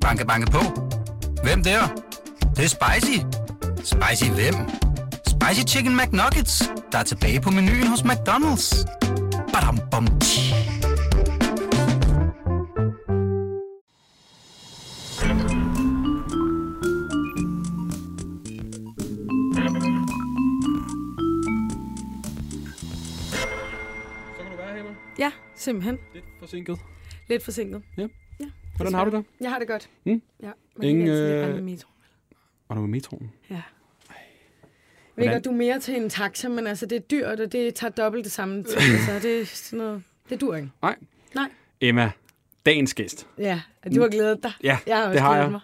Banke, 0.00 0.26
banke 0.26 0.50
på. 0.50 0.58
Hvem 1.42 1.62
der? 1.62 1.80
Det, 2.40 2.56
det 2.56 2.64
er 2.64 2.68
spicy. 2.68 3.18
Spicy 3.76 4.30
hvem? 4.30 4.54
Spicy 5.26 5.74
Chicken 5.74 5.96
McNuggets, 5.96 6.62
der 6.92 6.98
er 6.98 7.02
tilbage 7.02 7.40
på 7.40 7.50
menuen 7.50 7.86
hos 7.86 8.00
McDonald's. 8.00 8.84
Badum, 9.52 9.78
bom, 9.90 10.06
tji. 10.20 10.40
Så 24.36 24.42
kan 24.42 24.50
du 24.50 24.56
være 24.56 24.72
her, 24.72 24.80
Emma. 24.80 24.94
Ja, 25.18 25.32
simpelthen. 25.56 25.98
Lidt 26.14 26.24
forsinket. 26.38 26.78
Lidt 27.28 27.44
forsinket. 27.44 27.82
Ja. 27.98 28.06
Hvordan 28.80 28.94
har 28.94 29.04
du 29.04 29.16
det? 29.16 29.24
Jeg 29.40 29.50
har 29.50 29.58
det 29.58 29.68
godt. 29.68 29.88
Mm. 30.04 30.22
Ja, 30.42 30.50
men 30.76 30.88
Ingen, 30.88 31.00
ikke 31.06 31.12
altid, 31.12 31.24
øh, 31.24 31.40
jeg 31.40 31.48
er 31.50 31.54
med 31.54 31.62
metro. 31.62 31.88
Og 32.68 32.76
du 32.76 32.80
med 32.80 32.88
metroen? 32.88 33.32
Ja. 33.50 33.62
Jeg 35.16 35.26
ved 35.26 35.32
godt, 35.32 35.44
du 35.44 35.50
er 35.50 35.54
mere 35.54 35.80
til 35.80 35.96
en 35.96 36.10
taxa, 36.10 36.48
men 36.48 36.66
altså, 36.66 36.86
det 36.86 36.96
er 36.96 37.00
dyrt, 37.00 37.40
og 37.40 37.52
det 37.52 37.74
tager 37.74 37.90
dobbelt 37.90 38.24
det 38.24 38.32
samme 38.32 38.64
tid. 38.64 38.76
altså, 38.96 39.28
det 39.28 39.40
er 39.40 39.46
sådan 39.46 39.78
noget... 39.78 40.02
Det 40.30 40.40
dur 40.40 40.54
ikke. 40.56 40.70
Nej. 40.82 40.96
Nej. 41.34 41.50
Emma, 41.80 42.10
dagens 42.66 42.94
gæst. 42.94 43.26
Ja, 43.38 43.60
du 43.94 44.00
har 44.00 44.08
glædet 44.08 44.42
dig. 44.42 44.52
Ja, 44.62 44.78
Jeg 44.86 44.96
har 44.96 45.02
også 45.04 45.12
det 45.12 45.20
har 45.20 45.36
jeg. 45.36 45.50
Mig. 45.50 45.60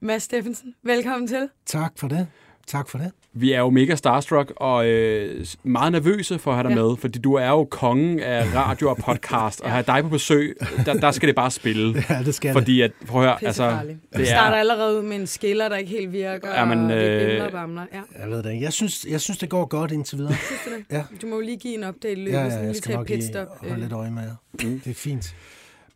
Mads 0.00 0.22
Steffensen, 0.22 0.74
velkommen 0.82 1.28
til. 1.28 1.48
Tak 1.66 1.92
for 1.96 2.08
det. 2.08 2.28
Tak 2.66 2.88
for 2.88 2.98
det. 2.98 3.10
Vi 3.32 3.52
er 3.52 3.58
jo 3.60 3.70
mega 3.70 3.94
starstruck 3.94 4.52
og 4.56 4.86
øh, 4.86 5.46
meget 5.62 5.92
nervøse 5.92 6.38
for 6.38 6.50
at 6.50 6.56
have 6.56 6.68
dig 6.68 6.76
Ja. 6.76 6.82
med, 6.82 6.96
fordi 6.96 7.18
du 7.18 7.34
er 7.34 7.48
jo 7.48 7.64
kongen 7.64 8.20
af 8.20 8.54
radio 8.54 8.90
og 8.90 8.96
podcast, 8.96 9.60
og 9.60 9.66
at 9.66 9.72
have 9.72 9.84
dig 9.86 10.02
på 10.02 10.08
besøg, 10.08 10.56
der, 10.86 10.94
der 10.94 11.10
skal 11.10 11.26
det 11.26 11.36
bare 11.36 11.50
spille. 11.50 11.94
Ja, 12.10 12.22
det 12.24 12.34
skal 12.34 12.52
Fordi 12.52 12.80
at, 12.80 12.92
prøv 13.06 13.22
at 13.22 13.28
høre, 13.28 13.44
altså, 13.44 13.70
det 13.70 13.98
Det 14.16 14.26
starter 14.26 14.56
er, 14.56 14.60
allerede 14.60 14.98
ud 14.98 15.02
med 15.02 15.16
en 15.16 15.26
skiller, 15.26 15.68
der 15.68 15.76
ikke 15.76 15.90
helt 15.90 16.12
virker, 16.12 16.48
Ja, 16.54 16.64
men, 16.64 16.84
og 16.84 16.90
det 16.96 17.38
øh, 17.38 17.44
og 17.44 17.52
bamler. 17.52 17.86
Ja. 17.92 18.00
Jeg 18.22 18.30
ved 18.30 18.42
det. 18.42 18.60
Jeg 18.60 18.72
synes, 18.72 19.06
jeg 19.10 19.20
synes, 19.20 19.38
det 19.38 19.48
går 19.48 19.64
godt 19.64 19.92
indtil 19.92 20.18
videre. 20.18 20.34
Synes 20.34 20.60
du 20.64 20.70
det? 20.70 20.84
Ja. 20.96 21.02
Du 21.22 21.26
må 21.26 21.34
jo 21.34 21.40
lige 21.40 21.56
give 21.56 21.74
en 21.74 21.84
update 21.88 22.12
i 22.12 22.14
løbet, 22.14 22.32
Ja, 22.32 22.42
ja, 22.44 22.50
sådan 22.50 22.64
jeg 22.64 22.70
lige 22.72 22.82
skal 22.82 22.92
tage 23.06 23.14
et 23.18 23.34
nok 23.34 23.48
lige 23.62 23.68
holde 23.70 23.82
lidt 23.82 23.92
øje 23.92 24.10
med 24.10 24.22
jer. 24.22 24.34
Mm. 24.68 24.80
Det 24.84 24.90
er 24.90 24.94
fint. 24.94 25.34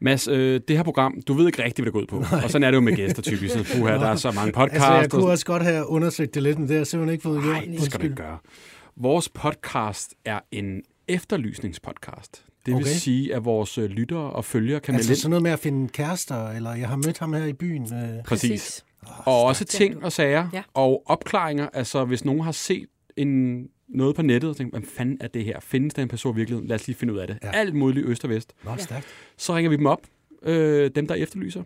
Mads, 0.01 0.29
øh, 0.29 0.61
det 0.69 0.77
her 0.77 0.83
program, 0.85 1.23
du 1.29 1.35
ved 1.35 1.47
ikke 1.47 1.65
rigtigt, 1.65 1.77
hvad 1.77 1.85
det 1.85 1.93
går 1.93 2.01
ud 2.19 2.23
på. 2.27 2.37
Og 2.45 2.51
sådan 2.51 2.63
er 2.63 2.71
det 2.71 2.77
jo 2.77 2.81
med 2.81 2.97
gæster 2.97 3.23
typisk. 3.23 3.55
Så, 3.55 3.65
puha, 3.79 3.93
der 3.95 4.07
er 4.09 4.17
så 4.17 4.31
mange 4.33 4.53
podcasts. 4.53 4.77
Altså, 4.85 4.93
jeg 4.93 5.11
kunne 5.11 5.31
også 5.31 5.47
godt 5.47 5.63
have 5.63 5.89
undersøgt 5.89 6.35
det 6.35 6.43
lidt, 6.43 6.59
men 6.59 6.69
det 6.69 6.75
har 6.75 6.79
jeg 6.81 6.87
simpelthen 6.87 7.13
ikke 7.13 7.23
fået 7.23 7.43
gjort. 7.43 7.55
Nej, 7.55 7.65
det 7.73 7.83
skal 7.83 8.01
du 8.01 8.05
ikke 8.05 8.17
gøre. 8.17 8.39
Vores 8.97 9.29
podcast 9.29 10.15
er 10.25 10.41
en 10.53 10.83
efterlysningspodcast. 11.09 12.45
Det 12.67 12.75
vil 12.75 12.83
Okay. 12.83 12.91
sige, 12.93 13.35
at 13.35 13.45
vores 13.45 13.79
øh, 13.79 13.85
lyttere 13.91 14.31
og 14.31 14.45
følgere 14.45 14.81
kan 14.81 14.95
Altså 14.95 15.09
melde 15.11 15.21
sådan 15.21 15.31
noget 15.31 15.43
med 15.43 15.51
at 15.51 15.59
finde 15.59 15.89
kærester, 15.89 16.49
eller 16.51 16.75
jeg 16.75 16.89
har 16.89 16.97
mødt 16.97 17.19
ham 17.19 17.33
her 17.33 17.45
i 17.45 17.53
byen. 17.53 17.83
Øh, 17.95 18.25
Præcis. 18.25 18.85
Og 19.25 19.43
også 19.45 19.65
ting 19.65 20.05
og 20.05 20.13
sager 20.13 20.49
Ja. 20.53 20.63
og 20.75 21.03
opklaringer. 21.07 21.69
Altså, 21.73 22.05
hvis 22.05 22.25
nogen 22.25 22.41
har 22.41 22.53
set 22.53 22.87
en, 23.17 23.67
noget 23.89 24.17
på 24.17 24.23
nettet 24.23 24.51
og 24.51 24.57
tænkt, 24.57 24.73
hvad 24.73 24.83
fanden 24.97 25.19
er 25.21 25.29
det 25.29 25.45
her? 25.45 25.61
Findes 25.61 25.95
der 25.95 26.03
en 26.03 26.09
person 26.09 26.35
i 26.35 26.37
virkeligheden? 26.37 26.69
Lad 26.69 26.75
os 26.75 26.87
lige 26.87 26.97
finde 26.97 27.13
ud 27.15 27.19
af 27.19 27.27
det. 27.27 27.39
Ja. 27.43 27.49
Ja. 27.49 27.59
Alt 27.59 27.75
muligt 27.75 28.07
øst 28.07 28.25
og 28.25 28.31
vest. 28.31 28.55
Nå, 28.65 28.71
stærkt. 28.79 29.07
Så 29.37 29.57
ringer 29.57 29.71
vi 29.71 29.77
dem 29.77 29.87
op, 29.87 30.01
øh, 30.43 30.91
dem 30.95 31.07
der 31.07 31.15
efterlyser. 31.15 31.63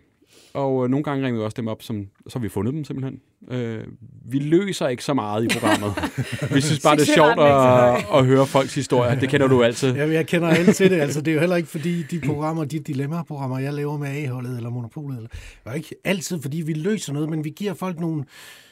Og 0.53 0.83
øh, 0.83 0.89
nogle 0.89 1.03
gange 1.03 1.25
ringer 1.25 1.39
vi 1.39 1.45
også 1.45 1.55
dem 1.55 1.67
op, 1.67 1.83
som, 1.83 2.07
så 2.27 2.39
har 2.39 2.43
vi 2.43 2.49
fundet 2.49 2.73
dem 2.73 2.83
simpelthen. 2.83 3.19
Øh, 3.51 3.83
vi 4.25 4.39
løser 4.39 4.87
ikke 4.87 5.03
så 5.03 5.13
meget 5.13 5.43
i 5.43 5.47
programmet. 5.47 5.91
vi 6.55 6.61
synes 6.61 6.79
bare, 6.79 6.95
det 6.95 7.09
er 7.09 7.13
sjovt 7.13 7.39
at, 7.39 8.19
at 8.19 8.25
høre 8.25 8.47
folks 8.47 8.75
historier. 8.75 9.19
Det 9.19 9.29
kender 9.29 9.47
du 9.47 9.63
altid. 9.63 9.95
Ja, 9.95 10.07
jeg 10.07 10.27
kender 10.27 10.47
alle 10.47 10.73
til 10.73 10.91
det. 10.91 10.99
Altså, 11.01 11.21
det 11.21 11.31
er 11.31 11.33
jo 11.33 11.39
heller 11.39 11.55
ikke 11.55 11.69
fordi 11.69 12.03
de 12.03 12.21
programmer, 12.25 12.65
de 12.65 12.79
dilemma-programmer, 12.79 13.59
jeg 13.59 13.73
laver 13.73 13.97
med 13.97 14.07
A-holdet 14.07 14.57
eller 14.57 14.69
Monopolet, 14.69 15.17
eller, 15.17 15.29
det 15.29 15.39
er 15.65 15.73
ikke 15.73 15.95
altid 16.03 16.41
fordi 16.41 16.57
vi 16.57 16.73
løser 16.73 17.13
noget, 17.13 17.29
men 17.29 17.43
vi 17.43 17.49
giver 17.49 17.73
folk 17.73 17.99
nogle, 17.99 18.23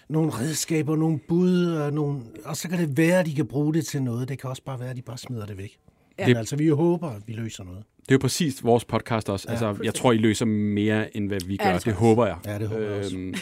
nogle 0.09 0.31
redskaber, 0.31 0.95
nogle 0.95 1.19
bud, 1.27 1.65
og, 1.65 1.93
nogle, 1.93 2.21
og 2.45 2.57
så 2.57 2.69
kan 2.69 2.79
det 2.79 2.97
være, 2.97 3.19
at 3.19 3.25
de 3.25 3.35
kan 3.35 3.47
bruge 3.47 3.73
det 3.73 3.85
til 3.85 4.03
noget. 4.03 4.29
Det 4.29 4.39
kan 4.39 4.49
også 4.49 4.63
bare 4.63 4.79
være, 4.79 4.89
at 4.89 4.95
de 4.95 5.01
bare 5.01 5.17
smider 5.17 5.45
det 5.45 5.57
væk. 5.57 5.77
Ja. 6.19 6.23
Ja. 6.23 6.27
Men 6.27 6.37
altså, 6.37 6.55
vi 6.55 6.67
håber, 6.67 7.09
at 7.09 7.21
vi 7.27 7.33
løser 7.33 7.63
noget. 7.63 7.83
Det 7.99 8.11
er 8.11 8.15
jo 8.15 8.19
præcis 8.19 8.63
vores 8.63 8.85
podcast 8.85 9.29
også. 9.29 9.49
Altså, 9.49 9.77
jeg 9.83 9.93
tror, 9.93 10.11
I 10.11 10.17
løser 10.17 10.45
mere, 10.45 11.17
end 11.17 11.27
hvad 11.27 11.39
vi 11.47 11.57
gør. 11.57 11.69
Ja, 11.69 11.75
det, 11.75 11.85
det 11.85 11.93
håber 11.93 12.25
jeg. 12.25 12.37
Ja, 12.45 12.59
det 12.59 12.67
håber 12.67 12.81
jeg 12.83 12.91
også. 12.99 13.17
Øhm, 13.17 13.33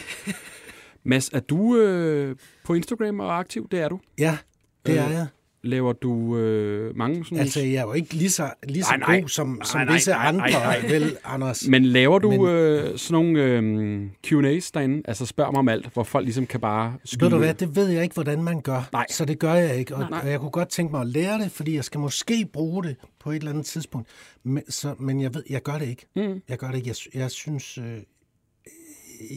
Mads, 1.04 1.28
er 1.28 1.40
du 1.40 1.76
øh, 1.76 2.36
på 2.64 2.74
Instagram 2.74 3.20
og 3.20 3.38
aktiv? 3.38 3.68
Det 3.70 3.80
er 3.80 3.88
du. 3.88 4.00
Ja, 4.18 4.38
det 4.86 4.98
er 4.98 5.06
Øh, 5.06 5.12
jeg. 5.12 5.26
Laver 5.62 5.92
du 5.92 6.36
øh, 6.36 6.96
mange 6.96 7.24
sådan... 7.24 7.38
Altså, 7.38 7.60
jeg 7.60 7.74
er 7.74 7.82
jo 7.82 7.92
ikke 7.92 8.14
lige 8.14 8.30
så, 8.30 8.50
lige 8.68 8.82
så 8.82 8.90
Nej, 8.90 9.08
nej. 9.08 9.20
god 9.20 9.28
som, 9.28 9.60
som 9.64 9.80
nej, 9.80 9.92
visse 9.94 10.10
nej, 10.10 10.32
nej, 10.32 10.46
andre, 10.46 10.60
nej. 10.60 10.80
vel, 10.90 11.16
Anders? 11.24 11.68
Men 11.68 11.84
laver 11.84 12.18
du 12.18 12.30
Men- 12.30 12.46
øh, 12.46 12.98
sådan 12.98 13.12
nogle 13.24 13.42
øh, 13.42 14.06
Q&A's 14.26 14.70
derinde? 14.74 15.02
Altså 15.04 15.26
spørg 15.26 15.52
mig 15.52 15.58
om 15.58 15.68
alt, 15.68 15.92
hvor 15.92 16.02
folk 16.04 16.24
ligesom 16.24 16.46
kan 16.46 16.60
bare 16.60 16.94
skyde 17.04 17.24
Ved 17.24 17.30
du 17.30 17.38
hvad, 17.38 17.54
det 17.54 17.76
ved 17.76 17.88
jeg 17.88 18.02
ikke, 18.02 18.14
hvordan 18.14 18.42
man 18.42 18.60
gør. 18.60 18.88
Nej. 18.92 19.06
Så 19.10 19.24
det 19.24 19.38
gør 19.38 19.54
jeg 19.54 19.76
ikke. 19.76 19.94
Og, 19.96 20.10
Nej. 20.10 20.20
og 20.22 20.30
jeg 20.30 20.40
kunne 20.40 20.50
godt 20.50 20.68
tænke 20.68 20.90
mig 20.92 21.00
at 21.00 21.06
lære 21.06 21.38
det, 21.38 21.52
fordi 21.52 21.74
jeg 21.74 21.84
skal 21.84 22.00
måske 22.00 22.48
bruge 22.52 22.84
det 22.84 22.96
på 23.20 23.30
et 23.30 23.36
eller 23.36 23.50
andet 23.50 23.66
tidspunkt. 23.66 24.08
Men, 24.44 24.62
så, 24.70 24.94
men 24.98 25.20
jeg 25.20 25.34
ved, 25.34 25.42
jeg 25.50 25.62
gør 25.62 25.78
det 25.78 25.88
ikke. 25.88 26.06
Mm. 26.16 26.40
Jeg 26.48 26.58
gør 26.58 26.66
det 26.70 26.76
ikke. 26.76 26.88
Jeg, 26.88 27.20
jeg 27.20 27.30
synes, 27.30 27.78
øh, 27.78 27.84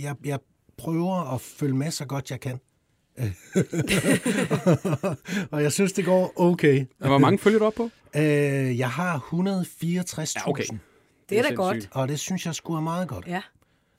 jeg, 0.04 0.16
jeg 0.26 0.40
prøver 0.78 1.34
at 1.34 1.42
følge 1.42 1.74
med 1.76 1.92
så 1.92 2.06
godt 2.06 2.32
jeg 2.32 2.40
kan. 2.40 2.60
og 5.52 5.64
jeg 5.64 5.72
synes, 5.72 5.94
det 5.94 6.06
går 6.06 6.34
okay. 6.36 6.86
Hvor 6.98 7.18
mange 7.18 7.40
følger 7.40 7.60
du 7.60 7.66
op 7.66 7.74
på? 7.74 7.90
Øh, 8.16 8.22
jeg 8.80 8.90
har 8.90 9.20
164.000, 9.20 10.34
Ja, 10.36 10.50
okay. 10.50 10.64
Det 11.30 11.38
er 11.38 11.42
da 11.42 11.48
sindssygt. 11.48 11.56
godt. 11.58 11.90
og 11.92 12.08
det 12.08 12.20
synes 12.20 12.46
jeg 12.46 12.56
skulle 12.56 12.78
er 12.78 12.82
meget 12.84 13.08
godt. 13.08 13.28
Ja. 13.28 13.42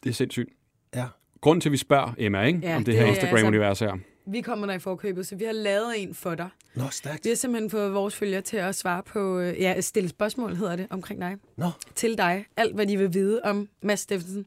Det 0.04 0.10
er 0.10 0.14
sindssygt. 0.14 0.48
Ja. 0.94 1.06
Grunden 1.40 1.60
til, 1.60 1.68
at 1.68 1.72
vi 1.72 1.76
spørger 1.76 2.14
Emma, 2.18 2.42
ikke? 2.44 2.58
Ja, 2.62 2.76
om 2.76 2.84
det, 2.84 2.86
det 2.86 2.94
her 2.94 3.02
er 3.06 3.08
Instagram-univers 3.08 3.80
her. 3.80 3.96
Vi 4.26 4.40
kommer 4.40 4.66
der 4.66 4.74
i 4.74 4.78
forkøbet, 4.78 5.26
så 5.26 5.36
vi 5.36 5.44
har 5.44 5.52
lavet 5.52 6.02
en 6.02 6.14
for 6.14 6.34
dig. 6.34 6.48
Nå, 6.74 6.84
stærkt. 6.90 7.24
Vi 7.24 7.28
har 7.30 7.36
simpelthen 7.36 7.70
fået 7.70 7.94
vores 7.94 8.16
følgere 8.16 8.40
til 8.40 8.56
at 8.56 8.74
svare 8.74 9.02
på, 9.02 9.38
øh, 9.38 9.60
ja, 9.60 9.80
stille 9.80 10.08
spørgsmål 10.08 10.56
hedder 10.56 10.76
det, 10.76 10.86
omkring 10.90 11.20
dig. 11.20 11.36
Nå, 11.56 11.70
Til 11.94 12.18
dig. 12.18 12.44
Alt, 12.56 12.74
hvad 12.74 12.86
de 12.86 12.96
vil 12.96 13.14
vide 13.14 13.40
om 13.44 13.68
Mads 13.82 14.00
Steffensen. 14.00 14.46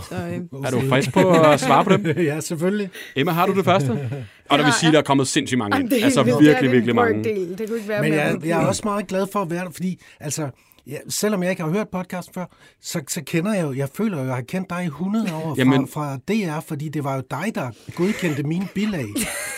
Så, 0.00 0.14
øh, 0.14 0.64
Er 0.64 0.70
du 0.70 0.80
frisk 0.88 1.12
på 1.12 1.30
at 1.30 1.60
svare 1.60 1.84
på 1.84 1.90
dem? 1.96 2.06
ja, 2.30 2.40
selvfølgelig. 2.40 2.90
Emma, 3.16 3.32
har 3.32 3.46
du 3.46 3.54
det 3.54 3.64
første? 3.64 3.90
Og 4.50 4.58
der 4.58 4.64
vil 4.64 4.72
sige, 4.72 4.86
jeg. 4.86 4.92
der 4.92 4.98
er 4.98 5.02
kommet 5.02 5.28
sindssygt 5.28 5.58
mange 5.58 5.80
ind. 5.80 5.90
det 5.90 6.04
Altså 6.04 6.22
virkelig, 6.22 6.72
virkelig 6.72 6.94
mange. 6.94 7.24
Det 7.24 7.68
kunne 7.68 7.76
ikke 7.76 7.88
være 7.88 8.02
Men 8.02 8.10
mere 8.10 8.20
jeg, 8.20 8.36
jeg 8.44 8.62
er 8.62 8.66
også 8.66 8.82
meget 8.84 9.06
glad 9.06 9.26
for 9.32 9.42
at 9.42 9.50
være 9.50 9.64
der, 9.64 9.70
fordi 9.70 10.00
altså, 10.20 10.48
ja, 10.86 10.96
selvom 11.08 11.42
jeg 11.42 11.50
ikke 11.50 11.62
har 11.62 11.70
hørt 11.70 11.88
podcasten 11.92 12.34
før, 12.34 12.44
så, 12.82 13.00
så 13.08 13.22
kender 13.26 13.54
jeg 13.54 13.62
jo, 13.62 13.72
jeg 13.72 13.88
føler 13.94 14.18
jo, 14.18 14.24
jeg 14.26 14.34
har 14.34 14.42
kendt 14.42 14.70
dig 14.70 14.82
i 14.82 14.86
100 14.86 15.26
år 15.34 15.40
fra, 15.40 15.54
Jamen- 15.58 15.88
fra 15.88 16.16
DR, 16.28 16.60
fordi 16.68 16.88
det 16.88 17.04
var 17.04 17.14
jo 17.16 17.22
dig, 17.30 17.52
der 17.54 17.70
godkendte 17.94 18.42
mine 18.42 18.68
bilag 18.74 19.04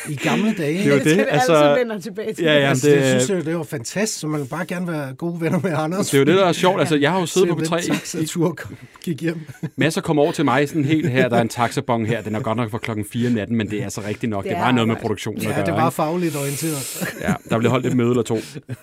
i 0.08 0.14
gamle 0.16 0.54
dage. 0.58 0.78
Det 0.78 0.86
er 0.86 0.92
jo 0.98 1.04
det, 1.04 1.26
altså- 1.30 1.54
altid 1.54 1.78
vender 1.84 2.00
tilbage 2.00 2.32
til 2.34 2.44
Ja, 2.44 2.54
det. 2.54 2.60
ja, 2.60 2.68
altså, 2.68 2.88
det- 2.90 2.96
det, 3.02 3.22
synes 3.22 3.28
jeg, 3.38 3.44
det 3.46 3.56
var 3.56 3.62
fantastisk, 3.64 4.20
så 4.20 4.26
man 4.26 4.40
vil 4.40 4.46
bare 4.46 4.66
gerne 4.66 4.86
være 4.88 5.14
gode 5.14 5.40
venner 5.40 5.60
med 5.60 5.72
Anders. 5.76 6.06
Det 6.10 6.14
er 6.14 6.18
jo 6.18 6.24
det, 6.24 6.34
der 6.34 6.44
er 6.44 6.52
sjovt. 6.52 6.80
Altså, 6.86 6.96
jeg 6.96 7.10
har 7.12 7.20
jo 7.20 7.26
siddet 7.26 7.48
på 7.48 7.64
Se, 7.64 7.70
den 7.70 7.78
P3 7.78 7.84
i 7.84 7.88
taxatur 7.96 8.58
gik 9.04 9.20
hjem. 9.22 9.40
Masser 9.76 10.00
kommer 10.00 10.22
over 10.22 10.32
til 10.32 10.44
mig 10.44 10.68
sådan 10.68 10.84
helt 10.84 11.10
her, 11.10 11.28
der 11.28 11.36
er 11.36 11.40
en 11.42 11.48
taxabong 11.48 12.06
her. 12.08 12.22
Den 12.22 12.34
er 12.34 12.40
godt 12.40 12.56
nok 12.56 12.70
fra 12.70 12.78
klokken 12.78 13.04
4 13.12 13.28
om 13.28 13.34
natten, 13.34 13.56
men 13.56 13.70
det 13.70 13.78
er 13.78 13.84
altså 13.84 14.00
rigtigt 14.06 14.30
nok. 14.30 14.44
Det, 14.44 14.52
var 14.52 14.72
noget 14.72 14.88
med 14.88 14.96
produktionen 14.96 15.40
at 15.42 15.48
Ja, 15.48 15.54
gøre. 15.54 15.66
det 15.66 15.74
var 15.74 15.90
fagligt 15.90 16.36
orienteret. 16.36 17.08
Ja, 17.20 17.34
der 17.50 17.58
blev 17.58 17.70
holdt 17.70 17.86
et 17.86 17.96
møde 17.96 18.10
eller 18.10 18.22
to. 18.22 18.38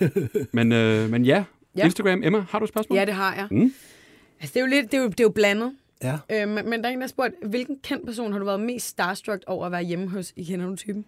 Men, 0.52 0.72
øh, 0.72 1.10
men 1.10 1.24
ja, 1.24 1.44
Ja. 1.76 1.84
Instagram. 1.84 2.22
Emma, 2.22 2.44
har 2.50 2.58
du 2.58 2.64
et 2.64 2.68
spørgsmål? 2.68 2.98
Ja, 2.98 3.04
det 3.04 3.14
har 3.14 3.34
jeg. 3.34 3.46
Mm. 3.50 3.74
Altså, 4.40 4.54
det 4.54 4.56
er 4.56 4.60
jo 4.60 4.66
lidt, 4.66 4.92
det 4.92 4.98
er 4.98 5.02
jo, 5.02 5.08
det 5.08 5.20
er 5.20 5.24
jo 5.24 5.30
blandet. 5.30 5.72
Ja. 6.02 6.18
Øh, 6.32 6.48
men, 6.48 6.70
men 6.70 6.82
der 6.82 6.88
er 6.88 6.92
en, 6.92 6.98
der 6.98 7.06
har 7.06 7.08
spurgt, 7.08 7.34
hvilken 7.42 7.78
kendt 7.82 8.06
person 8.06 8.32
har 8.32 8.38
du 8.38 8.44
været 8.44 8.60
mest 8.60 8.86
starstruck 8.86 9.42
over 9.46 9.66
at 9.66 9.72
være 9.72 9.82
hjemme 9.82 10.08
hos 10.08 10.32
i 10.36 10.44
Kender 10.44 10.66
du 10.66 10.76
typen? 10.76 11.04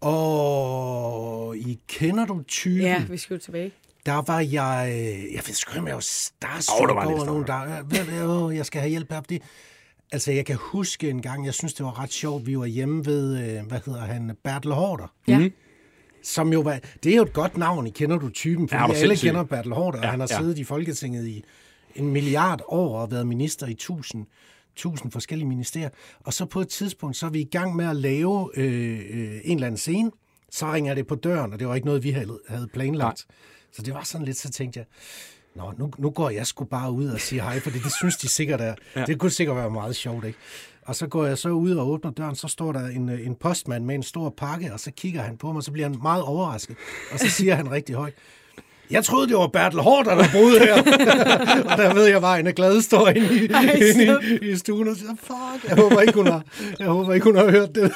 Og 0.00 1.56
I 1.56 1.80
kender 1.88 2.26
du 2.26 2.42
typen? 2.42 2.80
Ja, 2.80 3.04
vi 3.08 3.16
skal 3.16 3.34
jo 3.34 3.40
tilbage. 3.40 3.72
Der 4.06 4.22
var 4.26 4.40
jeg... 4.40 4.92
Jeg 5.32 5.42
ved 5.46 5.54
sgu 5.54 5.70
ikke, 5.70 5.80
om 5.80 5.86
jeg 5.86 5.94
var 5.94 6.00
starstruck 6.00 6.82
Åh, 6.82 6.88
der 6.88 6.94
var 6.94 7.06
over 7.06 7.24
nogen, 7.24 7.46
der... 7.46 7.82
Hvad, 7.82 7.98
hvad, 8.00 8.22
åh, 8.28 8.56
jeg 8.56 8.66
skal 8.66 8.80
have 8.80 8.90
hjælp 8.90 9.12
her 9.12 9.20
på 9.20 9.26
det. 9.28 9.42
Altså, 10.12 10.32
jeg 10.32 10.46
kan 10.46 10.56
huske 10.60 11.10
en 11.10 11.22
gang, 11.22 11.46
jeg 11.46 11.54
synes, 11.54 11.74
det 11.74 11.86
var 11.86 12.02
ret 12.02 12.12
sjovt, 12.12 12.46
vi 12.46 12.58
var 12.58 12.66
hjemme 12.66 13.06
ved, 13.06 13.38
øh, 13.38 13.66
hvad 13.66 13.80
hedder 13.86 14.00
han, 14.00 14.36
Bertel 14.44 14.72
Hårder. 14.72 15.12
Ja. 15.28 15.38
Mhm. 15.38 15.52
Som 16.22 16.52
jo 16.52 16.60
var, 16.60 16.78
det 17.04 17.12
er 17.12 17.16
jo 17.16 17.22
et 17.22 17.32
godt 17.32 17.56
navn, 17.56 17.86
I 17.86 17.90
kender 17.90 18.18
du 18.18 18.28
typen, 18.28 18.68
for 18.68 18.76
Ja, 18.76 18.84
alle 18.84 18.96
sindssyg? 18.98 19.26
kender 19.26 19.44
Bertel 19.44 19.72
Hårder, 19.72 19.98
og 19.98 20.04
Ja, 20.04 20.10
han 20.10 20.20
har 20.20 20.28
ja. 20.30 20.38
siddet 20.38 20.58
i 20.58 20.64
Folketinget 20.64 21.26
i 21.26 21.44
en 21.94 22.10
milliard 22.10 22.60
år 22.68 22.98
og 23.00 23.10
været 23.10 23.26
minister 23.26 23.66
i 23.66 23.74
tusind, 23.74 24.26
tusind 24.76 25.12
forskellige 25.12 25.48
ministerier. 25.48 25.88
Og 26.20 26.32
så 26.32 26.44
på 26.44 26.60
et 26.60 26.68
tidspunkt, 26.68 27.16
så 27.16 27.26
er 27.26 27.30
vi 27.30 27.40
i 27.40 27.48
gang 27.52 27.76
med 27.76 27.84
at 27.84 27.96
lave 27.96 28.50
øh, 28.56 29.00
øh, 29.10 29.40
en 29.44 29.54
eller 29.56 29.66
anden 29.66 29.78
scene, 29.78 30.10
så 30.50 30.72
ringer 30.72 30.94
det 30.94 31.06
på 31.06 31.14
døren, 31.14 31.52
og 31.52 31.58
det 31.58 31.68
var 31.68 31.74
ikke 31.74 31.86
noget, 31.86 32.02
vi 32.04 32.10
havde, 32.10 32.38
havde 32.48 32.68
planlagt. 32.74 33.26
Så 33.72 33.82
det 33.82 33.94
var 33.94 34.02
sådan 34.02 34.24
lidt, 34.24 34.36
så 34.36 34.50
tænkte 34.50 34.78
jeg, 34.78 34.86
Nå, 35.54 35.72
nu, 35.78 35.90
nu 35.98 36.10
går 36.10 36.30
jeg 36.30 36.46
sgu 36.46 36.64
bare 36.64 36.92
ud 36.92 37.06
og 37.06 37.20
siger 37.20 37.42
hej, 37.42 37.60
for 37.60 37.70
det, 37.70 37.82
det 37.84 37.92
synes 37.92 38.16
de 38.16 38.28
sikkert 38.28 38.60
er. 38.60 38.74
Ja. 38.96 39.04
Det 39.04 39.18
kunne 39.18 39.30
sikkert 39.30 39.56
være 39.56 39.70
meget 39.70 39.96
sjovt, 39.96 40.24
ikke? 40.24 40.38
Og 40.86 40.96
så 40.96 41.06
går 41.06 41.26
jeg 41.26 41.38
så 41.38 41.48
ud 41.48 41.70
og 41.70 41.90
åbner 41.90 42.10
døren, 42.10 42.34
så 42.34 42.48
står 42.48 42.72
der 42.72 42.86
en, 42.86 43.08
øh, 43.08 43.26
en 43.26 43.34
postmand 43.34 43.84
med 43.84 43.94
en 43.94 44.02
stor 44.02 44.34
pakke, 44.36 44.72
og 44.72 44.80
så 44.80 44.90
kigger 44.96 45.22
han 45.22 45.36
på 45.36 45.52
mig, 45.52 45.62
så 45.62 45.72
bliver 45.72 45.88
han 45.88 45.98
meget 46.02 46.22
overrasket. 46.22 46.76
Og 47.12 47.18
så 47.18 47.28
siger 47.28 47.54
han 47.54 47.70
rigtig 47.70 47.94
højt, 47.94 48.14
jeg 48.90 49.04
troede, 49.04 49.28
det 49.28 49.36
var 49.36 49.46
Bertel 49.46 49.80
Hårder, 49.80 50.14
der 50.14 50.24
boede 50.32 50.58
her. 50.58 50.74
og 51.70 51.78
der 51.78 51.94
ved 51.94 52.06
jeg 52.06 52.20
bare, 52.20 52.40
en 52.40 52.46
glad 52.46 52.80
står 52.82 53.08
inde 53.08 53.44
i, 53.44 53.48
Ej, 53.48 53.62
inde 53.62 54.18
i, 54.42 54.50
i 54.50 54.56
stuen 54.56 54.88
og 54.88 54.96
siger, 54.96 55.10
fuck, 55.20 55.68
jeg 55.68 55.76
håber 55.76 56.00
ikke, 56.00 56.14
hun 56.14 56.26
har, 56.26 56.42
jeg 56.78 56.86
håber 56.86 57.14
ikke, 57.14 57.24
hun 57.24 57.36
har 57.36 57.50
hørt 57.50 57.74
det. 57.74 57.92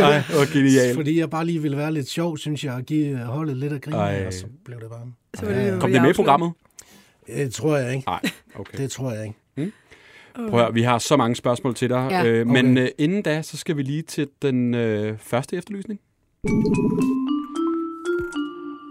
Nej, 0.00 0.20
hvor 0.20 0.52
genialt. 0.52 0.94
Fordi 0.94 1.18
jeg 1.18 1.30
bare 1.30 1.44
lige 1.46 1.62
ville 1.62 1.76
være 1.76 1.92
lidt 1.92 2.08
sjov, 2.08 2.38
synes 2.38 2.64
jeg, 2.64 2.74
at 2.74 2.86
give 2.86 3.18
holdet 3.18 3.56
lidt 3.56 3.72
af 3.72 3.80
grin, 3.80 3.94
Ej. 3.94 4.24
og 4.26 4.32
så 4.32 4.46
blev 4.64 4.80
det 4.80 4.88
bare... 4.90 5.12
Så 5.34 5.46
det, 5.46 5.80
Kom 5.80 5.92
det 5.92 6.02
med 6.02 6.10
i 6.10 6.12
programmet? 6.12 6.52
Det 7.26 7.54
tror 7.54 7.76
jeg 7.76 7.94
ikke. 7.94 8.06
Nej, 8.06 8.20
okay. 8.54 8.78
Det 8.78 8.90
tror 8.90 9.12
jeg 9.12 9.24
ikke. 9.24 9.72
Prøv 10.50 10.60
at, 10.66 10.74
vi 10.74 10.82
har 10.82 10.98
så 10.98 11.16
mange 11.16 11.34
spørgsmål 11.36 11.74
til 11.74 11.90
dig, 11.90 12.08
Ja. 12.10 12.26
øh, 12.26 12.46
men 12.46 12.72
Okay. 12.78 12.82
øh, 12.82 12.88
inden 12.98 13.22
da, 13.22 13.42
så 13.42 13.56
skal 13.56 13.76
vi 13.76 13.82
lige 13.82 14.02
til 14.02 14.28
den 14.42 14.74
øh, 14.74 15.18
første 15.18 15.56
efterlysning. 15.56 16.00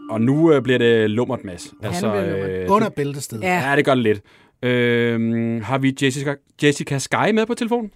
Og 0.10 0.22
nu 0.22 0.54
øh, 0.54 0.62
bliver 0.62 0.78
det 0.80 1.10
lummert, 1.10 1.44
Mads. 1.44 1.74
Altså, 1.84 2.06
lummert. 2.08 2.70
Under 2.70 2.90
bæltestedet. 2.90 3.44
Ja. 3.44 3.70
Ja, 3.70 3.76
det 3.76 3.86
gør 3.86 3.94
det 3.96 4.04
lidt. 4.04 4.22
Øh, 4.64 5.62
har 5.64 5.78
vi 5.78 5.96
Jessica, 6.02 6.36
Jessica 6.64 6.98
Sky 6.98 7.32
med 7.34 7.46
på 7.46 7.54
telefonen? 7.54 7.92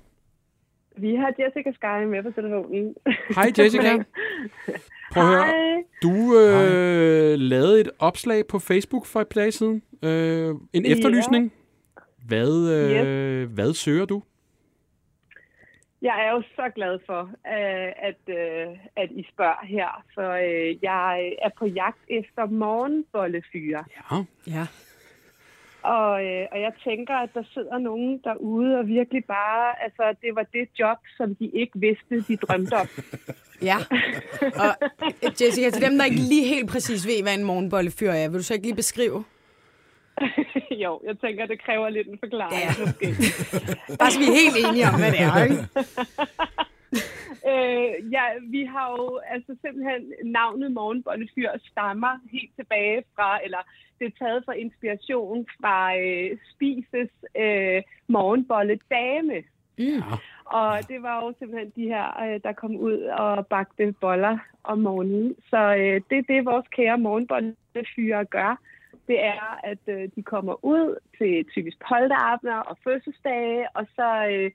Vi 0.97 1.15
har 1.15 1.33
Jessica 1.39 1.71
Sky 1.75 2.07
med 2.11 2.23
på 2.23 2.31
telefonen. 2.41 2.93
Hej 3.35 3.51
Jessica. 3.57 3.89
Prøv 5.13 5.23
at 5.23 5.29
høre. 5.29 5.45
Hej. 5.45 5.53
Du 6.03 6.37
øh, 6.37 7.39
lavede 7.39 7.81
et 7.81 7.89
opslag 7.99 8.47
på 8.47 8.59
Facebook 8.59 9.05
for 9.05 9.21
et 9.21 9.27
par 9.27 9.39
dage 9.41 9.51
siden. 9.51 9.81
Øh, 10.03 10.49
en 10.73 10.85
Ja. 10.85 10.91
efterlysning. 10.91 11.51
Hvad, 12.29 12.51
øh, 12.77 13.51
hvad 13.53 13.73
søger 13.73 14.05
du? 14.05 14.21
Jeg 16.01 16.25
er 16.25 16.31
jo 16.31 16.41
så 16.55 16.65
glad 16.75 16.99
for, 17.05 17.21
øh, 17.21 17.91
at, 18.09 18.21
øh, 18.27 18.77
at 18.95 19.09
I 19.11 19.25
spørger 19.33 19.65
her. 19.65 20.03
Øh, 20.19 20.83
jeg 20.83 21.33
er 21.41 21.49
på 21.59 21.65
jagt 21.65 22.03
efter 22.09 22.45
morgenbollefyre. 22.45 23.83
Ja. 24.11 24.23
Ja. 24.47 24.65
Og, 25.83 26.25
øh, 26.25 26.47
og 26.51 26.61
jeg 26.61 26.73
tænker, 26.83 27.15
at 27.15 27.29
der 27.33 27.43
sidder 27.53 27.77
nogen 27.77 28.21
derude 28.23 28.77
og 28.79 28.87
virkelig 28.87 29.25
bare... 29.25 29.83
Altså, 29.83 30.15
det 30.21 30.35
var 30.35 30.45
det 30.53 30.69
job, 30.79 30.97
som 31.17 31.35
de 31.35 31.45
ikke 31.45 31.79
vidste, 31.79 32.21
de 32.27 32.37
drømte 32.37 32.73
om. 32.73 32.87
Ja. 33.61 33.77
Og 34.41 34.75
Jessica, 35.41 35.69
til 35.69 35.81
dem, 35.81 35.97
der 35.97 36.05
ikke 36.05 36.17
lige 36.17 36.47
helt 36.47 36.69
præcis 36.69 37.07
ved, 37.07 37.23
hvad 37.23 37.33
en 37.33 37.43
morgenbollefyr 37.43 38.11
er, 38.11 38.29
vil 38.29 38.37
du 38.37 38.43
så 38.43 38.53
ikke 38.53 38.65
lige 38.65 38.75
beskrive? 38.75 39.23
jo, 40.83 41.01
jeg 41.05 41.19
tænker, 41.19 41.45
det 41.45 41.63
kræver 41.63 41.89
lidt 41.89 42.07
en 42.07 42.19
forklaring. 42.19 42.61
Ja. 42.61 42.85
Måske. 42.85 43.07
Bare 43.99 44.11
så 44.11 44.19
vi 44.19 44.25
er 44.25 44.37
helt 44.41 44.57
enige 44.65 44.85
om, 44.87 44.99
hvad 44.99 45.11
det 45.11 45.21
er, 45.21 45.43
ikke? 45.43 45.63
Øh, 47.51 48.11
ja, 48.11 48.23
vi 48.43 48.63
har 48.63 48.91
jo 48.91 49.19
altså 49.33 49.55
simpelthen 49.61 50.13
navnet 50.23 50.71
Morgenbollefyr 50.71 51.49
stammer 51.71 52.19
helt 52.31 52.51
tilbage 52.55 53.03
fra, 53.15 53.39
eller 53.43 53.57
det 53.99 54.05
er 54.07 54.25
taget 54.25 54.45
fra 54.45 54.53
inspiration 54.53 55.45
fra 55.61 55.97
øh, 55.97 56.37
Spises 56.51 57.11
øh, 57.35 57.81
morgenbolledame. 58.07 59.43
Mm. 59.77 60.03
Og 60.45 60.87
det 60.87 61.01
var 61.01 61.15
jo 61.23 61.33
simpelthen 61.39 61.71
de 61.75 61.87
her, 61.93 62.23
øh, 62.23 62.39
der 62.43 62.51
kom 62.51 62.75
ud 62.75 62.97
og 63.01 63.47
bagte 63.47 63.95
boller 64.01 64.37
om 64.63 64.77
morgenen. 64.77 65.35
Så 65.49 65.75
øh, 65.75 66.01
det 66.09 66.17
er 66.17 66.33
det, 66.33 66.45
vores 66.45 66.67
kære 66.75 66.97
morgenbollefyre 66.97 68.25
gør. 68.25 68.59
Det 69.09 69.19
er, 69.35 69.47
at 69.71 69.83
øh, 69.95 70.03
de 70.15 70.21
kommer 70.33 70.55
ud 70.73 70.87
til 71.17 71.33
typisk 71.53 71.77
polterabner 71.87 72.59
og 72.69 72.75
fødselsdage, 72.83 73.61
og 73.77 73.83
så 73.95 74.07
øh, 74.31 74.51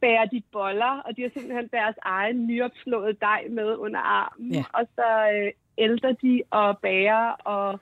bærer 0.00 0.26
de 0.34 0.42
boller, 0.52 0.94
og 1.06 1.10
de 1.16 1.22
har 1.22 1.30
simpelthen 1.34 1.68
deres 1.78 1.96
egen 2.02 2.46
nyopslået 2.46 3.20
dej 3.20 3.40
med 3.50 3.70
under 3.84 4.00
armen. 4.00 4.52
Ja. 4.54 4.64
Og 4.78 4.84
så 4.96 5.08
øh, 5.34 5.52
ældre 5.78 6.10
de 6.22 6.42
og 6.50 6.78
bager 6.78 7.26
og 7.54 7.80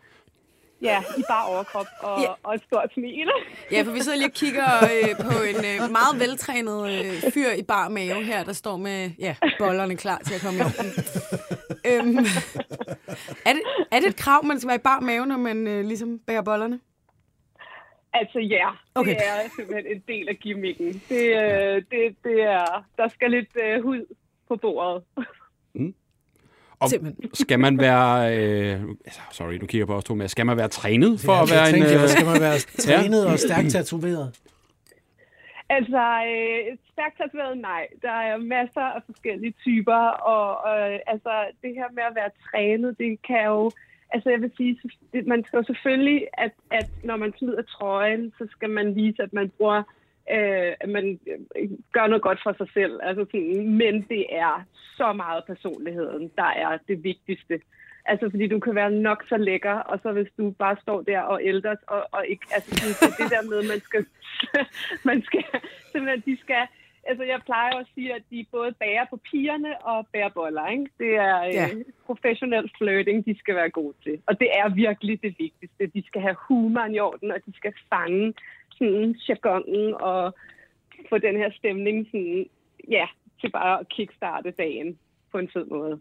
ja, 0.83 0.99
i 1.19 1.23
bare 1.29 1.45
overkrop 1.55 1.87
og, 2.01 2.21
Ja. 2.21 2.29
og 2.43 2.55
et 2.55 2.63
stort 2.67 2.91
smil. 2.95 3.31
Ja, 3.73 3.83
for 3.83 3.93
vi 3.93 4.01
sidder 4.01 4.19
lige 4.19 4.29
og 4.29 4.33
kigger 4.43 4.69
øh, 4.93 5.11
på 5.27 5.35
en 5.51 5.57
øh, 5.71 5.91
meget 5.99 6.15
veltrænet 6.21 6.81
øh, 6.93 7.33
fyr 7.35 7.51
i 7.59 7.63
bar 7.63 7.89
mave 7.89 8.25
her, 8.25 8.45
der 8.45 8.53
står 8.53 8.77
med 8.77 9.11
ja, 9.19 9.37
bollerne 9.59 9.97
klar 9.97 10.19
til 10.19 10.35
at 10.35 10.41
komme 10.41 10.59
i 10.59 10.63
ovnen. 10.63 10.93
Øhm, 11.87 12.17
er, 13.47 13.53
det, 13.53 13.63
er 13.93 14.01
det 14.01 14.09
et 14.09 14.17
krav, 14.17 14.45
man 14.45 14.59
skal 14.61 14.69
være 14.69 14.77
i 14.77 14.81
bar 14.85 15.01
mave, 15.01 15.27
når 15.27 15.37
man 15.37 15.67
øh, 15.67 15.85
ligesom 15.85 16.19
bærer 16.27 16.43
bollerne? 16.43 16.81
Altså 18.13 18.39
ja, 18.39 18.69
Okay. 18.95 19.11
det 19.11 19.19
er 19.27 19.51
simpelthen 19.57 19.87
en 19.97 20.03
del 20.09 20.29
af 20.29 20.37
gimmicken. 20.43 21.03
Det, 21.09 21.23
øh, 21.27 21.75
det, 21.91 22.17
det 22.25 22.43
er, 22.43 22.85
der 22.97 23.09
skal 23.09 23.31
lidt 23.31 23.49
øh, 23.65 23.83
hud 23.83 24.15
på 24.49 24.57
bordet. 24.57 25.03
Og 26.81 26.89
Simpelthen. 26.91 27.35
skal 27.35 27.61
man 27.61 27.79
være... 27.79 28.39
Øh, 28.39 28.81
altså, 29.05 29.21
sorry, 29.33 29.55
nu 29.55 29.67
kigger 29.67 29.87
på 29.87 29.95
os 29.95 30.05
to, 30.05 30.15
men 30.15 30.29
skal 30.29 30.47
man 30.47 30.57
være 30.57 30.69
trænet 30.69 31.21
for 31.21 31.33
Ja, 31.33 31.43
at 31.43 31.51
være 31.51 31.61
jeg 31.61 31.69
en... 31.69 31.75
tænkte, 31.75 31.95
Øh, 31.95 32.03
øh... 32.03 32.09
skal 32.09 32.27
man 32.27 32.41
være 32.41 32.59
trænet 32.59 33.27
og 33.27 33.39
stærkt 33.39 33.71
tatoveret? 33.73 34.33
Altså, 35.77 36.03
øh, 36.31 36.77
stærkt 36.93 37.17
tatoveret, 37.19 37.59
nej. 37.59 37.87
Der 38.03 38.17
er 38.31 38.37
masser 38.37 38.87
af 38.97 39.03
forskellige 39.07 39.55
typer, 39.65 40.03
og 40.35 40.49
øh, 40.73 40.99
altså, 41.07 41.33
det 41.63 41.75
her 41.75 41.89
med 41.93 42.03
at 42.03 42.15
være 42.15 42.31
trænet, 42.51 42.99
det 42.99 43.23
kan 43.23 43.45
jo... 43.45 43.71
Altså, 44.11 44.31
jeg 44.31 44.41
vil 44.41 44.53
sige, 44.57 44.81
man 45.27 45.45
skal 45.45 45.57
jo 45.57 45.65
selvfølgelig, 45.65 46.27
at, 46.33 46.53
at 46.71 46.89
når 47.05 47.17
man 47.17 47.33
smider 47.39 47.63
trøjen, 47.63 48.33
så 48.39 48.47
skal 48.51 48.71
man 48.71 48.95
vise, 48.95 49.23
at 49.23 49.33
man 49.33 49.51
bruger 49.51 49.83
øh, 50.31 50.73
at 50.81 50.89
man 50.89 51.21
øh, 51.27 51.71
gør 51.93 52.07
noget 52.07 52.23
godt 52.23 52.41
for 52.43 52.55
sig 52.59 52.69
selv. 52.75 53.01
Altså 53.03 53.25
sådan, 53.25 53.69
men 53.69 54.03
det 54.03 54.27
er 54.31 54.65
så 54.97 55.13
meget 55.13 55.45
personligheden, 55.47 56.31
der 56.37 56.51
er 56.65 56.79
det 56.89 57.05
vigtigste. 57.05 57.61
Altså, 58.07 58.31
fordi 58.31 58.47
du 58.49 58.59
kan 58.59 58.75
være 58.75 58.91
nok 58.91 59.25
så 59.29 59.37
lækker, 59.37 59.73
og 59.73 59.99
så 60.03 60.13
hvis 60.13 60.29
du 60.39 60.51
bare 60.51 60.77
står 60.83 61.03
der 61.03 61.21
og 61.21 61.41
ældres, 61.43 61.79
og, 61.87 62.07
og 62.13 62.27
ikke, 62.27 62.47
altså, 62.55 62.71
det 63.19 63.31
der 63.31 63.43
med, 63.51 63.69
man 63.69 63.81
skal, 63.81 64.07
man 65.11 65.23
skal, 65.23 65.45
simpelthen, 65.93 66.23
de 66.27 66.41
skal, 66.41 66.63
altså, 67.05 67.25
jeg 67.25 67.41
plejer 67.45 67.73
at 67.77 67.87
sige, 67.95 68.15
at 68.15 68.23
de 68.31 68.47
både 68.51 68.73
bager 68.73 69.05
på 69.11 69.17
pigerne 69.17 69.87
og 69.87 70.07
bærer 70.13 70.29
boller, 70.29 70.67
ikke? 70.67 70.87
Det 70.99 71.15
er 71.17 71.45
Ja. 71.45 71.51
ja. 71.53 71.69
professionel 72.07 72.71
flirting, 72.79 73.27
de 73.27 73.39
skal 73.39 73.55
være 73.55 73.71
gode 73.71 73.95
til. 74.03 74.21
Og 74.27 74.41
det 74.41 74.49
er 74.53 74.75
virkelig 74.75 75.23
det 75.23 75.35
vigtigste. 75.39 75.87
De 75.87 76.07
skal 76.07 76.21
have 76.21 76.37
humoren 76.49 76.95
i 76.95 76.99
orden, 76.99 77.31
og 77.31 77.41
de 77.47 77.53
skal 77.57 77.73
fange 77.93 78.35
sådan 78.79 79.17
jargonen 79.29 79.95
og 79.95 80.35
få 81.09 81.19
den 81.19 81.37
her 81.37 81.51
stemning 81.53 82.07
sådan, 82.07 82.47
ja, 82.89 83.07
til 83.41 83.51
bare 83.51 83.81
at 83.81 83.89
kickstarte 83.89 84.51
dagen 84.51 84.99
på 85.33 85.39
en 85.39 85.51
fed 85.53 85.65
måde. 85.65 86.01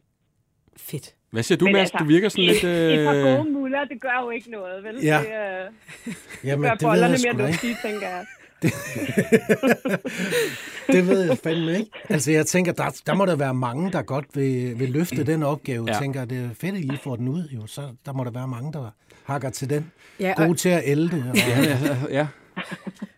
Fedt. 0.78 1.14
hvad 1.32 1.44
siger 1.44 1.58
du, 1.58 1.66
Men 1.66 1.74
Mads? 1.74 1.82
altså, 1.82 1.98
Du 2.00 2.04
virker 2.06 2.30
sådan 2.30 2.44
lidt... 2.46 2.64
Et, 2.64 3.00
et 3.00 3.06
par 3.08 3.14
Øh, 3.16 3.24
gode 3.38 3.50
muller, 3.52 3.86
det 3.86 4.02
gør 4.02 4.22
jo 4.24 4.30
ikke 4.30 4.52
noget, 4.52 4.84
vel? 4.84 4.96
Ja. 5.04 5.20
Det 5.20 5.28
øh, 6.08 6.14
Jamen, 6.44 6.64
gør 6.64 6.72
det 6.72 6.80
bollerne 6.82 7.18
mere 7.34 7.48
duftige, 7.48 7.78
tænker 7.84 8.08
jeg. 8.10 8.26
Det 10.88 11.08
ved 11.08 11.22
jeg 11.22 11.38
fandme 11.44 11.72
ikke. 11.80 11.92
Altså, 12.10 12.32
jeg 12.32 12.46
tænker, 12.46 12.72
der, 12.72 13.02
der 13.06 13.14
må 13.14 13.26
der 13.26 13.36
være 13.36 13.54
mange, 13.54 13.92
der 13.92 14.02
godt 14.02 14.26
vil, 14.34 14.80
vil 14.80 14.90
løfte 14.90 15.24
den 15.24 15.44
opgave. 15.44 15.86
Jeg 15.88 15.94
Ja. 15.96 16.00
tænker, 16.00 16.26
det 16.26 16.38
er 16.38 16.50
fedt, 16.62 16.76
at 16.76 16.82
I 16.82 16.98
får 17.04 17.16
den 17.16 17.28
ud, 17.28 17.48
jo. 17.52 17.68
Så 17.68 17.82
der 18.06 18.14
må 18.14 18.24
der 18.24 18.32
være 18.32 18.48
mange, 18.48 18.74
der 18.74 18.90
hakker 19.24 19.50
til 19.50 19.70
den. 19.70 19.92
Ja, 20.20 20.34
Gode 20.38 20.50
og, 20.50 20.58
til 20.58 20.70
at 20.70 20.82
elde. 20.86 21.26
Og, 21.32 21.38
ja, 21.38 21.62
ja, 21.62 21.78
ja. 22.10 22.28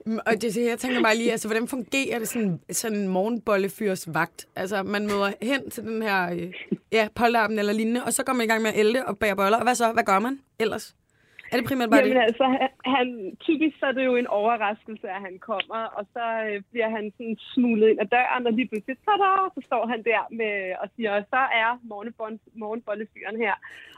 Mm, 0.05 0.19
og 0.25 0.41
det, 0.41 0.57
jeg 0.57 0.79
tænker 0.79 1.01
bare 1.01 1.17
lige, 1.17 1.31
altså, 1.31 1.47
hvordan 1.47 1.67
fungerer 1.67 2.19
det 2.19 2.27
sådan, 2.27 2.59
sådan 2.71 2.97
en 2.97 3.07
morgenbollefyrs 3.07 4.13
vagt? 4.13 4.45
Altså, 4.55 4.83
man 4.83 5.07
møder 5.07 5.31
hen 5.41 5.69
til 5.69 5.83
den 5.83 6.01
her 6.01 6.31
øh, 6.31 6.53
ja, 6.91 7.07
polterappen 7.15 7.59
eller 7.59 7.73
lignende, 7.73 8.03
og 8.03 8.13
så 8.13 8.23
går 8.23 8.33
man 8.33 8.45
i 8.45 8.47
gang 8.47 8.61
med 8.61 8.71
at 8.73 8.79
elde 8.79 9.05
og 9.05 9.17
bære 9.17 9.35
boller. 9.35 9.57
Og 9.57 9.63
hvad 9.63 9.75
så? 9.75 9.91
Hvad 9.91 10.03
gør 10.03 10.19
man 10.19 10.39
ellers? 10.59 10.95
Er 11.55 11.59
det 11.59 11.69
primært 11.69 11.89
bare 11.89 11.99
Jamen 11.99 12.17
det? 12.17 12.27
altså, 12.29 12.45
han, 12.95 13.07
typisk 13.47 13.75
så 13.79 13.85
er 13.85 13.91
det 13.91 14.05
jo 14.05 14.15
en 14.15 14.27
overraskelse, 14.27 15.07
at 15.09 15.21
han 15.27 15.35
kommer, 15.49 15.81
og 15.97 16.03
så 16.13 16.25
øh, 16.47 16.61
bliver 16.71 16.89
han 16.89 17.05
sådan 17.17 17.37
smuglet 17.53 17.89
ind 17.89 18.01
ad 18.01 18.05
døren, 18.05 18.47
og 18.47 18.53
lige 18.53 18.67
pludselig, 18.67 18.97
tada, 19.05 19.31
så 19.55 19.61
står 19.65 19.83
han 19.87 20.03
der 20.11 20.23
med, 20.41 20.55
og 20.81 20.87
siger, 20.95 21.23
så 21.33 21.41
er 21.61 21.69
morgenboll- 21.91 22.51
morgenbollefyren 22.61 23.37
her. 23.45 23.55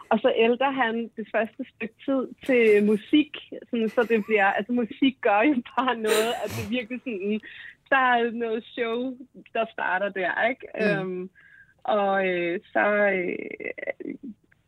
Og 0.09 0.19
så 0.19 0.29
ældrer 0.35 0.71
han 0.71 0.95
det 1.17 1.27
første 1.31 1.61
stykke 1.73 1.97
tid 2.05 2.21
til 2.45 2.85
musik, 2.85 3.31
sådan, 3.69 3.89
så 3.89 4.01
det 4.11 4.25
bliver, 4.25 4.45
altså 4.57 4.71
musik 4.71 5.15
gør 5.21 5.41
jo 5.41 5.55
bare 5.77 5.95
noget, 5.95 6.31
at 6.43 6.49
det 6.55 6.71
virkelig 6.75 6.99
sådan, 6.99 7.39
der 7.89 8.03
er 8.15 8.31
noget 8.31 8.63
show, 8.63 9.17
der 9.53 9.65
starter 9.71 10.09
der, 10.09 10.47
ikke? 10.49 10.67
Mm. 10.75 10.85
Øhm, 10.85 11.29
og 11.83 12.27
øh, 12.27 12.59
så 12.73 12.85
øh, 13.17 13.35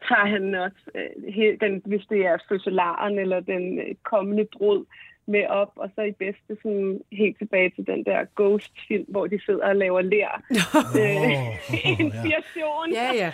tager 0.08 0.28
han 0.36 0.56
også, 0.56 0.84
øh, 0.96 1.60
den, 1.62 1.82
hvis 1.86 2.06
det 2.10 2.26
er 2.26 2.38
fødselaren 2.50 3.20
eller 3.20 3.40
den 3.40 3.80
øh, 3.80 3.96
kommende 4.04 4.46
brud, 4.58 4.86
med 5.34 5.46
op, 5.62 5.72
og 5.76 5.90
så 5.96 6.02
i 6.02 6.12
bedste 6.12 6.52
sådan 6.64 7.00
helt 7.12 7.38
tilbage 7.38 7.70
til 7.76 7.84
den 7.92 8.04
der 8.10 8.20
Ghost-film, 8.36 9.06
hvor 9.08 9.28
de 9.28 9.40
sidder 9.46 9.66
og 9.66 9.76
laver 9.76 10.02
lær. 10.02 10.34
øh, 11.02 12.00
inspiration 12.06 12.88
Ja, 12.94 13.10
ja. 13.24 13.32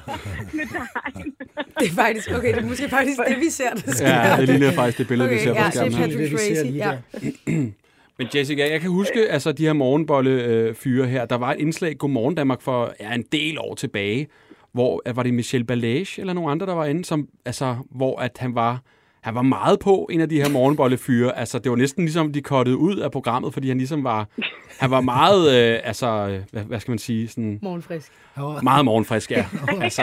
med 0.58 0.66
dejen. 0.78 1.34
Det 1.78 1.86
er 1.90 1.94
faktisk, 2.02 2.30
okay, 2.36 2.54
det 2.54 2.62
er 2.64 2.68
måske 2.72 2.88
faktisk 2.88 3.18
det, 3.28 3.38
vi 3.46 3.50
ser, 3.50 3.70
der 3.70 3.92
sker. 3.92 4.08
ja, 4.08 4.36
det 4.40 4.48
ligner 4.48 4.72
faktisk 4.72 4.98
det 4.98 5.08
billede, 5.08 5.28
vi 5.28 5.34
Okay, 5.34 5.44
ser 5.44 5.52
på 5.52 5.58
ja, 5.58 5.66
det 5.66 5.66
er 5.66 5.70
skærmen 5.70 5.94
her. 5.94 6.06
Patrick 6.06 6.20
det, 6.20 6.32
vi 6.32 6.36
ser 6.36 6.54
Swayze, 6.54 6.66
lige 6.66 6.88
ja. 6.88 6.98
Men 8.18 8.26
Jessica, 8.34 8.70
jeg 8.70 8.80
kan 8.80 8.90
huske, 8.90 9.20
altså 9.30 9.52
de 9.52 9.66
her 9.66 9.72
morgenbolle-fyre 9.72 11.06
her, 11.06 11.24
der 11.24 11.36
var 11.36 11.52
et 11.52 11.60
indslag 11.60 11.98
Godmorgen 11.98 12.34
Danmark 12.34 12.62
for 12.62 12.94
ja, 13.00 13.14
en 13.14 13.24
del 13.32 13.58
år 13.58 13.74
tilbage, 13.74 14.28
hvor 14.72 15.02
var 15.14 15.22
det 15.22 15.34
Michel 15.34 15.64
Balage 15.64 16.20
eller 16.20 16.32
nogen 16.32 16.50
andre, 16.50 16.66
der 16.66 16.74
var 16.74 16.86
inde, 16.86 17.04
som, 17.04 17.28
altså, 17.44 17.76
hvor 17.90 18.20
at 18.20 18.36
han 18.38 18.54
var 18.54 18.80
han 19.22 19.34
var 19.34 19.42
meget 19.42 19.78
på 19.80 20.08
en 20.10 20.20
af 20.20 20.28
de 20.28 20.36
her 20.42 20.48
morgenbollefyre. 20.48 21.38
Altså, 21.38 21.58
det 21.58 21.70
var 21.70 21.76
næsten 21.76 22.04
ligesom, 22.04 22.32
de 22.32 22.42
kottede 22.42 22.76
ud 22.76 22.96
af 22.96 23.10
programmet, 23.10 23.52
fordi 23.52 23.68
han 23.68 23.78
ligesom 23.78 24.04
var... 24.04 24.28
Han 24.80 24.90
var 24.90 25.00
meget, 25.00 25.52
øh, 25.52 25.80
altså, 25.84 26.40
hvad, 26.50 26.62
hvad 26.62 26.80
skal 26.80 26.92
man 26.92 26.98
sige, 26.98 27.28
sådan... 27.28 27.58
Morgenfrisk. 27.62 28.12
Meget 28.62 28.84
morgenfrisk, 28.84 29.30
ja. 29.30 29.46
altså, 29.82 30.02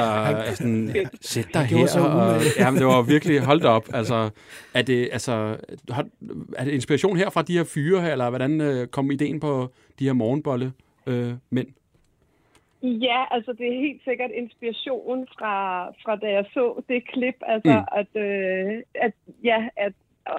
sådan, 0.56 0.96
sæt 1.22 1.48
dig 1.54 1.66
her. 1.66 2.00
Og, 2.00 2.42
ja, 2.58 2.72
men 2.72 2.80
det 2.80 2.88
var 2.88 3.02
virkelig, 3.02 3.42
hold 3.42 3.62
da 3.62 3.68
op. 3.68 3.90
Altså, 3.94 4.30
er 4.74 4.82
det, 4.82 5.10
altså, 5.12 5.58
er 6.58 6.64
det 6.64 6.72
inspiration 6.72 7.18
her 7.18 7.30
fra 7.30 7.42
de 7.42 7.54
her 7.54 7.64
fyre 7.64 8.02
her, 8.02 8.12
eller 8.12 8.30
hvordan 8.30 8.62
øh, 8.62 8.88
kom 8.88 9.12
ideen 9.12 9.40
på 9.40 9.72
de 10.00 10.06
her 10.06 10.14
morgenbolle 10.14 10.74
øh, 11.08 11.34
mænd? 11.50 11.68
Ja, 12.82 13.26
altså 13.32 13.54
det 13.54 13.68
er 13.68 13.80
helt 13.80 14.04
sikkert 14.04 14.32
inspiration 14.32 15.28
fra, 15.38 15.86
fra 16.04 16.16
da 16.16 16.32
jeg 16.32 16.46
så 16.54 16.82
det 16.90 17.08
klip, 17.08 17.36
altså 17.42 17.74
Mm. 17.80 18.00
at, 18.00 18.22
øh, 18.24 18.84
at, 18.96 19.14
ja, 19.44 19.68
at, 19.76 19.94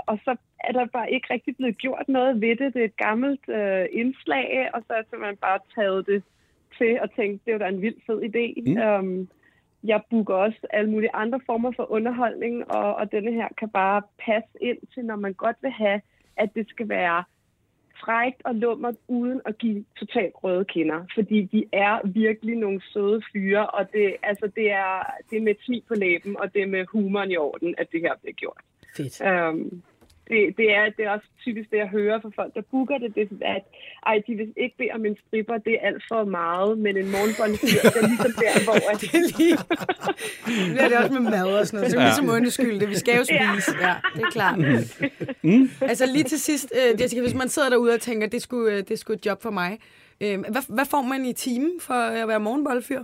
og- 0.07 0.19
så 0.25 0.37
er 0.65 0.73
der 0.73 0.87
bare 0.87 1.11
ikke 1.13 1.27
rigtig 1.35 1.57
blevet 1.57 1.79
gjort 1.79 2.09
noget 2.09 2.41
ved 2.41 2.57
det. 2.57 2.75
Det 2.75 2.81
er 2.81 2.85
et 2.85 2.97
gammelt 2.97 3.49
øh, 3.49 3.87
indslag, 3.93 4.71
og 4.75 4.83
så 4.87 4.93
er 4.93 5.03
simpelthen 5.11 5.37
bare 5.37 5.59
taget 5.75 6.07
det 6.07 6.23
til 6.79 7.01
og 7.01 7.15
tænkt, 7.17 7.45
det 7.45 7.51
er 7.51 7.55
jo 7.55 7.59
da 7.65 7.69
en 7.69 7.83
vild 7.83 7.97
fed 8.07 8.21
idé. 8.23 8.71
Mm. 8.71 8.99
Um, 9.21 9.29
jeg 9.85 10.01
booker 10.11 10.35
også 10.35 10.67
alle 10.71 10.91
mulige 10.91 11.15
andre 11.15 11.41
former 11.47 11.73
for 11.77 11.91
underholdning, 11.93 12.71
og, 12.71 12.95
og 12.95 13.13
denne 13.13 13.33
her 13.33 13.49
kan 13.59 13.69
bare 13.69 14.03
passe 14.25 14.51
ind 14.61 14.79
til, 14.95 15.05
når 15.05 15.17
man 15.17 15.33
godt 15.33 15.57
vil 15.63 15.71
have, 15.71 16.01
at 16.37 16.55
det 16.55 16.69
skal 16.69 16.89
være 16.89 17.25
frægt 18.04 18.42
og 18.45 18.54
lummert, 18.54 18.95
uden 19.09 19.40
at 19.45 19.59
give 19.59 19.85
totalt 19.99 20.35
røde 20.45 20.64
kinder. 20.64 21.04
Fordi 21.14 21.42
de 21.42 21.64
er 21.73 22.09
virkelig 22.09 22.57
nogle 22.57 22.80
søde 22.92 23.23
fyre, 23.33 23.66
og 23.66 23.92
det, 23.92 24.16
altså, 24.23 24.50
det, 24.57 24.71
er, 24.71 24.92
det 25.30 25.38
er 25.38 25.42
med 25.42 25.52
et 25.52 25.64
smil 25.64 25.83
på 25.88 25.95
læben, 25.95 26.37
og 26.40 26.54
det 26.54 26.62
er 26.62 26.66
med 26.66 26.87
humoren 26.87 27.30
i 27.30 27.37
orden, 27.37 27.75
at 27.78 27.87
det 27.92 28.00
her 28.00 28.14
bliver 28.23 28.35
gjort. 28.35 28.61
Fedt. 28.97 29.21
Um, 29.21 29.83
det, 30.31 30.39
det, 30.59 30.67
er, 30.79 30.85
det 30.97 31.03
er 31.07 31.11
også 31.17 31.27
typisk 31.47 31.71
det, 31.71 31.79
jeg 31.85 31.89
hører 31.99 32.21
fra 32.21 32.31
folk, 32.41 32.55
der 32.55 32.63
booker 32.71 32.99
det, 32.99 33.15
det 33.15 33.29
er, 33.43 33.55
at 33.55 33.65
ej, 34.07 34.17
de 34.27 34.33
vil 34.35 34.53
ikke 34.65 34.77
bede 34.79 34.89
om 34.95 35.05
en 35.07 35.17
stripper, 35.27 35.57
det 35.67 35.73
er 35.75 35.87
alt 35.89 36.03
for 36.11 36.25
meget, 36.25 36.79
men 36.85 36.93
en 37.03 37.09
morgenbollefyr, 37.15 37.81
det 37.95 37.97
er 38.03 38.07
ligesom 38.13 38.33
der, 38.45 38.53
hvor 38.67 38.77
at, 38.91 39.01
Det 39.03 39.15
er 39.21 39.27
lige... 39.39 39.57
Det 40.75 40.81
er 40.85 40.89
det 40.89 40.97
også 40.99 41.13
med 41.19 41.31
mad 41.31 41.47
og 41.61 41.67
sådan 41.67 41.77
noget. 41.79 41.91
Så 41.93 41.97
er 41.99 42.03
Ja. 42.03 42.07
ligesom 42.09 42.29
undskylde 42.37 42.81
det. 42.81 42.89
Vi 42.89 42.95
skal 43.03 43.15
jo 43.21 43.25
spise. 43.25 43.71
Ja, 43.87 43.95
det 44.15 44.23
er 44.23 44.31
klart. 44.31 44.59
Mm. 45.43 45.71
Altså 45.81 46.07
lige 46.07 46.25
til 46.25 46.41
sidst, 46.41 46.73
øh, 46.79 47.01
Jessica, 47.01 47.21
hvis 47.23 47.35
man 47.35 47.49
sidder 47.49 47.69
derude 47.71 47.95
og 47.95 48.01
tænker, 48.01 48.27
det 48.27 48.43
skulle, 48.43 48.77
øh, 48.77 48.83
det 48.89 48.99
skulle 48.99 49.17
et 49.19 49.27
job 49.27 49.43
for 49.43 49.51
mig. 49.51 49.79
Øh, 50.21 50.39
hvad, 50.41 50.75
hvad 50.75 50.85
får 50.91 51.03
man 51.03 51.25
i 51.25 51.33
timen 51.33 51.73
for 51.81 51.95
at 51.95 52.29
være 52.29 52.41
morgenbollefyr? 52.41 53.03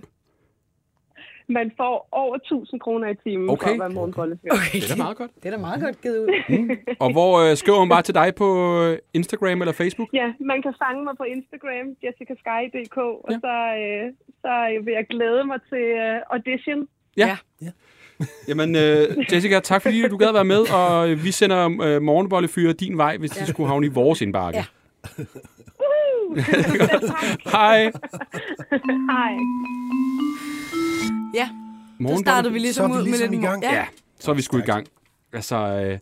Man 1.49 1.73
får 1.77 2.09
over 2.13 2.35
1000 2.37 2.81
kroner 2.81 3.09
i 3.09 3.15
timen 3.25 3.51
Okay. 3.51 3.67
for 3.67 3.73
at 3.75 3.81
være 3.81 3.89
morgenbollefyr. 3.89 4.49
Okay. 4.51 4.81
Det 4.81 4.91
er 4.91 4.95
da 4.95 5.03
meget 5.03 5.17
godt. 5.17 5.31
Det 5.43 5.47
er 5.47 5.51
da 5.51 5.57
meget 5.69 5.81
godt 5.83 6.01
givet 6.03 6.19
ud. 6.19 6.29
Og 7.05 7.13
hvor 7.13 7.39
øh, 7.51 7.57
skriver 7.57 7.79
man 7.79 7.89
bare 7.89 8.03
til 8.03 8.15
dig 8.15 8.35
på 8.37 8.49
øh, 8.83 8.99
Instagram 9.15 9.61
eller 9.63 9.73
Facebook? 9.73 10.09
Ja, 10.13 10.33
man 10.41 10.63
kan 10.63 10.75
fange 10.85 11.05
mig 11.05 11.15
på 11.17 11.25
Instagram, 11.37 11.87
jessicasky.dk, 12.05 12.97
og 12.99 13.29
Ja. 13.31 13.39
så, 13.45 13.55
øh, 13.85 14.13
så 14.43 14.53
vil 14.85 14.93
jeg 14.93 15.07
glæde 15.11 15.45
mig 15.45 15.59
til 15.71 15.85
øh, 16.05 16.21
audition. 16.31 16.89
Ja. 17.17 17.37
Jamen, 18.49 18.77
øh, 18.77 19.33
Jessica, 19.33 19.61
tak 19.61 19.83
fordi 19.83 20.09
du 20.09 20.17
gad 20.17 20.33
være 20.33 20.45
med, 20.45 20.61
og 20.75 21.11
øh, 21.11 21.25
vi 21.25 21.31
sender 21.31 21.65
øh, 21.83 22.03
morgenbollefyre 22.03 22.73
din 22.73 22.99
vej, 22.99 23.17
hvis 23.17 23.31
de 23.31 23.47
skulle 23.47 23.69
havne 23.69 23.87
i 23.87 23.91
vores 23.91 24.21
indbakke. 24.21 24.59
Ja. 24.59 24.65
Hej. 27.57 27.93
Hej. 29.11 29.37
Ja, 31.37 31.49
så 31.49 32.03
Morgenbolle- 32.03 32.21
startede 32.21 32.53
vi 32.53 32.59
ligesom 32.59 32.91
Så 32.91 32.95
er 32.95 32.97
vi 32.97 33.01
ud 33.03 33.05
ligesom 33.05 33.25
med 33.31 33.31
lidt... 33.31 33.43
i 33.43 33.47
gang. 33.47 33.63
Ja. 33.63 33.75
Ja, 33.75 33.85
så 34.21 34.31
er 34.31 34.35
vi 34.35 34.43
sgu 34.43 34.59
i 34.59 34.61
gang. 34.61 34.87
Altså, 35.33 35.57
øh, 35.57 35.99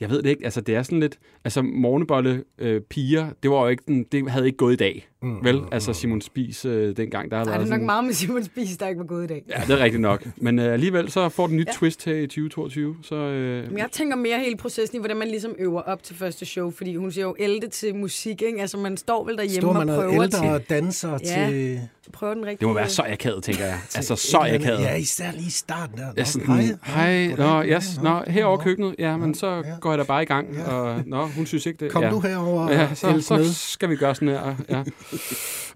jeg 0.00 0.10
ved 0.10 0.22
det 0.22 0.30
ikke. 0.30 0.44
Altså, 0.44 0.60
det 0.60 0.74
er 0.74 0.82
sådan 0.82 1.00
lidt... 1.00 1.18
Altså, 1.46 1.62
morgenbolle 1.62 2.42
øh, 2.58 2.80
piger, 2.80 3.26
det 3.42 3.50
var 3.50 3.60
jo 3.62 3.68
ikke 3.68 3.82
den, 3.86 4.04
det 4.12 4.30
havde 4.30 4.46
ikke 4.46 4.58
gået 4.58 4.72
i 4.72 4.76
dag. 4.76 5.08
Mm, 5.22 5.44
vel? 5.44 5.60
Altså, 5.72 5.92
Simon 5.92 6.20
Spies 6.20 6.64
øh, 6.64 6.96
dengang, 6.96 7.30
der 7.30 7.36
har 7.36 7.44
Ej, 7.44 7.50
været 7.50 7.60
det 7.60 7.66
er 7.66 7.70
nok 7.70 7.74
sådan... 7.74 7.86
meget 7.86 8.04
med 8.04 8.12
Simon 8.12 8.44
Spies, 8.44 8.76
der 8.76 8.88
ikke 8.88 8.98
var 8.98 9.04
gået 9.06 9.24
i 9.24 9.26
dag. 9.26 9.42
Ja, 9.48 9.60
det 9.66 9.70
er 9.80 9.84
rigtigt 9.84 10.00
nok. 10.00 10.26
Men 10.36 10.58
øh, 10.58 10.72
alligevel 10.72 11.10
så 11.10 11.28
får 11.28 11.46
den 11.46 11.56
nyt 11.56 11.66
Ja. 11.66 11.72
twist 11.72 12.04
her 12.04 12.14
i 12.14 12.26
2022. 12.26 12.96
Så, 13.02 13.14
øh, 13.14 13.68
Men 13.70 13.78
jeg 13.78 13.88
tænker 13.92 14.16
mere 14.16 14.38
hele 14.38 14.56
processen 14.56 14.96
i, 14.96 14.98
hvordan 14.98 15.16
man 15.16 15.28
ligesom 15.28 15.54
øver 15.58 15.82
op 15.82 16.02
til 16.02 16.16
første 16.16 16.46
show, 16.46 16.70
fordi 16.70 16.96
hun 16.96 17.12
siger 17.12 17.24
jo 17.24 17.34
elde 17.38 17.68
til 17.68 17.94
musik, 17.94 18.42
ikke? 18.42 18.60
Altså, 18.60 18.76
man 18.78 18.96
står 18.96 19.24
vel 19.24 19.36
derhjemme 19.36 19.60
Står 19.60 19.72
man 19.72 19.88
og 19.88 19.96
prøver, 19.96 20.22
ældre 20.22 20.38
til, 20.38 20.48
og 20.50 20.70
danser 20.70 21.18
Ja. 21.24 21.48
til... 21.50 21.80
prøver 22.12 22.34
den 22.34 22.42
rigtige... 22.46 22.58
det 22.60 22.68
må 22.68 22.74
være 22.74 22.88
så 22.88 23.02
akavet, 23.08 23.42
tænker 23.44 23.64
jeg. 23.64 23.78
Altså, 23.96 24.16
så 24.16 24.38
akavet. 24.38 24.80
Ja, 24.80 24.94
især 24.96 25.32
lige 25.32 25.46
i 25.46 25.50
starten 25.50 25.98
der. 25.98 26.06
Ja, 26.16 26.24
sådan, 26.24 26.46
hej, 26.46 27.26
hej, 27.26 27.34
nå, 27.36 27.62
yes, 27.64 28.00
nå, 28.02 28.22
herovre 28.26 28.64
køkkenet, 28.64 28.94
ja, 28.98 29.16
men 29.16 29.34
så 29.34 29.62
går 29.80 29.90
jeg 29.90 29.98
da 29.98 30.04
bare 30.04 30.22
i 30.22 30.26
gang, 30.26 30.48
og 30.66 31.02
nå, 31.06 31.26
hun 31.36 31.46
synes 31.46 31.66
ikke 31.66 31.84
det. 31.84 31.92
Kom 31.92 32.02
ja. 32.02 32.10
du 32.10 32.20
herover 32.20 32.62
og 32.62 32.70
Ja, 32.70 32.94
så, 32.94 33.20
så 33.20 33.36
med. 33.36 33.44
skal 33.52 33.90
vi 33.90 33.96
gøre 33.96 34.14
sådan 34.14 34.28
her, 34.28 34.54
ja. 34.68 34.82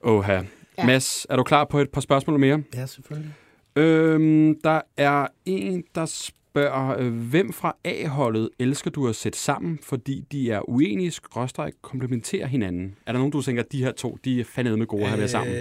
Oha. 0.11 0.33
Ja. 0.33 0.43
Ja. 0.79 0.87
Mads, 0.87 1.27
er 1.31 1.37
du 1.37 1.43
klar 1.43 1.65
på 1.65 1.79
et 1.79 1.89
par 1.91 2.01
spørgsmål 2.01 2.39
mere? 2.41 2.63
Ja, 2.75 2.87
selvfølgelig. 2.87 3.35
Øhm, 3.77 4.61
der 4.65 4.81
er 4.97 5.27
en, 5.47 5.83
der 5.95 6.31
spørger, 6.51 6.97
øh, 6.99 7.13
hvem 7.13 7.53
fra 7.53 7.77
A-holdet 7.85 8.49
elsker 8.59 8.91
du 8.91 9.09
at 9.09 9.17
sætte 9.17 9.39
sammen, 9.39 9.79
fordi 9.83 10.25
de 10.33 10.51
er 10.51 10.71
uenige, 10.71 11.11
skråstreg, 11.11 11.73
komplementerer 11.83 12.47
hinanden? 12.47 12.95
Er 13.07 13.13
der 13.13 13.19
nogen, 13.19 13.33
du 13.33 13.43
tænker, 13.43 13.63
at 13.63 13.73
de 13.73 13.85
her 13.85 13.93
to, 13.93 14.19
de 14.25 14.41
er 14.41 14.45
fandme 14.45 14.77
med 14.77 14.87
gode 14.87 15.03
at 15.03 15.09
have 15.09 15.19
været 15.19 15.31
sammen? 15.31 15.55
Øh, 15.55 15.61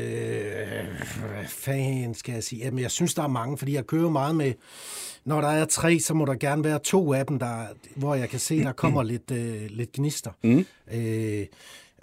hvad 1.33 1.45
fanden 1.47 2.13
skal 2.13 2.33
jeg 2.33 2.43
sige? 2.43 2.65
Jamen, 2.65 2.79
jeg 2.79 2.91
synes, 2.91 3.13
der 3.13 3.23
er 3.23 3.27
mange, 3.27 3.57
fordi 3.57 3.73
jeg 3.73 3.87
kører 3.87 4.09
meget 4.09 4.35
med... 4.35 4.53
Når 5.25 5.41
der 5.41 5.47
er 5.47 5.65
tre, 5.65 5.99
så 5.99 6.13
må 6.13 6.25
der 6.25 6.35
gerne 6.35 6.63
være 6.63 6.79
to 6.79 7.13
af 7.13 7.25
dem, 7.25 7.39
der, 7.39 7.65
hvor 7.95 8.15
jeg 8.15 8.29
kan 8.29 8.39
se, 8.39 8.63
der 8.63 8.71
kommer 8.71 9.03
lidt, 9.13 9.31
øh, 9.31 9.61
lidt 9.69 9.91
gnister. 9.91 10.31
Mm. 10.43 10.65
Øh, 10.93 11.45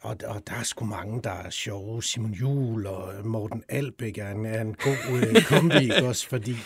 og, 0.02 0.16
og 0.26 0.43
der 0.47 0.55
er 0.55 0.62
sgu 0.62 0.85
mange, 0.85 1.21
der 1.25 1.31
er 1.31 1.50
sjove. 1.50 2.02
Simon 2.02 2.33
Juhl 2.33 2.87
og 2.87 3.12
Morten 3.25 3.62
Albæk 3.69 4.19
er 4.19 4.31
en, 4.31 4.47
er 4.47 4.61
en 4.61 4.75
god 4.75 5.19
øh, 5.23 5.43
kombi, 5.43 5.90
også? 6.09 6.28
Fordi 6.28 6.57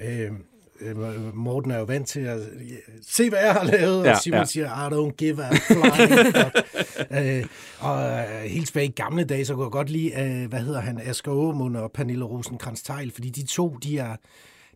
øh, 0.00 0.30
øh, 0.80 1.36
Morten 1.36 1.70
er 1.70 1.78
jo 1.78 1.84
vant 1.84 2.08
til 2.08 2.20
at 2.20 2.38
se, 3.08 3.30
hvad 3.30 3.38
jeg 3.38 3.52
har 3.52 3.64
lavet, 3.64 4.04
Ja, 4.04 4.10
og 4.10 4.22
Simon 4.22 4.38
ja. 4.38 4.44
siger, 4.44 4.66
I 4.66 4.92
don't 4.94 5.16
give 5.16 5.44
a 5.44 5.50
flying 5.50 6.26
øh, 7.38 7.44
og 7.78 8.10
øh, 8.10 8.44
helt 8.44 8.66
tilbage 8.66 8.86
i 8.86 8.90
gamle 8.90 9.24
dage, 9.24 9.44
så 9.44 9.54
kunne 9.54 9.64
jeg 9.64 9.70
godt 9.72 9.90
lide, 9.90 10.12
øh, 10.20 10.48
hvad 10.48 10.60
hedder 10.60 10.80
han, 10.80 11.00
Asger 11.04 11.32
Aamund 11.32 11.76
og 11.76 11.92
Pernille 11.92 12.24
rosenkrantz 12.24 12.82
teil 12.82 13.12
fordi 13.12 13.30
de 13.30 13.46
to, 13.46 13.76
de 13.82 13.98
er, 13.98 14.16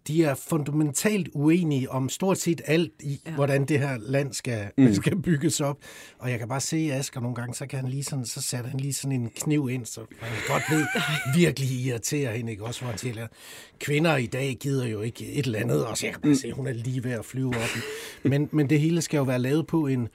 de 0.08 0.24
er 0.24 0.34
fundamentalt 0.34 1.28
uenige 1.34 1.90
om 1.90 2.08
stort 2.08 2.38
set 2.38 2.60
alt 2.64 2.92
i, 3.02 3.20
ja. 3.26 3.30
hvordan 3.32 3.64
det 3.64 3.78
her 3.78 3.98
land 3.98 4.32
skal, 4.32 4.70
mm. 4.78 4.94
skal 5.00 5.16
bygges 5.22 5.60
op. 5.60 5.78
Og 6.18 6.30
jeg 6.30 6.38
kan 6.38 6.48
bare 6.48 6.60
se 6.60 6.76
Asger 6.92 7.20
nogle 7.20 7.34
gange, 7.34 7.54
så 7.54 7.66
kan 7.66 7.78
han 7.78 7.88
lige 7.88 8.04
sådan, 8.04 8.24
så 8.24 8.42
satte 8.42 8.70
han 8.70 8.80
lige 8.80 8.92
sådan 8.92 9.12
en 9.12 9.30
kniv 9.36 9.68
ind, 9.70 9.86
så 9.86 10.00
han 10.20 10.38
godt 10.48 10.62
ved 10.70 10.86
virkelig 11.42 11.68
irriterer 11.70 12.32
hende, 12.32 12.52
ikke? 12.52 12.64
Også 12.64 12.80
hvor 12.80 12.90
han 12.90 12.98
siger, 12.98 13.26
kvinder 13.80 14.16
i 14.16 14.26
dag 14.26 14.56
gider 14.60 14.86
jo 14.86 15.00
ikke 15.00 15.32
et 15.32 15.46
eller 15.46 15.58
andet, 15.58 15.86
og 15.86 15.98
så 15.98 16.06
jeg 16.06 16.14
kan 16.14 16.22
bare 16.22 16.36
se, 16.36 16.52
hun 16.52 16.66
er 16.66 16.72
lige 16.72 17.04
ved 17.04 17.12
at 17.12 17.24
flyve 17.24 17.48
op. 17.48 17.76
i. 17.76 18.28
Men, 18.28 18.48
men 18.52 18.70
det 18.70 18.80
hele 18.80 19.02
skal 19.02 19.18
jo 19.18 19.24
være 19.24 19.38
lavet 19.38 19.66
på 19.66 19.86
en, 19.86 20.08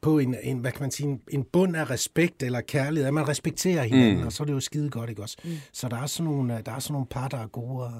på 0.00 0.18
en, 0.18 0.36
en, 0.42 0.58
hvad 0.58 0.72
kan 0.72 0.82
man 0.82 0.90
sige, 0.90 1.08
en, 1.08 1.20
en 1.30 1.44
bund 1.52 1.76
af 1.76 1.90
respekt 1.90 2.42
eller 2.42 2.60
kærlighed, 2.60 3.06
at 3.06 3.14
man 3.14 3.28
respekterer 3.28 3.82
hinanden, 3.82 4.20
mm. 4.20 4.26
og 4.26 4.32
så 4.32 4.42
er 4.42 4.44
det 4.44 4.52
jo 4.52 4.60
skide 4.60 4.90
godt, 4.90 5.10
ikke 5.10 5.22
også? 5.22 5.36
Mm. 5.44 5.50
Så 5.72 5.88
der 5.88 5.96
er, 5.96 6.06
sådan 6.06 6.32
nogle, 6.32 6.62
der 6.66 6.72
er 6.72 6.78
sådan 6.78 6.92
nogle 6.92 7.06
par, 7.06 7.28
der 7.28 7.38
er 7.38 7.46
gode 7.46 7.84
at, 7.86 7.92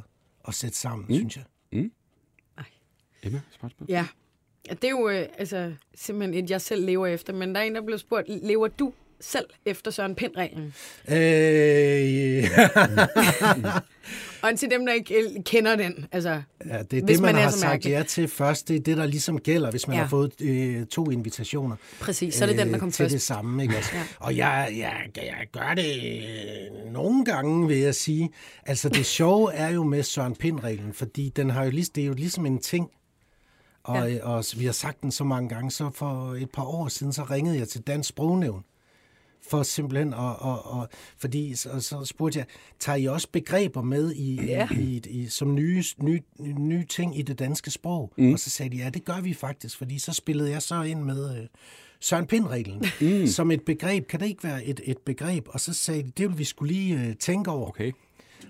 at 0.49 0.55
sætte 0.55 0.76
sammen, 0.76 1.07
mm. 1.09 1.15
synes 1.15 1.37
jeg. 1.37 1.45
Emma, 3.26 3.41
spørgsmål? 3.50 3.87
Ja. 3.91 4.07
ja, 4.69 4.75
det 4.75 4.85
er 4.85 4.91
jo 4.91 5.09
øh, 5.09 5.26
altså, 5.38 5.75
simpelthen 5.95 6.45
et, 6.45 6.50
jeg 6.50 6.61
selv 6.61 6.87
lever 6.87 7.07
efter. 7.07 7.33
Men 7.33 7.55
der 7.55 7.61
er 7.61 7.65
en, 7.65 7.75
der 7.75 7.81
blev 7.81 7.99
spurgt, 7.99 8.29
lever 8.29 8.69
du 8.69 8.93
selv 9.21 9.47
efter 9.67 9.91
Søren 9.91 10.15
Pind-reglen? 10.15 10.75
Øh, 11.09 12.45
Og 14.43 14.59
til 14.59 14.71
dem, 14.71 14.87
der 14.87 14.93
ikke 14.93 15.15
øh, 15.15 15.45
kender 15.45 15.77
den, 15.77 16.07
altså, 16.13 16.31
ja, 16.67 16.79
det 16.83 16.99
er 16.99 17.05
Hvis 17.05 17.17
det, 17.17 17.21
man 17.23 17.35
man, 17.35 17.43
har 17.45 17.51
sagt 17.51 17.87
ja 17.87 18.03
til 18.09 18.29
først. 18.29 18.69
Det 18.69 18.77
er 18.77 18.81
det, 18.81 18.97
der 18.97 19.07
ligesom 19.07 19.41
gælder, 19.41 19.71
hvis 19.71 19.89
man 19.89 19.97
Ja. 19.97 20.03
har 20.03 20.09
fået 20.09 20.41
øh, 20.41 20.87
to 20.87 21.11
invitationer. 21.11 21.77
præcis, 22.01 22.35
så 22.35 22.45
er 22.45 22.49
det 22.49 22.59
den, 22.59 22.73
der 22.73 22.79
kom 22.79 22.91
til 22.91 23.03
først. 23.03 23.13
det 23.13 23.23
samme, 23.23 23.63
ikke 23.63 23.77
også? 23.77 23.91
Ja. 23.95 24.03
Og 24.19 24.37
jeg, 24.37 24.69
jeg, 24.79 24.93
jeg 25.17 25.47
gør 25.53 25.75
det 25.77 25.97
øh, 26.87 26.93
nogle 26.93 27.25
gange, 27.25 27.69
vil 27.69 27.79
jeg 27.79 27.95
sige. 27.95 28.31
Altså, 28.67 28.89
det 28.89 29.07
sjove 29.07 29.53
er 29.55 29.69
jo 29.69 29.83
med 29.85 30.03
Søren 30.03 30.37
Pind-reglen, 30.37 30.93
fordi 30.93 31.33
den 31.37 31.51
har 31.51 31.65
jo, 31.65 31.71
det 31.71 31.99
er 31.99 32.07
jo 32.07 32.15
ligesom 32.15 32.47
en 32.47 32.59
ting, 32.59 32.91
og, 33.85 34.13
ja. 34.13 34.25
og 34.25 34.45
vi 34.57 34.65
har 34.65 34.73
sagt 34.73 35.03
den 35.03 35.11
så 35.13 35.25
mange 35.25 35.49
gange, 35.49 35.71
så 35.71 35.91
for 35.95 36.35
et 36.35 36.51
par 36.51 36.65
år 36.65 36.89
siden, 36.89 37.13
så 37.13 37.23
ringede 37.23 37.59
jeg 37.59 37.69
til 37.69 37.81
Dansk 37.81 38.09
Sprognævn, 38.09 38.65
for 39.49 39.62
simpelthen, 39.62 40.14
og, 40.14 40.37
og, 40.37 40.66
og 40.66 40.88
fordi 41.19 41.55
så, 41.55 41.81
så 41.81 42.05
spurgte 42.05 42.38
jeg, 42.38 42.47
tager 42.78 42.97
I 42.97 43.05
også 43.07 43.28
begreber 43.33 43.83
med 43.83 44.12
i, 44.14 44.35
Ja. 44.47 44.69
i, 44.71 45.02
i, 45.07 45.11
i 45.23 45.26
som 45.26 45.55
nye, 45.55 45.85
nye, 46.02 46.23
nye 46.59 46.85
ting 46.85 47.19
i 47.19 47.23
det 47.23 47.38
danske 47.38 47.71
sprog? 47.71 48.12
Mm. 48.19 48.33
Og 48.33 48.38
så 48.38 48.50
sagde 48.50 48.71
de, 48.76 48.83
ja, 48.83 48.90
det 48.90 49.05
gør 49.05 49.21
vi 49.21 49.35
faktisk, 49.35 49.78
fordi 49.78 49.99
så 49.99 50.12
spillede 50.12 50.50
jeg 50.50 50.62
så 50.62 50.83
ind 50.83 51.02
med 51.02 51.38
øh, 51.38 51.47
Søren 52.00 52.26
Pind-reglen. 52.26 52.85
Mm. 53.00 53.26
Som 53.26 53.50
et 53.50 53.62
begreb, 53.62 54.07
kan 54.07 54.21
det 54.21 54.26
ikke 54.26 54.45
være 54.45 54.64
et, 54.64 54.81
et 54.85 54.99
begreb? 54.99 55.47
Og 55.49 55.61
så 55.61 55.75
sagde 55.75 56.02
de, 56.02 56.11
det 56.16 56.28
vil 56.28 56.38
vi 56.38 56.45
skulle 56.45 56.73
lige 56.73 57.00
øh, 57.00 57.16
tænke 57.16 57.50
over. 57.50 57.69
Okay. 57.69 57.93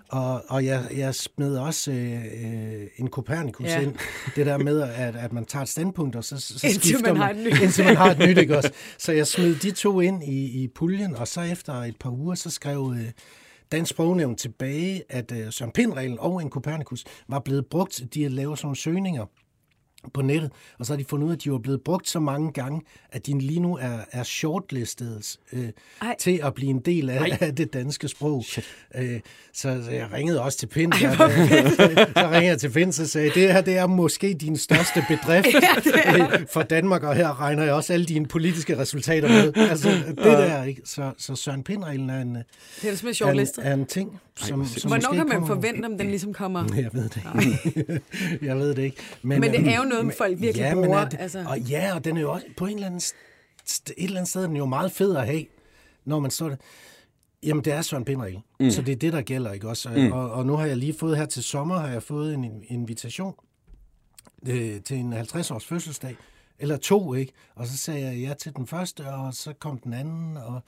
Og, 0.09 0.43
og 0.49 0.65
jeg, 0.65 0.85
jeg 0.97 1.15
smed 1.15 1.57
også 1.57 1.91
øh, 1.93 2.25
øh, 2.25 2.87
en 2.97 3.09
Copernicus 3.09 3.67
Ja. 3.67 3.81
ind. 3.81 3.95
Det 4.37 4.47
der 4.47 4.59
med, 4.59 4.81
at, 4.81 5.17
at 5.17 5.33
man 5.33 5.45
tager 5.45 5.63
et 5.63 5.69
standpunkt, 5.69 6.17
og 6.17 6.25
så, 6.25 6.41
så 6.41 6.67
Indtil 6.67 6.83
skifter 6.89 7.13
man 7.13 7.17
har 7.23 7.31
et 7.31 7.37
nyt. 7.37 7.63
Indtil 7.63 7.85
man 7.85 7.97
har 7.97 8.11
et 8.11 8.19
nyt, 8.19 8.39
ikke 8.39 8.57
også? 8.57 8.71
Så 8.99 9.13
jeg 9.13 9.27
smed 9.27 9.55
de 9.55 9.71
to 9.71 10.01
ind 10.01 10.23
i, 10.25 10.63
i 10.63 10.69
puljen, 10.69 11.17
og 11.17 11.29
så 11.29 11.41
efter 11.41 11.73
et 11.75 11.97
par 12.01 12.11
uger, 12.11 12.35
så 12.35 12.51
skrev 12.51 12.95
øh, 12.99 13.11
Dansk 13.73 13.91
Sprognævn 13.91 14.37
tilbage, 14.37 15.03
at 15.09 15.33
øh, 15.33 15.53
Søren 15.53 15.73
Pind-reglen 15.73 16.19
og 16.21 16.43
en 16.43 16.51
Copernicus 16.51 17.05
var 17.29 17.39
blevet 17.39 17.67
brugt. 17.67 18.03
De 18.15 18.25
at 18.25 18.33
lave 18.33 18.57
sådan 18.57 18.67
nogle 18.67 18.77
søgninger 18.77 19.27
på 20.15 20.23
nettet, 20.23 20.51
og 20.79 20.87
så 20.87 20.93
har 20.93 20.99
de 20.99 21.05
fundet 21.05 21.27
ud 21.27 21.31
af, 21.33 21.37
at 21.37 21.45
de 21.45 21.53
var 21.53 21.59
blevet 21.59 21.81
brugt 21.83 22.09
så 22.09 22.21
mange 22.21 22.53
gange, 22.53 22.81
at 23.13 23.27
de 23.27 23.39
lige 23.39 23.61
nu 23.61 23.77
er, 23.77 23.99
er 24.13 24.23
shortlistet 24.23 25.37
øh, 25.53 25.69
Ej. 26.03 26.15
til 26.19 26.41
at 26.45 26.55
blive 26.55 26.71
en 26.71 26.81
del 26.81 27.11
af, 27.11 27.39
af 27.41 27.55
det 27.55 27.73
danske 27.73 28.09
sprog. 28.09 28.45
Øh, 28.95 29.21
så, 29.53 29.83
så 29.85 29.91
jeg 29.91 30.13
ringede 30.13 30.43
også 30.43 30.59
til 30.59 30.67
Pind. 30.67 30.93
Ej, 30.93 31.17
og, 31.19 31.31
øh, 31.41 31.49
så 32.17 32.29
ringede 32.31 32.45
jeg 32.47 32.59
til 32.59 32.71
Pind, 32.71 32.93
så 32.93 33.07
sagde 33.07 33.31
det 33.31 33.53
her 33.53 33.61
det 33.61 33.77
er 33.77 33.87
måske 33.87 34.35
din 34.35 34.57
største 34.57 35.05
bedrift 35.09 35.47
øh, 36.17 36.47
for 36.53 36.63
Danmark, 36.63 37.03
og 37.03 37.15
her 37.17 37.41
regner 37.41 37.63
jeg 37.63 37.73
også 37.73 37.93
alle 37.93 38.07
dine 38.07 38.27
politiske 38.27 38.79
resultater 38.79 39.29
med. 39.29 39.53
Altså, 39.71 39.89
det 40.09 40.17
der, 40.19 40.65
ikke? 40.65 40.81
Så, 40.85 41.13
så 41.19 41.35
Søren 41.37 41.63
Pind-reglen 41.63 42.11
er 42.11 42.21
en, 42.21 42.35
Det 42.35 42.45
er 42.91 42.95
simpelthen 42.95 43.29
er 43.29 43.33
en, 43.33 43.49
er 43.59 43.75
en 43.75 43.87
ting, 43.87 44.21
som, 44.37 44.67
som 44.67 44.91
Hvornår 44.91 45.09
kan 45.13 45.17
man 45.17 45.29
kommer- 45.29 45.47
forvente, 45.47 45.87
om 45.87 45.99
den 45.99 46.09
ligesom 46.09 46.33
kommer? 46.33 46.65
Jeg 46.77 46.91
ved 46.93 47.09
det 47.09 47.17
ikke. 47.17 48.01
jeg 48.43 48.57
ved 48.57 48.75
det 48.75 48.83
ikke. 48.83 48.97
Men 49.23 49.43
det 49.43 49.55
øhm, 49.59 49.69
er 49.69 49.77
jo 49.77 49.85
noget, 49.97 50.07
men- 50.07 50.17
folk 50.19 50.41
virkelig 50.41 50.62
ja, 50.65 50.75
men 50.75 50.85
bruger, 50.85 50.99
er 50.99 51.09
Det, 51.09 51.21
altså. 51.21 51.45
Og 51.49 51.61
ja, 51.61 51.95
og 51.95 52.05
den 52.05 52.17
er 52.17 52.21
jo 52.21 52.33
også 52.33 52.47
på 52.57 52.67
en 52.67 52.75
eller 52.75 52.87
anden, 52.87 53.00
st- 53.00 53.85
et 53.97 54.05
eller 54.05 54.17
andet 54.17 54.29
sted, 54.31 54.43
er 54.43 54.47
den 54.47 54.57
jo 54.57 54.67
meget 54.67 54.93
fed 54.93 55.17
at 55.17 55.26
have, 55.26 55.45
når 56.05 56.21
man 56.21 56.31
står 56.31 56.49
der. 56.49 56.57
Jamen, 57.43 57.65
det 57.65 57.73
er 57.73 57.83
Søren 57.83 58.05
Pind-regel. 58.05 58.41
Mm. 58.61 58.71
Så 58.71 58.83
det 58.83 58.93
er 58.93 58.97
det, 58.97 59.12
der 59.12 59.23
gælder, 59.23 59.53
ikke 59.53 59.69
også? 59.69 59.91
Mm. 59.91 60.12
Og, 60.12 60.31
og 60.33 60.47
nu 60.47 60.57
har 60.57 60.67
jeg 60.67 60.76
lige 60.76 60.95
fået 60.95 61.17
her 61.17 61.26
til 61.26 61.43
sommer, 61.43 61.79
har 61.79 61.88
jeg 61.88 62.03
fået 62.03 62.35
en 62.35 62.45
in- 62.45 62.65
invitation 62.69 63.35
øh, 64.49 64.81
til 64.81 64.97
en 64.97 65.12
50-års 65.12 65.65
fødselsdag. 65.67 66.17
Eller 66.59 66.76
to, 66.76 67.15
ikke? 67.15 67.33
Og 67.55 67.67
så 67.67 67.76
sagde 67.76 68.00
jeg 68.07 68.17
ja 68.29 68.35
til 68.35 68.57
den 68.57 68.67
første, 68.67 69.00
og 69.09 69.35
så 69.35 69.53
kom 69.53 69.79
den 69.79 69.93
anden, 69.93 70.37
og 70.37 70.61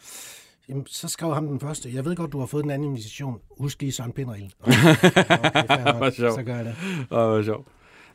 jamen, 0.69 0.87
så 0.87 1.09
skrev 1.09 1.35
ham 1.35 1.47
den 1.47 1.61
første. 1.61 1.95
Jeg 1.95 2.05
ved 2.05 2.17
godt, 2.17 2.33
du 2.33 2.39
har 2.39 2.47
fået 2.47 2.63
den 2.63 2.71
anden 2.71 2.89
invitation. 2.89 3.39
Husk 3.59 3.81
lige 3.81 3.93
Søren 3.93 4.13
Pind-reglen. 4.13 4.53
Okay, 4.67 6.11
sjovt. 6.13 6.35
så 6.35 6.43
gør 6.47 6.57
jeg 6.57 6.65
det. 6.65 6.77
Åh, 7.11 7.29
hvor 7.29 7.43
sjovt. 7.43 7.69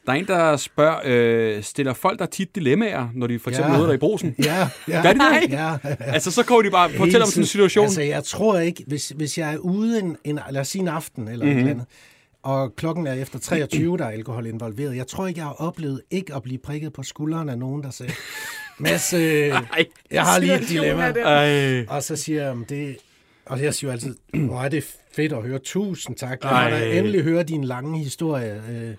Der 0.05 0.11
er 0.11 0.15
en, 0.15 0.27
der 0.27 0.57
spørger, 0.57 0.99
øh, 1.05 1.63
stiller 1.63 1.93
folk 1.93 2.19
der 2.19 2.25
tit 2.25 2.55
dilemmaer, 2.55 3.09
når 3.13 3.27
de 3.27 3.39
for 3.39 3.49
eksempel 3.49 3.71
Ja. 3.71 3.77
møder 3.77 3.87
dig 3.89 3.95
i 3.95 3.97
brusen? 3.99 4.35
Ja, 4.43 4.69
ja. 4.87 5.01
Gør 5.01 5.13
de 5.13 5.19
det? 5.19 5.51
Ja, 5.51 5.75
Altså, 5.99 6.31
så 6.31 6.43
kommer 6.43 6.61
de 6.63 6.71
bare, 6.71 6.89
fortæl 6.89 7.21
om 7.21 7.27
sådan 7.27 7.43
en 7.43 7.47
situation. 7.47 7.85
Altså, 7.85 8.01
jeg 8.01 8.23
tror 8.23 8.59
ikke, 8.59 8.83
hvis, 8.87 9.09
hvis 9.15 9.37
jeg 9.37 9.53
er 9.53 9.57
ude 9.57 9.99
en, 9.99 10.17
en, 10.23 10.39
lad 10.51 10.61
os 10.61 10.67
sige 10.67 10.81
en 10.81 10.87
aften 10.87 11.27
eller 11.27 11.45
mm-hmm. 11.45 11.57
et 11.57 11.61
eller 11.61 11.71
andet, 11.71 11.85
og 12.43 12.75
klokken 12.75 13.07
er 13.07 13.13
efter 13.13 13.39
23, 13.39 13.97
der 13.97 14.05
er 14.05 14.09
alkohol 14.09 14.45
involveret. 14.45 14.95
Jeg 14.95 15.07
tror 15.07 15.27
ikke, 15.27 15.37
jeg 15.39 15.45
har 15.47 15.53
oplevet 15.53 16.01
ikke 16.11 16.35
at 16.35 16.43
blive 16.43 16.57
prikket 16.57 16.93
på 16.93 17.03
skulderen 17.03 17.49
af 17.49 17.57
nogen, 17.57 17.83
der 17.83 17.89
sagde, 17.89 18.13
Mads, 18.77 19.13
øh, 19.13 19.21
jeg 20.11 20.23
har 20.23 20.39
lige 20.39 20.55
et 20.55 20.69
dilemma. 20.69 21.85
Og 21.89 22.03
så 22.03 22.15
siger 22.15 22.43
jeg, 22.45 22.57
"Men 22.57 22.65
det, 22.69 22.97
og 23.45 23.63
jeg 23.63 23.73
siger 23.73 23.89
jo 23.89 23.93
altid, 23.93 24.15
hvor 24.33 24.61
er 24.61 24.69
det 24.69 24.83
fedt 25.13 25.33
at 25.33 25.43
høre. 25.43 25.59
Tusind 25.59 26.15
tak. 26.15 26.43
Jeg 26.43 26.51
må 26.51 26.77
da 26.77 26.97
endelig 26.97 27.23
høre 27.23 27.43
din 27.43 27.63
lange 27.63 27.99
historie. 27.99 28.63
Øh, 28.69 28.95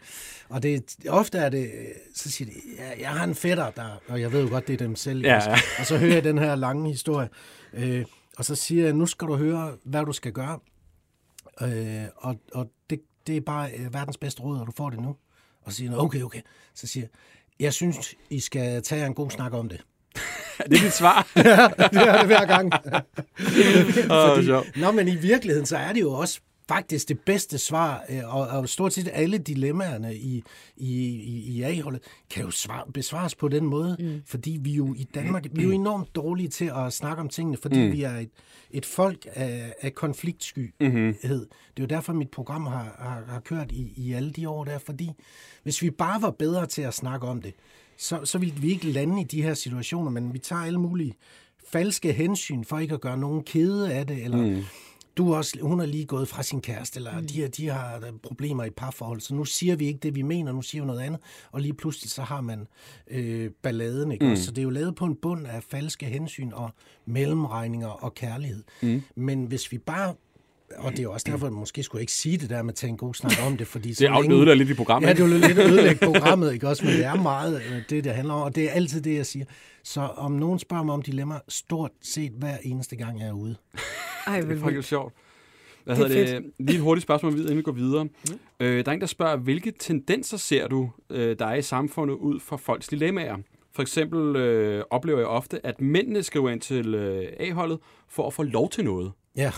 Og 0.49 0.63
det, 0.63 0.97
ofte 1.09 1.39
er 1.39 1.49
det, 1.49 1.65
øh, 1.65 1.87
så 2.15 2.31
siger 2.31 2.51
de, 2.51 2.57
ja, 2.79 3.01
jeg 3.01 3.09
har 3.11 3.25
en 3.25 3.35
fætter, 3.35 3.71
der, 3.71 4.01
og 4.09 4.21
jeg 4.21 4.33
ved 4.33 4.43
jo 4.43 4.49
godt, 4.49 4.67
det 4.67 4.73
er 4.73 4.79
dem 4.79 4.97
selv. 4.97 5.21
Ja, 5.27 5.37
også. 5.37 5.51
Og 5.79 5.87
så 5.87 5.99
hører 5.99 6.13
jeg 6.15 6.25
den 6.25 6.39
her 6.39 6.55
lange 6.55 6.91
historie. 6.91 7.29
Øh, 7.73 8.05
og 8.39 8.45
så 8.45 8.55
siger 8.55 8.85
jeg, 8.85 8.93
nu 8.93 9.07
skal 9.07 9.29
du 9.29 9.37
høre, 9.37 9.77
hvad 9.85 10.05
du 10.05 10.13
skal 10.13 10.33
gøre. 10.33 10.59
Øh, 11.63 12.05
og 12.17 12.37
og 12.53 12.71
det, 12.91 13.01
det 13.27 13.37
er 13.37 13.41
bare 13.41 13.71
øh, 13.77 13.95
verdens 13.95 14.17
bedste 14.17 14.43
råd, 14.43 14.59
og 14.59 14.67
du 14.67 14.73
får 14.77 14.91
det 14.91 15.01
nu. 15.01 15.17
Og 15.63 15.73
så 15.73 15.77
siger 15.77 15.91
jeg, 15.91 15.99
okay, 15.99 16.23
okay. 16.23 16.41
Så 16.75 16.87
siger 16.87 17.03
jeg, 17.05 17.11
jeg 17.65 17.73
synes, 17.73 18.15
I 18.31 18.41
skal 18.41 18.83
tage 18.83 19.07
en 19.07 19.15
god 19.15 19.31
snak 19.31 19.53
om 19.53 19.69
det. 19.69 19.81
Er 20.65 20.69
det 20.69 20.81
dit 20.81 20.93
svar? 20.93 21.27
det 21.35 21.47
er 21.47 22.19
det 22.19 22.27
hver 22.27 22.47
gang. 22.47 22.73
Åh, 24.39 24.45
sjovt. 24.45 24.77
Nå, 24.77 24.93
men 24.93 25.09
i 25.09 25.17
virkeligheden, 25.17 25.67
så 25.67 25.77
er 25.77 25.93
det 25.93 26.01
jo 26.01 26.13
også 26.13 26.41
faktisk 26.69 27.09
det 27.09 27.21
bedste 27.21 27.59
svar, 27.59 28.05
øh, 28.09 28.37
og, 28.37 28.49
og 28.49 28.69
stort 28.69 28.93
set 28.93 29.09
alle 29.13 29.39
dilemmaerne 29.39 30.15
i, 30.17 30.43
i, 30.77 31.07
i, 31.07 31.57
i 31.57 31.63
A-holdet 31.63 32.03
kan 32.31 32.45
jo 32.45 32.51
svar, 32.51 32.89
besvares 32.95 33.35
på 33.35 33.49
den 33.49 33.65
måde, 33.65 33.97
mm. 33.99 34.23
fordi 34.27 34.59
vi 34.61 34.73
jo 34.73 34.95
i 34.95 35.05
Danmark, 35.15 35.47
vi 35.53 35.63
er 35.63 35.67
jo 35.67 35.73
enormt 35.73 36.15
dårlige 36.15 36.49
til 36.49 36.73
at 36.77 36.93
snakke 36.93 37.21
om 37.21 37.29
tingene, 37.29 37.57
fordi 37.63 37.87
mm. 37.87 37.93
vi 37.93 38.03
er 38.03 38.17
et, 38.17 38.31
et 38.71 38.87
folk 38.87 39.27
af, 39.33 39.75
af 39.81 39.95
konfliktskyhed. 39.95 40.73
Mm-hmm. 40.81 41.15
Det 41.23 41.43
er 41.77 41.81
jo 41.81 41.87
derfor, 41.87 42.13
mit 42.13 42.31
program 42.31 42.67
har, 42.67 42.97
har, 42.99 43.23
har 43.29 43.41
kørt 43.41 43.73
i, 43.73 43.93
i 43.97 44.13
alle 44.13 44.33
de 44.33 44.49
år 44.49 44.65
der, 44.65 44.79
fordi 44.79 45.11
hvis 45.63 45.83
vi 45.83 45.91
bare 45.91 46.23
var 46.23 46.31
bedre 46.31 46.67
til 46.67 46.83
at 46.83 46.95
snakke 46.95 47.27
om 47.27 47.43
det, 47.43 47.55
så, 47.97 48.25
så 48.25 48.39
ville 48.39 48.55
vi 48.55 48.71
ikke 48.71 48.93
lande 48.93 49.21
i 49.21 49.25
de 49.25 49.43
her 49.43 49.55
situationer, 49.55 50.11
men 50.11 50.35
vi 50.35 50.39
tager 50.39 50.63
alle 50.63 50.81
mulige 50.81 51.15
falske 51.69 52.13
hensyn 52.13 52.65
for 52.65 52.79
ikke 52.79 52.95
at 52.95 53.01
gøre 53.01 53.19
nogen 53.19 53.43
kede 53.43 53.93
af 53.93 54.07
det, 54.07 54.25
eller 54.25 54.47
mm. 54.47 54.63
du 55.17 55.35
også, 55.35 55.59
hun 55.63 55.81
er 55.81 55.87
lige 55.87 56.07
gået 56.07 56.29
fra 56.29 56.43
sin 56.43 56.61
kæreste, 56.61 56.97
eller 56.97 57.21
mm. 57.21 57.27
de, 57.27 57.35
her, 57.35 57.49
de 57.49 57.69
har 57.69 58.13
problemer 58.23 58.65
i 58.65 58.71
parforhold, 58.71 59.21
så 59.21 59.35
nu 59.35 59.45
siger 59.45 59.77
vi 59.77 59.87
ikke 59.87 60.01
det, 60.03 60.15
vi 60.15 60.23
mener, 60.23 60.53
nu 60.53 60.63
siger 60.63 60.83
vi 60.83 60.87
noget 60.87 61.01
andet, 61.01 61.21
og 61.53 61.61
lige 61.61 61.75
pludselig 61.75 62.11
så 62.11 62.23
har 62.23 62.41
man 62.41 62.67
øh, 63.11 63.51
balladen, 63.63 64.13
ikke? 64.13 64.29
Mm. 64.29 64.37
Så 64.37 64.51
det 64.51 64.59
er 64.59 64.63
jo 64.63 64.71
lavet 64.71 64.95
på 64.95 65.05
en 65.05 65.17
bund 65.17 65.47
af 65.47 65.63
falske 65.63 66.07
hensyn 66.07 66.53
og 66.53 66.71
mellemregninger 67.07 67.89
og 67.89 68.15
kærlighed. 68.15 68.65
Mm. 68.83 69.03
Men 69.17 69.45
hvis 69.45 69.73
vi 69.73 69.79
bare 69.79 70.15
og 70.79 70.93
det 70.93 71.05
er 71.05 71.09
også 71.09 71.27
derfor, 71.31 71.47
at 71.47 71.53
måske 71.53 71.83
skulle 71.83 72.01
jeg 72.01 72.03
ikke 72.03 72.13
sige 72.13 72.37
det 72.39 72.51
der 72.51 72.63
med 72.63 72.73
at 72.73 72.77
tage 72.77 72.91
en 72.91 72.97
god 72.97 73.15
snak 73.15 73.33
om 73.47 73.57
det, 73.57 73.67
fordi... 73.67 73.89
Det 73.89 74.01
er 74.03 74.11
afledet 74.11 74.59
lidt 74.59 74.71
i 74.71 74.75
programmet. 74.75 75.09
Ja, 75.09 75.13
det 75.13 75.21
er 75.21 75.27
jo 75.27 75.47
lidt 75.47 75.59
ødelægge 75.59 76.07
programmet, 76.13 76.53
ikke 76.55 76.69
også? 76.69 76.85
Men 76.85 76.95
det 76.95 77.05
er 77.05 77.15
meget 77.15 77.57
øh, 77.57 77.83
det, 77.91 78.05
det 78.05 78.13
handler 78.15 78.35
om, 78.35 78.43
og 78.43 78.55
det 78.55 78.65
er 78.65 78.71
altid 78.71 79.01
det, 79.01 79.17
jeg 79.17 79.27
siger. 79.27 79.45
Så 79.83 80.01
om 80.01 80.33
nogen 80.33 80.59
spørger 80.59 80.83
mig 80.85 80.95
om 80.95 81.03
dilemma, 81.03 81.35
stort 81.49 81.91
set 82.03 82.33
hver 82.33 82.57
eneste 82.63 82.97
gang, 82.97 83.21
jeg 83.21 83.29
er 83.29 83.33
ude. 83.33 83.57
Ej, 84.27 84.41
Det 84.41 84.49
vel, 84.49 84.57
er 84.57 84.61
faktisk 84.61 84.89
sjovt. 84.89 85.15
Hvad 85.85 85.97
Det 85.97 86.05
er 86.05 86.09
hedder 86.09 86.41
det? 86.41 86.51
Lige 86.59 86.77
et 86.77 86.83
hurtigt 86.83 87.03
spørgsmål, 87.03 87.33
inden 87.33 87.57
vi 87.57 87.63
går 87.63 87.73
videre. 87.73 88.05
Mm. 88.05 88.11
Øh, 88.61 88.85
der 88.85 88.91
er 88.91 88.95
en, 88.95 89.01
der 89.01 89.07
spørger, 89.07 89.37
hvilke 89.37 89.71
tendenser 89.79 90.37
ser 90.37 90.69
du, 90.69 90.91
øh, 91.11 91.37
der 91.39 91.47
er 91.47 91.55
i 91.55 91.63
samfundet 91.63 92.15
ud 92.15 92.41
fra 92.41 92.57
folks 92.57 92.89
dilemmaer? 92.89 93.37
For 93.75 93.83
eksempel 93.83 94.37
øh, 94.37 94.85
oplever 94.91 95.19
jeg 95.19 95.29
ofte, 95.29 95.67
at 95.67 95.81
mændene 95.81 96.23
skriver 96.23 96.51
ind 96.51 96.61
til 96.61 96.95
øh, 96.95 97.27
A-holdet 97.41 97.79
for 98.09 98.27
at 98.27 98.33
få 98.33 98.43
lov 98.43 98.71
til 98.71 98.85
noget. 98.85 99.13
Ja, 99.37 99.53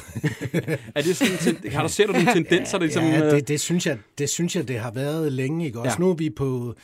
Er 0.95 1.03
det 1.03 1.17
sådan, 1.17 1.73
har 1.73 1.83
du 1.83 1.89
ser 1.89 2.07
du 2.07 2.12
nogle 2.12 2.33
tendenser, 2.33 2.79
der 2.79 2.85
ligesom... 2.85 3.05
ja 3.05 3.25
øh, 3.27 3.31
det, 3.31 3.49
det, 3.49 3.61
synes 3.61 3.87
jeg, 3.87 3.99
det 4.19 4.29
synes 4.31 4.57
jeg, 4.57 4.69
det 4.69 4.79
har 4.79 4.91
været 4.91 5.33
længe, 5.33 5.67
ikke 5.67 5.79
også? 5.81 5.91
Ja. 5.91 5.99
Nu 5.99 6.11
er 6.11 6.15
vi 6.15 6.31
på 6.31 6.75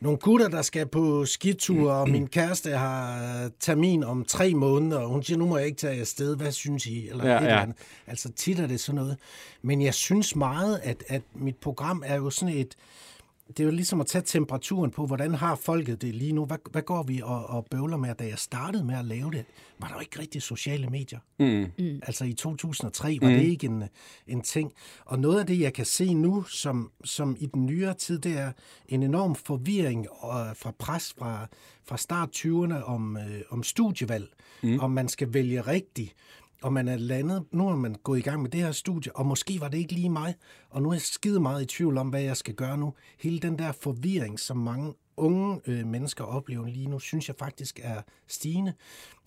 nogle 0.00 0.18
gutter, 0.18 0.48
der 0.48 0.62
skal 0.62 0.86
på 0.86 1.24
skitur, 1.24 1.92
og 1.92 2.10
min 2.10 2.26
kæreste 2.26 2.70
har 2.70 3.50
termin 3.60 4.04
om 4.04 4.24
tre 4.24 4.54
måneder, 4.54 4.98
og 4.98 5.08
hun 5.08 5.22
siger, 5.22 5.38
nu 5.38 5.46
må 5.46 5.58
jeg 5.58 5.66
ikke 5.66 5.78
tage 5.78 6.00
afsted, 6.00 6.36
hvad 6.36 6.52
synes 6.52 6.86
I? 6.86 7.08
Eller 7.08 7.26
Ja, 7.28 7.36
et 7.36 7.40
ja. 7.42 7.46
eller 7.46 7.60
andet. 7.60 7.76
Altså 8.06 8.32
tit 8.32 8.58
er 8.60 8.66
det 8.66 8.80
sådan 8.80 8.94
noget. 8.96 9.16
Men 9.62 9.82
jeg 9.82 9.94
synes 9.94 10.36
meget, 10.36 10.80
at, 10.82 11.04
at 11.08 11.22
mit 11.34 11.56
program 11.56 12.02
er 12.06 12.16
jo 12.16 12.30
sådan 12.30 12.54
et, 12.54 12.74
det 13.48 13.60
er 13.60 13.64
jo 13.64 13.70
ligesom 13.70 14.00
at 14.00 14.06
tage 14.06 14.22
temperaturen 14.26 14.90
på, 14.90 15.06
hvordan 15.06 15.34
har 15.34 15.54
folket 15.54 16.02
det 16.02 16.14
lige 16.14 16.32
nu? 16.32 16.44
Hvad, 16.44 16.58
hvad 16.70 16.82
går 16.82 17.02
vi 17.02 17.20
og, 17.24 17.46
og 17.46 17.66
bøvler 17.70 17.96
med? 17.96 18.14
Da 18.14 18.24
jeg 18.24 18.38
startede 18.38 18.84
med 18.84 18.94
at 18.94 19.04
lave 19.04 19.30
det, 19.30 19.44
var 19.78 19.88
der 19.88 19.94
jo 19.94 20.00
ikke 20.00 20.18
rigtig 20.18 20.42
sociale 20.42 20.86
medier. 20.86 21.18
Mm. 21.38 21.66
Mm. 21.78 22.00
Altså 22.02 22.24
i 22.24 22.32
2003 22.32 23.18
var 23.20 23.28
mm. 23.28 23.34
det 23.34 23.44
ikke 23.44 23.66
en, 23.66 23.84
en 24.26 24.40
ting. 24.40 24.72
Og 25.04 25.18
noget 25.18 25.40
af 25.40 25.46
det, 25.46 25.60
jeg 25.60 25.72
kan 25.72 25.84
se 25.84 26.14
nu, 26.14 26.42
som, 26.42 26.92
som 27.04 27.36
i 27.40 27.46
den 27.46 27.66
nyere 27.66 27.94
tid, 27.94 28.18
det 28.18 28.38
er 28.38 28.52
en 28.88 29.02
enorm 29.02 29.34
forvirring 29.34 30.00
øh, 30.00 30.56
fra 30.56 30.72
pres 30.78 31.14
fra, 31.18 31.46
fra 31.84 31.96
start 31.96 32.28
20'erne 32.36 32.82
om, 32.84 33.16
øh, 33.16 33.40
om 33.50 33.62
studievalg, 33.62 34.28
mm. 34.62 34.78
om 34.80 34.90
man 34.90 35.08
skal 35.08 35.34
vælge 35.34 35.60
rigtigt 35.60 36.14
og 36.62 36.72
man 36.72 36.88
er 36.88 36.96
landet, 36.96 37.44
nu 37.52 37.68
er 37.68 37.76
man 37.76 37.94
gået 37.94 38.18
i 38.18 38.22
gang 38.22 38.42
med 38.42 38.50
det 38.50 38.60
her 38.60 38.72
studie, 38.72 39.16
og 39.16 39.26
måske 39.26 39.60
var 39.60 39.68
det 39.68 39.78
ikke 39.78 39.92
lige 39.92 40.10
mig, 40.10 40.34
og 40.70 40.82
nu 40.82 40.88
er 40.88 40.94
jeg 40.94 41.02
skide 41.02 41.40
meget 41.40 41.62
i 41.62 41.66
tvivl 41.66 41.98
om, 41.98 42.08
hvad 42.08 42.22
jeg 42.22 42.36
skal 42.36 42.54
gøre 42.54 42.78
nu. 42.78 42.94
Hele 43.18 43.38
den 43.38 43.58
der 43.58 43.72
forvirring, 43.72 44.40
som 44.40 44.56
mange 44.56 44.94
unge 45.16 45.60
øh, 45.66 45.86
mennesker 45.86 46.24
oplever 46.24 46.66
lige 46.66 46.86
nu, 46.86 46.98
synes 46.98 47.28
jeg 47.28 47.36
faktisk 47.38 47.80
er 47.82 48.02
stigende. 48.26 48.74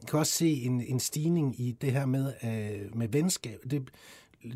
Jeg 0.02 0.08
kan 0.08 0.20
også 0.20 0.34
se 0.34 0.48
en, 0.48 0.82
en 0.82 1.00
stigning 1.00 1.60
i 1.60 1.72
det 1.72 1.92
her 1.92 2.06
med, 2.06 2.34
øh, 2.44 2.98
med 2.98 3.08
venskab. 3.08 3.60
Det, 3.72 3.90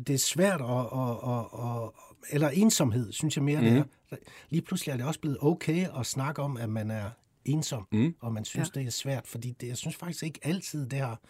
det 0.06 0.14
er 0.14 0.18
svært 0.18 0.60
at, 0.60 0.86
at, 0.92 1.30
at, 1.32 1.44
at, 1.66 1.90
eller 2.30 2.48
ensomhed, 2.48 3.12
synes 3.12 3.36
jeg 3.36 3.44
mere, 3.44 3.60
mm. 3.60 3.66
det 3.66 3.76
er. 3.76 4.16
Lige 4.50 4.62
pludselig 4.62 4.92
er 4.92 4.96
det 4.96 5.06
også 5.06 5.20
blevet 5.20 5.38
okay 5.40 5.86
at 6.00 6.06
snakke 6.06 6.42
om, 6.42 6.56
at 6.56 6.68
man 6.68 6.90
er 6.90 7.10
ensom, 7.48 7.86
mm. 7.92 8.14
og 8.20 8.32
man 8.32 8.44
synes, 8.44 8.70
ja. 8.74 8.80
det 8.80 8.86
er 8.86 8.90
svært, 8.90 9.26
fordi 9.26 9.50
det, 9.60 9.68
jeg 9.68 9.76
synes 9.76 9.96
faktisk 9.96 10.22
ikke 10.22 10.40
altid, 10.42 10.86
det 10.86 10.98
har, 10.98 11.20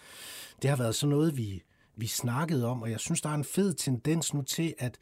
det 0.62 0.70
har 0.70 0.76
været 0.76 0.94
sådan 0.94 1.11
noget, 1.11 1.37
vi, 1.37 1.62
vi 1.96 2.07
snakkede 2.07 2.66
om, 2.66 2.83
og 2.83 2.90
jeg 2.90 3.00
synes, 3.00 3.20
der 3.20 3.29
er 3.29 3.35
en 3.35 3.44
fed 3.44 3.74
tendens 3.74 4.35
nu 4.35 4.42
til, 4.42 4.74
at, 4.79 4.98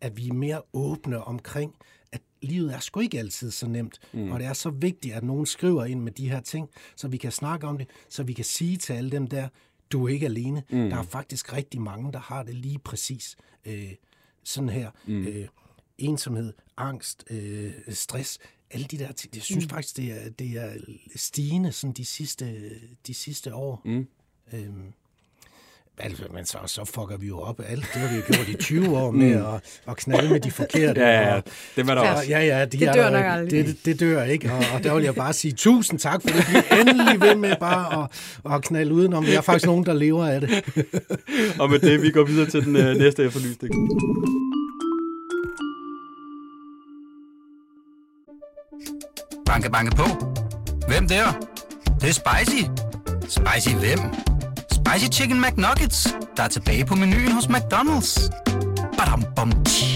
at 0.00 0.16
vi 0.16 0.28
er 0.28 0.32
mere 0.32 0.62
åbne 0.72 1.24
omkring, 1.24 1.74
at 2.12 2.20
livet 2.42 2.74
er 2.74 2.80
sgu 2.80 3.00
ikke 3.00 3.18
altid 3.18 3.50
så 3.50 3.68
nemt, 3.68 3.98
mm. 4.12 4.32
og 4.32 4.40
det 4.40 4.46
er 4.46 4.52
så 4.52 4.70
vigtigt, 4.70 5.14
at 5.14 5.24
nogen 5.24 5.46
skriver 5.46 5.84
ind 5.84 6.00
med 6.00 6.12
de 6.12 6.30
her 6.30 6.40
ting, 6.40 6.68
så 6.96 7.08
vi 7.08 7.16
kan 7.16 7.32
snakke 7.32 7.66
om 7.66 7.78
det, 7.78 7.88
så 8.08 8.22
vi 8.22 8.32
kan 8.32 8.44
sige 8.44 8.76
til 8.76 8.92
alle 8.92 9.10
dem 9.10 9.26
der, 9.26 9.48
du 9.90 10.04
er 10.04 10.08
ikke 10.08 10.26
alene. 10.26 10.62
Mm. 10.70 10.90
Der 10.90 10.96
er 10.96 11.02
faktisk 11.02 11.52
rigtig 11.52 11.80
mange, 11.80 12.12
der 12.12 12.18
har 12.18 12.42
det 12.42 12.54
lige 12.54 12.78
præcis, 12.78 13.36
øh, 13.64 13.92
sådan 14.44 14.68
her. 14.68 14.90
Mm. 15.06 15.26
Øh, 15.26 15.48
ensomhed, 15.98 16.52
angst, 16.76 17.24
øh, 17.30 17.72
stress, 17.88 18.38
alle 18.70 18.86
de 18.90 18.98
der 18.98 19.12
ting. 19.12 19.34
Jeg 19.34 19.42
synes 19.42 19.64
mm. 19.64 19.70
faktisk, 19.70 19.96
det 19.96 20.04
er, 20.04 20.30
det 20.38 20.46
er 20.56 20.68
stigende 21.16 21.72
sådan 21.72 21.94
de 21.94 22.04
sidste, 22.04 22.54
de 23.06 23.14
sidste 23.14 23.54
år. 23.54 23.82
Mm. 23.84 24.06
Øhm, 24.52 24.92
altså, 25.98 26.22
men 26.34 26.44
så, 26.46 26.58
så 26.66 26.84
fucker 26.84 27.16
vi 27.16 27.26
jo 27.26 27.40
op 27.40 27.60
alt. 27.66 27.80
Det 27.94 28.00
har 28.00 28.08
vi 28.08 28.16
jo 28.16 28.22
gjort 28.34 28.48
i 28.48 28.54
20 28.54 28.96
år 28.98 29.10
med 29.10 29.32
at, 29.32 29.80
at 29.88 29.96
knalde 29.96 30.30
med 30.30 30.40
de 30.40 30.50
forkerte. 30.50 31.00
Ja, 31.00 31.34
ja, 31.34 31.40
det 31.76 31.86
var 31.86 31.94
der 31.94 32.02
Ja. 32.04 32.14
også. 32.14 32.28
Ja, 32.30 32.40
ja, 32.40 32.64
de 32.64 32.78
Det 32.78 32.82
er 32.88 32.92
dør 32.92 33.02
der 33.02 33.10
nok 33.10 33.24
aldrig. 33.24 33.66
Det, 33.66 33.76
det 33.84 34.00
dør 34.00 34.22
ikke, 34.22 34.52
og, 34.52 34.64
og 34.74 34.84
der 34.84 34.94
vil 34.94 35.04
jeg 35.04 35.14
bare 35.14 35.32
sige 35.32 35.52
tusind 35.52 35.98
tak, 35.98 36.22
for 36.22 36.28
det 36.28 36.44
bliver 36.48 36.80
endelig 36.80 37.20
ved 37.20 37.34
med 37.34 37.56
bare 37.60 38.02
at, 38.04 38.52
at 38.54 38.62
knalde 38.64 38.94
udenom. 38.94 39.24
Jeg 39.24 39.34
er 39.34 39.40
faktisk 39.40 39.66
nogen, 39.66 39.86
der 39.86 39.94
lever 39.94 40.26
af 40.26 40.40
det. 40.40 40.50
Og 41.60 41.70
med 41.70 41.78
det, 41.78 42.02
vi 42.02 42.10
går 42.10 42.24
videre 42.24 42.50
til 42.50 42.64
den 42.64 42.76
øh, 42.76 42.96
næste 42.96 43.24
efterlysning. 43.24 43.74
Banke, 49.46 49.70
banke 49.70 49.96
på. 49.96 50.06
Hvem 50.88 51.08
der? 51.08 51.26
Det, 51.84 52.00
det 52.00 52.08
er 52.08 52.16
spicy. 52.22 52.62
Spicy 53.36 53.74
hvem? 53.82 54.00
Spicy 54.70 55.08
Chicken 55.18 55.40
McNuggets, 55.40 56.16
der 56.36 56.42
er 56.42 56.48
tilbage 56.48 56.86
på 56.86 56.94
menuen 56.94 57.32
hos 57.32 57.46
McDonald's. 57.46 58.30
Badum, 58.98 59.22
bom, 59.36 59.64
tji. 59.64 59.86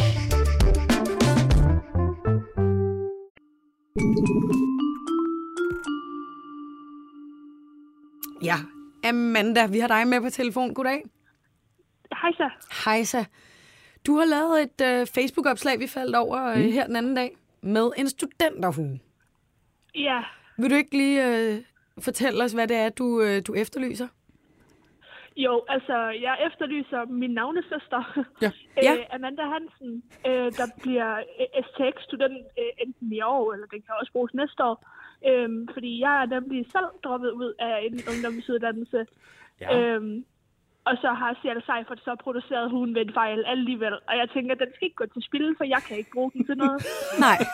Ja, 8.42 8.56
Amanda, 9.04 9.66
vi 9.66 9.78
har 9.78 9.88
dig 9.88 10.08
med 10.08 10.20
på 10.20 10.30
telefon. 10.30 10.74
Goddag. 10.74 11.02
Hej 12.22 12.32
så. 12.32 12.50
Hej 12.84 13.04
så. 13.04 13.24
Du 14.06 14.16
har 14.18 14.24
lavet 14.24 14.62
et 14.62 14.80
øh, 14.80 15.06
Facebook-opslag, 15.06 15.78
vi 15.78 15.86
faldt 15.86 16.16
over 16.16 16.46
øh, 16.46 16.56
her 16.56 16.86
den 16.86 16.96
anden 16.96 17.14
dag, 17.14 17.36
med 17.62 17.90
en 17.96 18.08
studenterhue. 18.08 19.00
Ja, 19.94 20.22
Vil 20.58 20.70
du 20.70 20.74
ikke 20.74 20.96
lige 20.96 21.26
øh, 21.28 21.58
fortælle 22.00 22.44
os, 22.44 22.52
hvad 22.52 22.68
det 22.68 22.76
er, 22.76 22.88
du, 22.88 23.20
øh, 23.20 23.42
du 23.46 23.54
efterlyser? 23.54 24.08
jo, 25.36 25.64
altså, 25.68 25.96
jeg 26.26 26.36
efterlyser 26.46 27.04
min 27.04 27.30
navnesøster, 27.30 28.02
Ja. 28.42 28.50
Ja. 28.82 28.92
øh, 28.94 29.04
Amanda 29.12 29.42
Hansen, 29.42 30.02
øh, 30.26 30.52
der 30.58 30.66
bliver 30.82 31.16
øh, 31.16 31.62
STX-student 31.64 32.38
øh, 32.58 32.72
enten 32.86 33.12
i 33.12 33.20
år, 33.20 33.52
eller 33.52 33.66
den 33.66 33.82
kan 33.82 33.94
også 34.00 34.12
bruges 34.12 34.34
næste 34.34 34.64
år. 34.64 34.76
Øhm, 35.28 35.68
fordi 35.72 36.00
jeg 36.00 36.22
er 36.22 36.26
nemlig 36.26 36.66
selv 36.72 36.86
droppet 37.04 37.30
ud 37.30 37.54
af 37.58 37.78
en 37.86 38.00
ungdomsuddannelse. 38.10 39.06
Ja. 39.60 39.78
Øhm, 39.78 40.24
og 40.90 40.96
så 41.04 41.10
har 41.20 41.30
Seattle 41.42 41.64
Seifert 41.68 42.00
så 42.06 42.12
produceret 42.24 42.70
hun 42.70 42.94
ved 42.94 43.02
en 43.08 43.14
fejl 43.20 43.44
alligevel. 43.54 43.94
Og 44.08 44.14
jeg 44.20 44.26
tænker, 44.34 44.52
at 44.54 44.60
den 44.64 44.70
skal 44.74 44.84
ikke 44.88 44.96
gå 45.02 45.06
til 45.14 45.22
spil, 45.28 45.46
for 45.58 45.64
jeg 45.74 45.80
kan 45.88 45.96
ikke 46.00 46.10
bruge 46.16 46.30
den 46.34 46.42
til 46.48 46.56
noget. 46.56 46.78
Nej. 47.26 47.38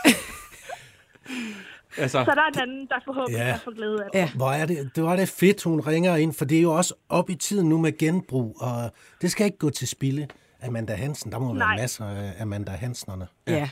Altså, 1.99 2.25
Så 2.25 2.31
der 2.35 2.43
er 2.43 2.47
en 2.49 2.61
anden, 2.69 2.87
der 2.87 2.95
forhåbentlig 3.05 3.39
Ja. 3.39 3.51
kan 3.51 3.61
få 3.65 3.71
glæde 3.71 4.05
af 4.05 4.09
det. 4.13 4.19
Ja. 4.19 4.29
Hvor 4.37 4.51
er 4.51 4.67
det, 4.67 4.91
det 4.97 5.05
var 5.05 5.17
det 5.17 5.29
fedt, 5.29 5.63
hun 5.65 5.81
ringer 5.81 6.17
ind, 6.17 6.33
for 6.35 6.45
det 6.45 6.59
er 6.59 6.63
jo 6.63 6.73
også 6.73 6.95
op 7.09 7.31
i 7.31 7.35
tiden 7.35 7.69
nu 7.69 7.79
med 7.79 7.99
genbrug, 7.99 8.57
og 8.61 8.91
det 9.21 9.31
skal 9.31 9.47
ikke 9.47 9.59
gå 9.59 9.71
til 9.71 9.89
spilde. 9.89 10.29
Amanda 10.67 10.95
Hansen, 10.95 11.33
der 11.33 11.39
må 11.39 11.47
være 11.47 11.59
Nej. 11.59 11.77
masser 11.77 12.05
af 12.07 12.33
Amanda 12.43 12.71
Hansenerne. 12.73 13.27
ja. 13.47 13.69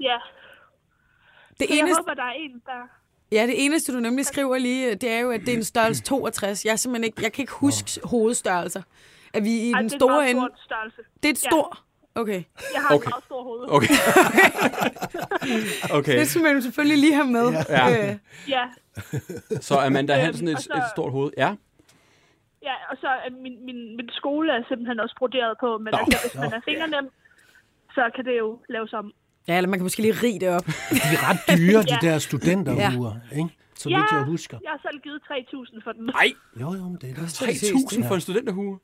Ja, 0.00 0.18
Det 1.60 1.68
så 1.68 1.74
jeg 1.74 1.78
eneste, 1.78 2.00
håber, 2.02 2.14
der 2.14 2.22
er 2.22 2.32
en, 2.32 2.62
der... 2.66 2.88
ja, 3.32 3.46
det 3.46 3.64
eneste, 3.64 3.92
du 3.94 4.00
nemlig 4.00 4.26
skriver 4.26 4.58
lige, 4.58 4.94
det 4.94 5.10
er 5.10 5.18
jo, 5.20 5.30
at 5.30 5.40
det 5.40 5.48
er 5.48 5.56
en 5.56 5.64
størrelse 5.64 6.02
62. 6.02 6.64
Jeg, 6.64 6.72
er 6.72 6.76
simpelthen 6.76 7.04
ikke, 7.04 7.22
jeg 7.22 7.32
kan 7.32 7.42
ikke 7.42 7.52
huske 7.52 8.00
hovedstørrelser. 8.04 8.82
Er 9.34 9.40
vi 9.40 9.50
i 9.50 9.72
Ej, 9.72 9.80
den 9.80 9.88
det 9.88 9.92
er 9.92 9.96
en 9.96 10.00
store 10.00 10.30
ende? 10.30 10.40
stor 10.42 10.58
størrelse. 10.64 10.96
Det 11.22 11.28
er 11.28 11.32
et 11.32 11.44
Ja. 11.44 11.50
stor? 11.50 11.78
Okay. 12.14 12.42
Jeg 12.74 12.82
har 12.82 12.94
Okay. 12.94 13.06
et 13.06 13.12
meget 13.12 13.24
stort 13.24 13.44
hoved. 13.44 13.64
okay. 13.76 13.94
okay, 15.98 16.18
Det 16.18 16.28
skal 16.28 16.42
man 16.42 16.62
selvfølgelig 16.62 16.98
lige 16.98 17.14
have 17.14 17.26
med. 17.38 17.46
Ja. 17.68 18.08
Øh, 18.10 18.16
Ja, 18.48 18.64
så 19.60 19.74
Amanda 19.78 20.12
Øhm, 20.14 20.24
Hansen 20.24 20.48
et, 20.48 20.60
så- 20.62 20.72
et 20.76 20.82
stort 20.94 21.12
hoved. 21.12 21.30
Ja, 21.36 21.54
ja, 22.62 22.74
og 22.90 22.96
så 23.00 23.06
er 23.06 23.30
min, 23.30 23.64
min, 23.66 23.96
min 23.96 24.08
skole 24.12 24.52
er 24.52 24.62
simpelthen 24.68 25.00
også 25.00 25.14
broderet 25.18 25.56
på, 25.60 25.78
men 25.78 25.90
Nå. 25.92 25.98
altså, 25.98 26.18
hvis 26.22 26.34
man 26.40 26.52
er 26.52 26.60
fingernem, 26.64 27.08
så 27.94 28.10
kan 28.16 28.24
det 28.24 28.38
jo 28.38 28.58
laves 28.68 28.92
om. 28.92 29.12
Ja, 29.48 29.56
eller 29.56 29.68
man 29.68 29.78
kan 29.78 29.84
måske 29.84 30.02
lige 30.02 30.12
rige 30.22 30.40
det 30.40 30.48
op. 30.48 30.66
De 30.90 30.96
er 31.16 31.30
ret 31.30 31.58
dyre, 31.58 31.82
de 31.82 31.86
Ja. 32.02 32.12
der 32.12 32.18
studenterhuer, 32.18 33.14
ikke? 33.36 33.48
Så 33.74 33.88
Ja, 33.90 33.96
vidt 33.96 34.12
jeg 34.12 34.22
husker. 34.22 34.58
jeg 34.62 34.70
har 34.70 34.80
selv 34.90 35.00
givet 35.00 35.22
3.000 35.22 35.80
for 35.84 35.92
den. 35.92 36.04
nej, 36.04 36.32
Jo, 36.60 36.74
jo, 36.74 36.82
men 36.84 36.98
det 37.00 37.10
er 37.10 37.14
da 37.14 37.20
3.000 37.22 38.08
for 38.08 38.14
en 38.14 38.20
studenterhue. 38.20 38.78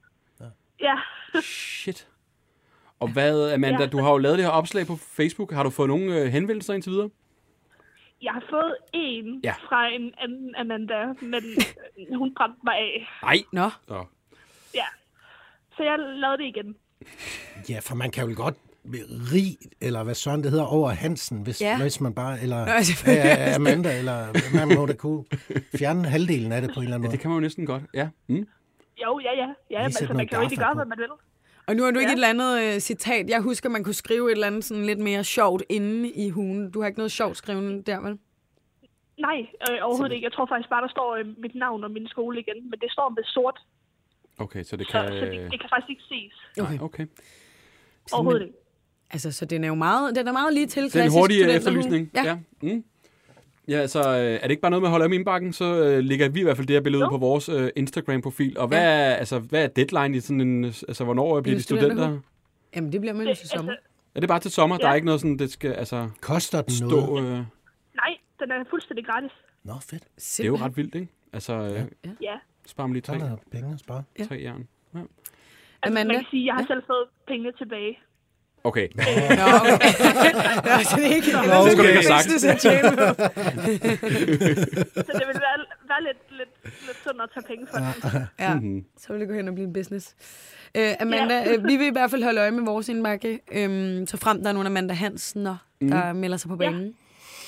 Ja, 0.80 0.94
Shit. 1.42 2.08
Og 3.00 3.12
hvad, 3.12 3.52
Amanda, 3.52 3.80
Ja. 3.82 3.86
du 3.86 3.98
har 3.98 4.10
jo 4.10 4.18
lavet 4.18 4.38
det 4.38 4.44
her 4.44 4.52
opslag 4.52 4.86
på 4.86 4.96
Facebook. 4.96 5.52
Har 5.52 5.62
du 5.62 5.70
fået 5.70 5.88
nogle 5.88 6.20
øh, 6.20 6.26
henvendelser 6.26 6.74
indtil 6.74 6.92
videre? 6.92 7.10
jeg 8.22 8.32
har 8.32 8.42
fået 8.50 8.76
en 8.92 9.40
Ja. 9.44 9.52
fra 9.68 9.86
en 9.88 10.12
anden 10.18 10.54
Amanda, 10.54 11.06
men 11.22 11.34
øh, 11.44 12.18
hun 12.18 12.34
brændte 12.34 12.58
mig 12.64 12.74
af. 12.74 13.08
Nej. 13.22 13.36
Nå. 13.52 13.70
Så. 13.88 14.04
Ja, 14.74 14.84
så 15.76 15.82
jeg 15.82 15.98
lavede 15.98 16.38
det 16.38 16.44
igen. 16.44 16.76
Ja, 17.68 17.78
for 17.82 17.94
man 17.94 18.10
kan 18.10 18.28
jo 18.30 18.34
godt 18.36 18.54
rig, 19.32 19.56
eller 19.80 20.04
hvad 20.04 20.14
søren 20.14 20.42
det 20.42 20.50
hedder, 20.50 20.64
over 20.66 20.90
Hansen, 20.90 21.42
hvis, 21.42 21.60
Ja. 21.60 21.66
ja. 21.70 21.80
hvis 21.82 22.00
man 22.00 22.14
bare, 22.14 22.40
eller 22.42 22.56
Ja, 22.58 23.12
ja, 23.12 23.54
Amanda, 23.54 23.98
eller 23.98 24.26
man 24.66 24.78
må 24.78 24.86
da 24.86 24.92
kunne 24.92 25.24
fjerne 25.78 26.08
halvdelen 26.08 26.52
af 26.52 26.60
det 26.62 26.70
på 26.74 26.80
en 26.80 26.84
eller 26.84 26.94
anden 26.96 27.04
Ja, 27.04 27.08
måde. 27.08 27.12
det 27.12 27.20
kan 27.20 27.30
man 27.30 27.36
jo 27.36 27.40
næsten 27.40 27.66
godt. 27.66 27.82
Ja. 27.94 28.08
Mm. 28.26 28.46
Jo, 29.04 29.20
ja, 29.20 29.32
ja. 29.36 29.48
Ja, 29.70 29.84
altså, 29.84 30.12
man 30.14 30.28
kan 30.28 30.38
jo 30.38 30.44
ikke 30.44 30.56
gøre, 30.56 30.74
hvad 30.74 30.84
man 30.84 30.98
vil. 30.98 31.06
Og 31.66 31.76
nu 31.76 31.82
har 31.84 31.90
du 31.90 31.98
ikke 31.98 32.10
Ja. 32.10 32.14
et 32.14 32.24
eller 32.24 32.28
andet 32.28 32.74
øh, 32.74 32.80
citat. 32.80 33.28
Jeg 33.30 33.40
husker, 33.40 33.68
man 33.68 33.84
kunne 33.84 33.94
skrive 33.94 34.26
et 34.30 34.32
eller 34.32 34.46
andet 34.46 34.64
sådan 34.64 34.84
lidt 34.84 34.98
mere 34.98 35.24
sjovt 35.24 35.62
inde 35.68 36.10
i 36.10 36.30
hugen. 36.30 36.70
Du 36.70 36.80
har 36.80 36.86
ikke 36.86 36.98
noget 36.98 37.12
sjovt 37.12 37.36
skrevet 37.36 37.86
der, 37.86 38.00
vel? 38.00 38.18
Nej, 39.20 39.38
øh, 39.70 39.78
overhovedet 39.82 40.14
ikke. 40.14 40.24
Jeg 40.24 40.32
tror 40.32 40.46
faktisk 40.46 40.70
bare, 40.70 40.82
der 40.82 40.88
står 40.88 41.16
øh, 41.16 41.26
mit 41.38 41.54
navn 41.54 41.84
og 41.84 41.90
min 41.90 42.08
skole 42.08 42.40
igen, 42.40 42.70
men 42.70 42.80
det 42.80 42.92
står 42.92 43.08
med 43.08 43.24
sort, 43.24 43.58
Okay, 44.40 44.62
så 44.64 44.76
det 44.76 44.86
så, 44.86 44.92
kan... 44.92 45.08
så 45.08 45.24
det, 45.24 45.50
det 45.52 45.60
kan 45.60 45.68
faktisk 45.74 45.90
ikke 45.90 46.02
ses. 46.02 46.34
Nej, 46.56 46.78
okay. 46.80 47.06
Overhovedet 48.12 48.42
ikke. 48.42 48.54
Altså, 49.10 49.32
så 49.32 49.44
den 49.44 49.64
er 49.64 49.68
jo 49.68 49.74
meget, 49.74 50.16
den 50.16 50.28
er 50.28 50.32
meget 50.32 50.54
lige 50.54 50.66
til 50.66 50.82
Det 50.82 50.82
er 50.82 50.86
en 50.86 50.90
klassisk 51.02 51.18
hurtig 51.18 51.34
øh, 51.42 51.48
studenterhue. 51.48 51.78
efterlysning. 51.78 52.10
Ja. 52.14 52.24
ja. 52.24 52.74
Mm. 52.74 52.84
Ja, 53.68 53.86
så 53.86 53.98
øh, 54.00 54.14
er 54.16 54.38
det 54.42 54.50
ikke 54.50 54.60
bare 54.62 54.70
noget 54.70 54.82
med 54.82 54.88
at 54.88 54.90
holde 54.90 55.04
om 55.04 55.12
indbakken, 55.12 55.52
så 55.52 55.64
øh, 55.84 55.98
lægger 56.04 56.28
vi 56.28 56.40
i 56.40 56.42
hvert 56.42 56.56
fald 56.56 56.66
det 56.66 56.74
her 56.76 56.80
billede 56.80 57.04
ud 57.04 57.08
på 57.10 57.16
vores 57.18 57.48
øh, 57.48 57.70
Instagram-profil. 57.76 58.58
Og 58.58 58.68
hvad, 58.68 58.78
Ja. 58.78 58.84
er, 58.84 59.14
altså, 59.14 59.38
hvad 59.38 59.64
er 59.64 59.68
deadline 59.68 60.16
i 60.16 60.20
sådan 60.20 60.40
en... 60.40 60.64
Altså, 60.64 61.04
hvornår 61.04 61.40
bliver 61.40 61.54
En 61.54 61.58
de 61.58 61.62
studenter? 61.62 62.18
Jamen, 62.76 62.92
det 62.92 63.00
bliver 63.00 63.14
man 63.14 63.22
jo 63.26 63.28
Det, 63.30 63.38
til 63.38 63.48
sommer. 63.48 63.72
altså, 63.72 63.86
Er 64.14 64.20
det 64.20 64.28
bare 64.28 64.40
til 64.40 64.50
sommer? 64.50 64.76
Ja. 64.76 64.78
Der 64.82 64.86
er 64.86 64.90
Ja. 64.90 64.94
ikke 64.94 65.04
noget 65.06 65.20
sådan, 65.20 65.38
det 65.38 65.52
skal 65.52 65.70
altså 65.72 66.08
Koster 66.20 66.62
den 66.62 66.74
noget? 66.88 67.04
stå... 67.04 67.18
Øh, 67.18 67.24
nej, 67.94 68.16
den 68.40 68.50
er 68.50 68.64
fuldstændig 68.70 69.06
gratis. 69.06 69.30
Nå, 69.64 69.72
fedt. 69.90 70.04
det 70.36 70.40
er 70.40 70.46
jo 70.46 70.56
ret 70.56 70.76
vildt, 70.76 70.94
ikke? 70.94 71.08
Altså, 71.32 71.52
øh, 71.52 72.12
Ja. 72.22 72.34
sparer 72.66 72.86
man 72.86 72.92
lige 72.94 73.02
Så 73.06 73.12
er 73.12 73.18
tre, 73.18 73.26
der 73.26 73.36
penge 73.52 73.72
at 73.74 73.80
spare. 73.80 74.02
Ja. 74.18 74.24
tre 74.24 74.40
jern. 74.44 74.68
Ja. 74.94 74.98
Altså, 74.98 75.06
Amanda? 75.82 76.04
man 76.14 76.16
kan 76.22 76.26
sige, 76.30 76.42
at 76.42 76.46
jeg 76.46 76.54
har 76.54 76.66
selv 76.66 76.82
fået 76.86 77.04
pengene 77.28 77.52
tilbage. 77.58 77.98
Okay. 78.68 78.88
Nå, 78.94 79.02
okay. 79.02 79.92
Nå, 80.68 80.72
så 80.90 80.96
det 80.96 81.07
er 81.11 81.14
ikke 81.20 81.33
Nå, 81.33 81.38
Det 81.64 81.72
skulle 81.72 81.88
du 81.88 81.98
ikke 81.98 82.11
have 82.11 82.12
sagt. 82.14 82.28
Så 85.07 85.12
det 85.20 85.26
vil 85.31 85.38
være, 85.46 85.59
være 85.92 86.02
lidt, 86.09 86.20
lidt, 86.38 86.52
lidt 86.87 86.98
sundt 87.04 87.20
at 87.22 87.28
tage 87.35 87.44
penge 87.48 87.66
for 87.70 87.76
den. 87.78 88.22
Ja, 88.38 88.54
Mhm. 88.54 88.85
så 88.98 89.12
vil 89.12 89.20
det 89.20 89.28
gå 89.28 89.35
hen 89.35 89.48
og 89.48 89.54
blive 89.54 89.66
en 89.66 89.72
business. 89.72 90.14
Øh, 90.74 90.92
Amanda, 91.00 91.35
ja. 91.38 91.54
øh, 91.54 91.64
vi 91.64 91.76
vil 91.76 91.87
i 91.87 91.90
hvert 91.92 92.11
fald 92.11 92.22
holde 92.22 92.40
øje 92.40 92.50
med 92.50 92.64
vores 92.64 92.88
indbakke, 92.88 93.40
øhm, 93.52 94.07
så 94.07 94.16
frem 94.16 94.42
der 94.42 94.48
er 94.48 94.52
nogle 94.52 94.68
Amanda 94.68 94.94
Hansen, 94.94 95.44
der 95.46 96.12
melder 96.12 96.37
sig 96.37 96.48
på 96.48 96.57
banen. 96.57 96.94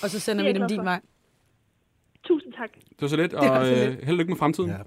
Og 0.03 0.11
så 0.11 0.21
sender 0.21 0.43
Det 0.45 0.51
er 0.51 0.55
vi 0.55 0.59
dem 0.59 0.69
din 0.69 0.85
vej. 0.85 1.01
Tusind 2.25 2.53
tak. 2.53 2.71
Det 2.75 3.01
var 3.03 3.09
så 3.09 3.17
lidt, 3.17 3.35
og 3.35 3.67
så 3.67 3.73
øh, 3.73 3.77
lidt. 3.79 3.91
held 4.05 4.09
og 4.09 4.15
lykke 4.19 4.31
med 4.31 4.39
fremtiden. 4.39 4.71
Ja. 4.71 4.77
Ja. 4.77 4.83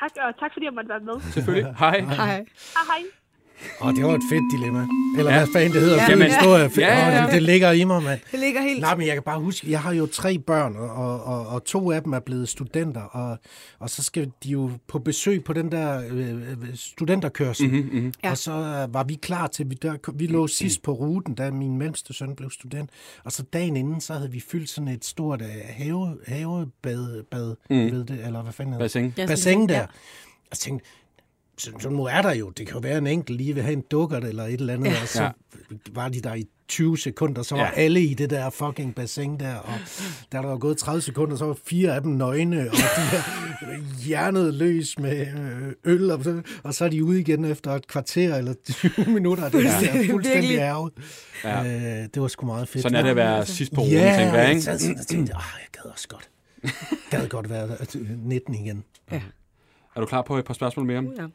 Tak, 0.00 0.10
og 0.28 0.38
tak 0.40 0.50
fordi 0.52 0.64
jeg 0.66 0.72
måtte 0.74 0.88
være 0.88 1.00
med. 1.00 1.32
Selvfølgelig. 1.32 1.74
Hej. 1.78 2.00
Hej. 2.00 2.14
Hej, 2.16 2.26
hej. 2.26 3.02
Åh, 3.82 3.94
det 3.94 4.04
var 4.04 4.14
et 4.14 4.22
fedt 4.30 4.52
dilemma. 4.52 4.86
Eller 5.18 5.32
Ja. 5.32 5.38
hvad 5.38 5.48
fanden 5.52 5.72
det 5.72 5.80
hedder. 5.80 5.96
Ja. 5.96 6.10
Jamen, 6.10 6.26
historie. 6.30 6.70
Ja, 6.78 6.98
ja, 6.98 7.08
ja. 7.08 7.20
Åh, 7.20 7.26
det, 7.26 7.34
det 7.34 7.42
ligger 7.42 7.72
i 7.72 7.84
mig, 7.84 8.02
mand. 8.02 8.20
Det 8.32 8.40
ligger 8.40 8.62
helt... 8.62 8.80
Nej, 8.80 8.96
men 8.96 9.06
jeg 9.06 9.14
kan 9.14 9.22
bare 9.22 9.40
huske, 9.40 9.70
jeg 9.70 9.80
har 9.80 9.92
jo 9.92 10.06
tre 10.06 10.38
børn, 10.38 10.76
og, 10.76 10.90
og, 10.90 11.24
og, 11.24 11.46
og 11.46 11.64
to 11.64 11.90
af 11.90 12.02
dem 12.02 12.12
er 12.12 12.20
blevet 12.20 12.48
studenter, 12.48 13.00
og, 13.02 13.38
og 13.78 13.90
så 13.90 14.02
skal 14.02 14.30
de 14.44 14.48
jo 14.48 14.70
på 14.88 14.98
besøg 14.98 15.44
på 15.44 15.52
den 15.52 15.72
der 15.72 16.02
øh, 16.10 16.30
øh, 16.34 16.56
studenterkørsel. 16.74 17.68
Mhm, 17.70 17.88
mhm. 17.92 18.12
Ja. 18.24 18.30
Og 18.30 18.38
så 18.38 18.52
øh, 18.52 18.94
var 18.94 19.04
vi 19.04 19.14
klar 19.14 19.46
til, 19.46 19.70
vi, 19.70 19.74
der, 19.74 20.12
vi 20.14 20.26
lå 20.26 20.46
sidst 20.46 20.82
på 20.82 20.92
ruten, 20.92 21.34
da 21.34 21.50
min 21.50 21.78
mellemste 21.78 22.12
søn 22.14 22.36
blev 22.36 22.50
student. 22.50 22.90
Og 23.24 23.32
så 23.32 23.42
dagen 23.52 23.76
inden, 23.76 24.00
så 24.00 24.12
havde 24.14 24.30
vi 24.30 24.40
fyldt 24.50 24.70
sådan 24.70 24.88
et 24.88 25.04
stort 25.04 25.42
øh, 25.42 25.48
have, 25.68 26.16
havebad, 26.26 27.22
bad, 27.30 27.54
mm. 27.70 27.76
ved 27.76 28.04
det, 28.04 28.20
eller 28.26 28.42
hvad 28.42 28.52
fanden 28.52 28.72
hedder 28.74 28.88
det? 28.88 29.14
Bassin. 29.16 29.26
Bassin 29.26 29.68
der. 29.68 29.74
ja. 29.74 29.86
Og 30.50 30.56
så 30.56 30.62
tænkte, 30.62 30.86
så, 31.60 31.70
så 31.80 31.88
nu 31.90 32.04
er 32.04 32.22
der 32.22 32.34
jo, 32.34 32.50
det 32.50 32.66
kan 32.66 32.74
jo 32.74 32.80
være 32.80 32.98
en 32.98 33.06
enkelt 33.06 33.36
lige 33.38 33.54
vil 33.54 33.62
have 33.62 33.72
en 33.72 33.84
dukkert 33.90 34.24
eller 34.24 34.44
et 34.44 34.52
eller 34.60 34.74
andet, 34.74 34.90
ja. 34.90 35.02
og 35.02 35.08
så 35.08 35.22
Ja. 35.22 35.30
var 35.92 36.08
de 36.08 36.20
der 36.20 36.34
i 36.34 36.44
20 36.68 36.98
sekunder, 36.98 37.42
så 37.42 37.54
var 37.54 37.62
Ja. 37.62 37.68
ja. 37.76 37.82
alle 37.84 38.00
i 38.02 38.14
det 38.14 38.30
der 38.30 38.50
fucking 38.50 38.94
bassin 38.94 39.40
der, 39.40 39.54
og 39.54 39.72
da 40.32 40.38
der 40.38 40.46
var 40.46 40.58
gået 40.58 40.78
30 40.78 41.00
sekunder, 41.02 41.36
så 41.36 41.44
var 41.44 41.56
fire 41.66 41.94
af 41.94 42.02
dem 42.02 42.12
nøgne, 42.12 42.60
og 42.70 42.76
de 42.76 42.80
her 43.10 43.22
hjernet 44.06 44.54
løs 44.54 44.98
med 44.98 45.26
øh, 45.26 45.72
øl, 45.84 46.10
og 46.10 46.24
så, 46.24 46.42
og 46.62 46.74
så 46.74 46.84
er 46.84 46.88
de 46.88 47.04
ude 47.04 47.20
igen 47.20 47.44
efter 47.44 47.70
et 47.72 47.86
kvarter 47.86 48.34
eller 48.36 48.54
20 48.72 48.90
minutter, 49.06 49.48
det 49.48 49.66
er 49.66 50.06
fuldstændig 50.10 50.56
ærget. 50.56 50.92
Ja. 51.44 51.62
Ja. 51.62 52.02
Øh, 52.02 52.08
det 52.14 52.22
var 52.22 52.28
sgu 52.28 52.46
meget 52.46 52.68
fedt. 52.68 52.82
Sådan 52.82 52.96
er 52.98 53.02
det 53.02 53.10
at 53.10 53.16
være 53.16 53.46
sidst 53.46 53.72
på 53.72 53.80
ruten, 53.80 53.92
Ja, 53.94 54.16
tænker 54.18 54.38
jeg, 54.40 54.48
ikke? 54.50 54.62
sådan 54.62 54.96
og 55.00 55.06
tænkte, 55.06 55.34
ah, 55.34 55.42
jeg 55.60 55.66
gad 55.82 55.90
også 55.92 56.08
godt. 56.08 56.30
gad 57.10 57.28
godt 57.28 57.50
være 57.50 57.68
øh, 57.96 58.10
19 58.24 58.54
igen. 58.54 58.84
Er 59.96 60.00
du 60.00 60.06
klar 60.06 60.22
på 60.22 60.38
et 60.38 60.44
par 60.44 60.54
spørgsmål 60.54 60.86
mere? 60.86 61.04
Ja. 61.18 61.26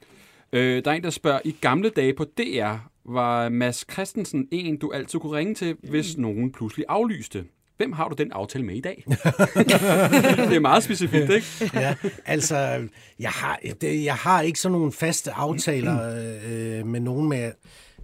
Øh, 0.59 0.85
der 0.85 0.91
er 0.91 0.95
en, 0.95 1.03
der 1.03 1.09
spørger, 1.09 1.39
i 1.45 1.55
gamle 1.61 1.89
dage 1.89 2.13
på 2.13 2.23
DR, 2.23 2.75
var 3.05 3.49
Mads 3.49 3.85
Christensen 3.91 4.47
en, 4.51 4.77
du 4.77 4.91
altid 4.91 5.19
kunne 5.19 5.37
ringe 5.37 5.55
til, 5.55 5.77
hvis 5.89 6.17
nogen 6.17 6.51
pludselig 6.51 6.85
aflyste? 6.89 7.45
Hvem 7.77 7.91
har 7.91 8.09
du 8.09 8.15
den 8.17 8.31
aftale 8.31 8.65
med 8.65 8.75
i 8.75 8.81
dag? 8.81 9.03
det 9.07 10.55
er 10.55 10.59
meget 10.59 10.83
specifikt, 10.83 11.29
ikke? 11.29 11.47
Ja, 11.79 11.95
altså, 12.25 12.87
jeg 13.19 13.29
har, 13.29 13.59
det, 13.81 14.03
jeg 14.03 14.15
har 14.15 14.41
ikke 14.41 14.59
sådan 14.59 14.77
nogle 14.77 14.91
faste 14.91 15.31
aftaler 15.31 16.15
øh, 16.49 16.87
med 16.87 16.99
nogen 16.99 17.29
med, 17.29 17.51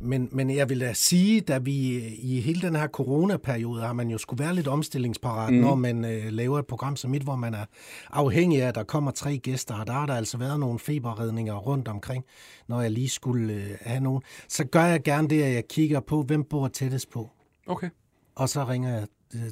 men, 0.02 0.30
men 0.32 0.56
jeg 0.56 0.70
vil 0.70 0.80
da 0.80 0.94
sige, 0.94 1.42
da 1.42 1.58
vi 1.58 1.74
i 2.08 2.42
hele 2.42 2.62
den 2.62 2.76
her 2.76 2.88
coronaperiode 2.88 3.82
har 3.82 3.94
man 3.94 4.10
jo 4.10 4.18
skulle 4.18 4.44
være 4.44 4.56
lidt 4.56 4.68
omstillingsparat, 4.68 5.54
mm. 5.54 5.60
når 5.60 5.76
man 5.76 6.06
øh, 6.06 6.26
laver 6.32 6.60
et 6.60 6.68
program 6.68 6.96
som 6.96 7.12
mit, 7.12 7.22
hvor 7.24 7.36
man 7.36 7.54
er 7.54 7.66
afhængig 8.12 8.62
af, 8.62 8.68
at 8.68 8.76
der 8.76 8.84
kommer 8.84 9.12
tre 9.12 9.38
gæster, 9.38 9.76
og 9.76 9.88
der 9.88 9.94
har 9.94 10.06
der 10.06 10.14
altså 10.16 10.38
været 10.38 10.60
nogle 10.60 10.80
feberredninger 10.80 11.56
rundt 11.56 11.88
omkring, 11.88 12.26
når 12.68 12.82
jeg 12.82 12.92
lige 12.92 13.10
skulle 13.10 13.54
øh, 13.54 13.78
have 13.82 14.00
nogen. 14.00 14.22
Så 14.48 14.66
gør 14.66 14.84
jeg 14.84 15.04
gerne 15.04 15.28
det, 15.28 15.44
at 15.44 15.54
jeg 15.54 15.68
kigger 15.68 16.00
på, 16.00 16.22
hvem 16.24 16.44
bor 16.44 16.68
tættest 16.68 17.12
på, 17.12 17.30
Okay. 17.68 17.90
og 18.36 18.50
så 18.50 18.66
ringer 18.66 18.90
jeg 18.94 19.02
øh, 19.02 19.08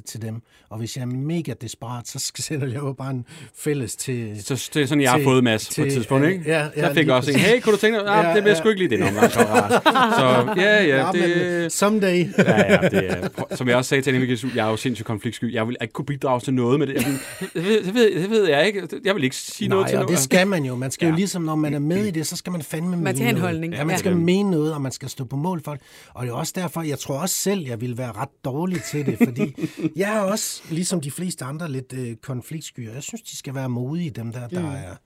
til 0.06 0.22
dem. 0.22 0.42
Og 0.68 0.78
hvis 0.78 0.96
jeg 0.96 1.02
er 1.02 1.06
mega 1.06 1.52
desperat, 1.60 2.08
så 2.08 2.18
skal- 2.18 2.44
sender 2.50 2.66
jeg 2.66 2.76
jo 2.76 2.92
bare 2.92 3.10
en 3.10 3.24
fælles 3.58 3.96
til, 3.96 4.44
Så 4.44 4.70
det 4.74 4.82
er 4.82 4.86
sådan, 4.86 5.02
jeg 5.02 5.10
har 5.10 5.20
fået 5.24 5.44
Mads 5.44 5.74
på 5.76 5.82
et 5.82 5.92
tidspunkt, 5.92 6.26
ikke? 6.26 6.42
ja, 6.46 6.58
ja, 6.76 6.86
jeg 6.86 6.94
fik 6.94 7.08
også 7.08 7.30
en, 7.30 7.38
hey, 7.38 7.60
kunne 7.60 7.72
du 7.72 7.78
tænke 7.80 7.98
dig? 7.98 8.06
Ah, 8.08 8.24
Ja, 8.24 8.30
det 8.30 8.36
jeg 8.36 8.46
ja. 8.46 8.54
sgu 8.54 8.68
ikke 8.68 8.88
lige 8.88 9.04
omgang, 9.04 9.30
kammerat. 9.32 9.82
Så 10.18 10.60
ja, 10.60 10.84
ja, 10.84 10.96
Ja, 10.96 11.12
men 11.12 11.22
det... 11.22 11.72
someday. 11.72 12.26
Ja, 12.38 12.72
ja, 12.82 12.88
det 12.88 13.10
er, 13.10 13.56
som 13.56 13.68
jeg 13.68 13.76
også 13.76 13.88
sagde 13.88 14.02
til 14.02 14.10
Annemie 14.10 14.28
Gisu, 14.28 14.48
jeg 14.54 14.66
er 14.66 14.70
jo 14.70 14.76
sindssygt 14.76 15.06
konfliktsky. 15.06 15.54
Jeg 15.54 15.68
vil 15.68 15.76
ikke 15.82 15.92
kunne 15.92 16.04
bidrage 16.04 16.40
til 16.40 16.54
noget 16.54 16.78
med 16.78 16.86
det. 16.86 16.94
Jeg 16.94 17.04
vil, 17.06 17.18
det, 17.54 17.64
ved, 17.64 17.84
det, 17.84 17.94
ved, 17.94 18.22
det 18.22 18.30
ved 18.30 18.48
jeg 18.48 18.66
ikke. 18.66 18.88
Jeg 19.04 19.14
vil 19.14 19.24
ikke 19.24 19.36
sige 19.36 19.68
noget 19.68 19.86
til 19.86 19.94
Nej, 19.94 20.02
og 20.02 20.06
noget. 20.06 20.16
det 20.16 20.24
skal 20.24 20.46
man 20.46 20.64
jo. 20.64 20.76
Man 20.76 20.90
skal 20.90 21.06
Ja. 21.06 21.10
jo 21.10 21.16
ligesom, 21.16 21.42
når 21.42 21.54
man 21.56 21.74
er 21.74 21.78
med 21.78 22.04
i 22.06 22.10
det, 22.10 22.26
så 22.26 22.36
skal 22.36 22.52
man 22.52 22.62
fandme 22.62 22.90
mene 22.90 23.02
Man 23.02 23.14
skal 23.16 23.24
have 23.24 23.30
en 23.30 23.34
noget. 23.40 23.48
holdning. 23.50 23.72
Ja, 23.74 23.84
man 23.84 23.90
Ja. 23.94 23.98
skal 23.98 24.16
mene 24.16 24.50
noget, 24.50 24.74
og 24.74 24.80
man 24.82 24.92
skal 24.92 25.08
stå 25.08 25.24
på 25.24 25.36
mål 25.36 25.62
for 25.64 25.72
det. 25.72 25.80
Og 26.14 26.26
det 26.26 26.30
er 26.32 26.36
også 26.36 26.52
derfor, 26.56 26.82
jeg 26.82 26.98
tror 26.98 27.18
også 27.18 27.34
selv, 27.34 27.60
jeg 27.66 27.80
vil 27.80 27.98
være 27.98 28.12
ret 28.12 28.28
dårlig 28.44 28.82
til 28.82 29.06
det, 29.06 29.16
fordi 29.24 29.54
jeg 29.96 30.16
er 30.16 30.20
også, 30.20 30.62
ligesom 30.70 31.00
de 31.00 31.10
fleste 31.10 31.44
andre, 31.44 31.70
lidt 31.70 31.92
øh, 31.92 32.16
konfliktsky, 32.16 32.94
jeg 32.94 33.02
synes, 33.02 33.22
de 33.22 33.36
skal 33.36 33.54
være 33.54 33.68
modige, 33.68 34.10
dem 34.10 34.32
der, 34.32 34.48
der, 34.48 34.70
er, 34.72 34.96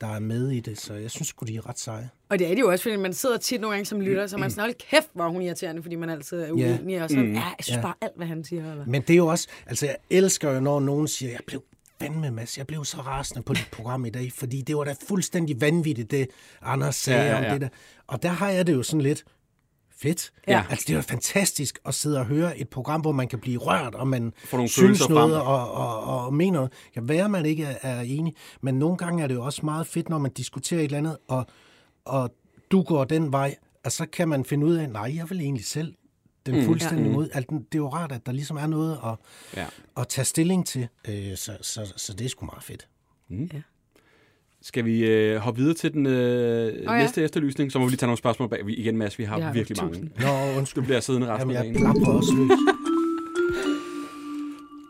der 0.00 0.06
er 0.06 0.18
med 0.18 0.50
i 0.50 0.60
det. 0.60 0.80
Så 0.80 0.94
jeg 0.94 1.10
synes 1.10 1.28
sgu, 1.28 1.46
de 1.46 1.56
er 1.56 1.68
ret 1.68 1.78
seje. 1.78 2.10
Og 2.28 2.38
det 2.38 2.46
er 2.46 2.54
det 2.54 2.60
jo 2.60 2.70
også, 2.70 2.82
fordi 2.82 2.96
man 2.96 3.12
sidder 3.14 3.36
tit 3.38 3.60
nogle 3.60 3.74
gange 3.76 3.86
som 3.86 4.00
lytter, 4.00 4.26
så 4.26 4.36
man 4.36 4.50
sådan, 4.50 4.62
hold 4.62 4.74
kæft, 4.90 5.08
hvor 5.14 5.28
hun 5.28 5.42
irriterende, 5.42 5.82
fordi 5.82 5.96
man 5.96 6.10
altid 6.10 6.40
er 6.40 6.52
uenig. 6.52 7.02
Og 7.02 7.10
så, 7.10 7.16
Mm. 7.16 7.32
ja, 7.32 7.40
jeg 7.40 7.54
synes 7.60 7.78
bare 7.82 7.94
alt, 8.00 8.12
hvad 8.16 8.26
han 8.26 8.44
siger. 8.44 8.70
Eller? 8.70 8.84
Men 8.86 9.02
det 9.02 9.10
er 9.10 9.16
jo 9.16 9.26
også, 9.26 9.48
altså 9.66 9.86
jeg 9.86 9.96
elsker 10.10 10.50
jo, 10.50 10.60
når 10.60 10.80
nogen 10.80 11.08
siger, 11.08 11.30
jeg 11.32 11.40
blev 11.46 11.62
fandme, 12.00 12.30
Mads, 12.30 12.58
jeg 12.58 12.66
blev 12.66 12.84
så 12.84 12.96
rasende 13.00 13.42
på 13.42 13.52
dit 13.54 13.68
program 13.72 14.04
i 14.04 14.10
dag, 14.10 14.32
fordi 14.32 14.62
det 14.62 14.76
var 14.76 14.84
da 14.84 14.94
fuldstændig 15.08 15.60
vanvittigt, 15.60 16.10
det 16.10 16.28
Anders 16.62 16.96
sagde 16.96 17.22
ja, 17.22 17.28
ja, 17.28 17.38
ja. 17.42 17.44
om 17.46 17.52
det 17.52 17.60
der. 17.60 17.68
Og 18.06 18.22
der 18.22 18.28
har 18.28 18.50
jeg 18.50 18.66
det 18.66 18.72
jo 18.74 18.82
sådan 18.82 19.00
lidt, 19.00 19.24
fedt. 20.02 20.32
Ja. 20.48 20.64
Altså 20.70 20.84
det 20.88 20.92
er 20.92 20.96
jo 20.96 21.02
fantastisk 21.02 21.78
at 21.86 21.94
sidde 21.94 22.18
og 22.18 22.26
høre 22.26 22.58
et 22.58 22.68
program, 22.68 23.00
hvor 23.00 23.12
man 23.12 23.28
kan 23.28 23.38
blive 23.38 23.58
rørt, 23.60 23.94
og 23.94 24.08
man 24.08 24.32
nogle 24.52 24.68
synes 24.68 25.08
noget 25.08 25.30
frem. 25.32 25.46
og, 25.46 25.72
og, 25.72 26.02
og, 26.04 26.24
og 26.26 26.34
mener 26.34 26.52
noget. 26.52 26.72
Jeg 26.94 27.08
være, 27.08 27.28
man 27.28 27.46
ikke 27.46 27.64
er, 27.64 27.76
er 27.82 28.00
enig, 28.00 28.34
men 28.60 28.74
nogle 28.78 28.96
gange 28.96 29.22
er 29.22 29.26
det 29.26 29.34
jo 29.34 29.44
også 29.44 29.60
meget 29.66 29.86
fedt, 29.86 30.08
når 30.08 30.18
man 30.18 30.30
diskuterer 30.32 30.80
et 30.80 30.84
eller 30.84 30.98
andet, 30.98 31.16
og, 31.28 31.46
og 32.04 32.30
du 32.70 32.82
går 32.82 33.04
den 33.04 33.32
vej, 33.32 33.56
og 33.84 33.92
så 33.92 34.06
kan 34.06 34.28
man 34.28 34.44
finde 34.44 34.66
ud 34.66 34.74
af, 34.74 34.90
nej, 34.90 35.12
jeg 35.16 35.30
vil 35.30 35.40
egentlig 35.40 35.64
selv 35.64 35.94
den 36.46 36.54
Mm. 36.58 36.64
fuldstændig 36.64 37.06
Ja. 37.06 37.12
mod. 37.12 37.28
Altså, 37.32 37.48
det 37.50 37.74
er 37.74 37.78
jo 37.78 37.88
rart, 37.88 38.12
at 38.12 38.26
der 38.26 38.32
ligesom 38.32 38.56
er 38.56 38.66
noget 38.66 38.98
at, 39.06 39.14
Ja. 39.56 39.66
at 39.96 40.08
tage 40.08 40.24
stilling 40.24 40.66
til, 40.66 40.88
øh, 41.08 41.36
så, 41.36 41.58
så, 41.60 41.92
så 41.96 42.12
det 42.14 42.24
er 42.24 42.28
sgu 42.28 42.46
meget 42.46 42.62
fedt. 42.62 42.88
Skal 44.62 44.84
vi 44.84 45.04
øh, 45.06 45.36
hoppe 45.36 45.60
videre 45.60 45.74
til 45.74 45.92
den 45.92 46.06
øh, 46.06 46.82
ja. 46.82 46.98
næste 46.98 47.22
efterlysning? 47.22 47.72
Så 47.72 47.78
må 47.78 47.84
vi 47.84 47.90
lige 47.90 47.96
tage 47.98 48.06
nogle 48.06 48.18
spørgsmål 48.18 48.48
bag. 48.48 48.66
Vi, 48.66 48.74
igen, 48.74 48.96
Mads, 48.96 49.18
vi 49.18 49.24
har, 49.24 49.40
har 49.40 49.52
virkelig 49.52 49.78
tusind. 49.78 50.08
mange. 50.20 50.46
Nå, 50.48 50.52
Du 50.52 50.58
undskyld. 50.58 50.84
bliver 50.84 51.00
siddende 51.00 51.26
resten 51.34 51.50
Jamen, 51.50 51.56
af 51.56 51.66
jeg 51.66 51.74
dagen. 51.74 51.92
plapper 51.94 52.12
også 52.12 52.32
løs. 52.34 52.50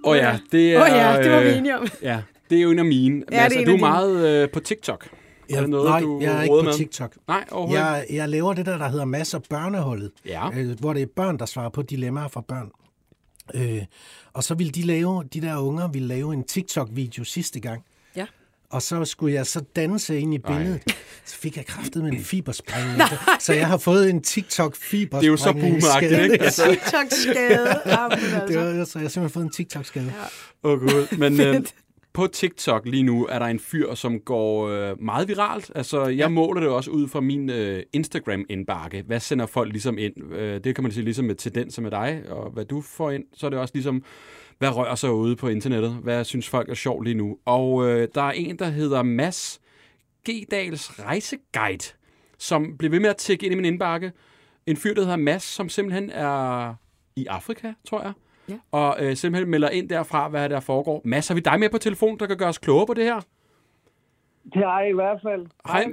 Åh 0.04 0.16
ja, 0.16 0.38
det 0.52 0.74
er... 0.74 0.82
Åh 0.82 0.88
ja, 0.88 1.22
det 1.22 1.32
var 1.32 1.40
vi 1.40 1.48
øh, 1.48 1.58
enige 1.58 1.78
om. 1.78 1.86
Ja, 2.02 2.22
det 2.50 2.58
er 2.58 2.62
jo 2.62 2.70
en 2.70 2.78
af 2.78 2.84
mine. 2.84 3.24
Ja, 3.32 3.42
Mads, 3.42 3.52
det 3.52 3.56
er 3.58 3.60
er 3.62 3.64
du 3.64 3.70
dine. 3.70 3.80
meget 3.80 4.42
øh, 4.42 4.50
på 4.50 4.60
TikTok? 4.60 5.04
Er 5.04 5.54
Jeg, 5.54 5.62
det 5.62 5.70
noget, 5.70 5.88
nej, 5.90 6.00
du 6.00 6.20
jeg 6.20 6.38
er 6.38 6.42
ikke 6.42 6.52
på 6.58 6.62
med? 6.62 6.72
TikTok. 6.74 7.16
Nej, 7.28 7.44
overhovedet 7.50 7.82
Jeg, 7.84 8.06
jeg 8.10 8.28
laver 8.28 8.52
det 8.54 8.66
der, 8.66 8.78
der 8.78 8.88
hedder 8.88 9.04
Masser 9.04 9.38
Børneholdet, 9.50 10.10
Ja. 10.26 10.48
øh, 10.58 10.80
hvor 10.80 10.92
det 10.92 11.02
er 11.02 11.06
børn, 11.16 11.38
der 11.38 11.46
svarer 11.46 11.68
på 11.68 11.82
dilemmaer 11.82 12.28
fra 12.28 12.40
børn. 12.48 12.70
Øh, 13.54 13.82
og 14.32 14.44
så 14.44 14.54
ville 14.54 14.70
de 14.70 14.82
lave, 14.82 15.24
de 15.34 15.40
der 15.40 15.56
unger 15.58 15.88
ville 15.88 16.08
lave 16.08 16.32
en 16.34 16.44
TikTok-video 16.44 17.24
sidste 17.24 17.60
gang. 17.60 17.82
Ja. 18.70 18.76
Og 18.76 18.82
så 18.82 19.04
skulle 19.04 19.34
jeg 19.34 19.46
så 19.46 19.60
danse 19.76 20.18
ind 20.20 20.34
i 20.34 20.38
Ej. 20.44 20.58
billedet. 20.58 20.82
Så 21.24 21.36
fik 21.36 21.56
jeg 21.56 21.66
kraftet 21.66 22.02
med 22.02 22.12
en 22.12 22.20
fibersprængning. 22.20 23.02
Så 23.40 23.52
jeg 23.52 23.66
har 23.66 23.78
fået 23.78 24.10
en 24.10 24.22
TikTok-fibersprængning. 24.22 25.20
Det 25.20 25.26
er 25.26 25.30
jo 25.30 25.36
så 25.36 25.52
boomeragtigt, 25.52 26.22
ikke? 26.22 26.44
Altså, 26.44 26.64
TikTok-skade. 26.70 27.80
Jamen, 27.86 28.18
Det 28.48 28.56
altså. 28.56 28.76
var, 28.76 28.84
så 28.84 28.98
jeg 28.98 29.04
har 29.04 29.08
simpelthen 29.08 29.30
fået 29.30 29.44
en 29.44 29.50
TikTok-skade. 29.50 30.12
Åh 30.62 30.72
oh, 30.72 30.80
gud. 30.80 31.16
Men 31.18 31.40
øh, 31.40 31.62
på 32.12 32.26
TikTok 32.26 32.86
lige 32.86 33.02
nu 33.02 33.26
er 33.26 33.38
der 33.38 33.46
en 33.46 33.58
fyr, 33.58 33.94
som 33.94 34.20
går 34.20 34.68
øh, 34.68 35.02
meget 35.02 35.28
viralt. 35.28 35.70
Altså, 35.74 36.04
jeg 36.04 36.16
ja. 36.16 36.28
måler 36.28 36.60
det 36.60 36.70
også 36.70 36.90
ud 36.90 37.08
fra 37.08 37.20
min 37.20 37.50
øh, 37.50 37.82
Instagram-indbakke. 37.92 39.02
Hvad 39.06 39.20
sender 39.20 39.46
folk 39.46 39.72
ligesom 39.72 39.98
ind? 39.98 40.32
Øh, 40.34 40.64
det 40.64 40.74
kan 40.74 40.84
man 40.84 40.92
sige 40.92 41.04
ligesom 41.04 41.24
med 41.24 41.34
tendenser 41.34 41.82
med 41.82 41.90
dig, 41.90 42.22
og 42.28 42.50
hvad 42.50 42.64
du 42.64 42.80
får 42.80 43.10
ind. 43.10 43.24
Så 43.34 43.46
er 43.46 43.50
det 43.50 43.58
også 43.58 43.74
ligesom, 43.74 44.02
hvad 44.60 44.76
rører 44.76 44.94
sig 44.94 45.12
ude 45.12 45.36
på 45.36 45.48
internettet? 45.48 45.90
Hvad 45.92 46.24
synes 46.24 46.48
folk 46.48 46.68
er 46.68 46.74
sjovt 46.74 47.04
lige 47.04 47.14
nu? 47.14 47.38
Og 47.44 47.88
øh, 47.88 48.08
der 48.14 48.22
er 48.22 48.30
en, 48.30 48.58
der 48.58 48.68
hedder 48.68 49.02
Mads 49.02 49.60
G-Dals 50.28 51.04
Rejseguide, 51.04 51.94
som 52.38 52.76
bliver 52.78 52.90
ved 52.90 53.00
med 53.00 53.10
at 53.10 53.16
tække 53.16 53.46
ind 53.46 53.52
i 53.52 53.56
min 53.56 53.64
indbakke. 53.64 54.12
En 54.66 54.76
fyr, 54.76 54.94
der 54.94 55.02
hedder 55.02 55.16
Mads, 55.16 55.42
som 55.42 55.68
simpelthen 55.68 56.10
er 56.10 56.74
i 57.16 57.26
Afrika, 57.26 57.72
tror 57.88 58.02
jeg. 58.02 58.12
Ja. 58.48 58.58
Og 58.70 58.96
øh, 59.00 59.16
simpelthen 59.16 59.50
melder 59.50 59.68
ind 59.68 59.88
derfra, 59.88 60.28
hvad 60.28 60.48
der 60.48 60.60
foregår. 60.60 61.02
Mads, 61.04 61.28
har 61.28 61.34
vi 61.34 61.40
dig 61.40 61.60
med 61.60 61.70
på 61.70 61.78
telefon, 61.78 62.18
der 62.18 62.26
kan 62.26 62.36
gøre 62.36 62.48
os 62.48 62.58
klogere 62.58 62.86
på 62.86 62.94
det 62.94 63.04
her? 63.04 63.20
Det 64.44 64.62
er 64.62 64.80
i 64.90 64.92
hvert 64.92 65.20
fald. 65.22 65.46
Hej. 65.66 65.86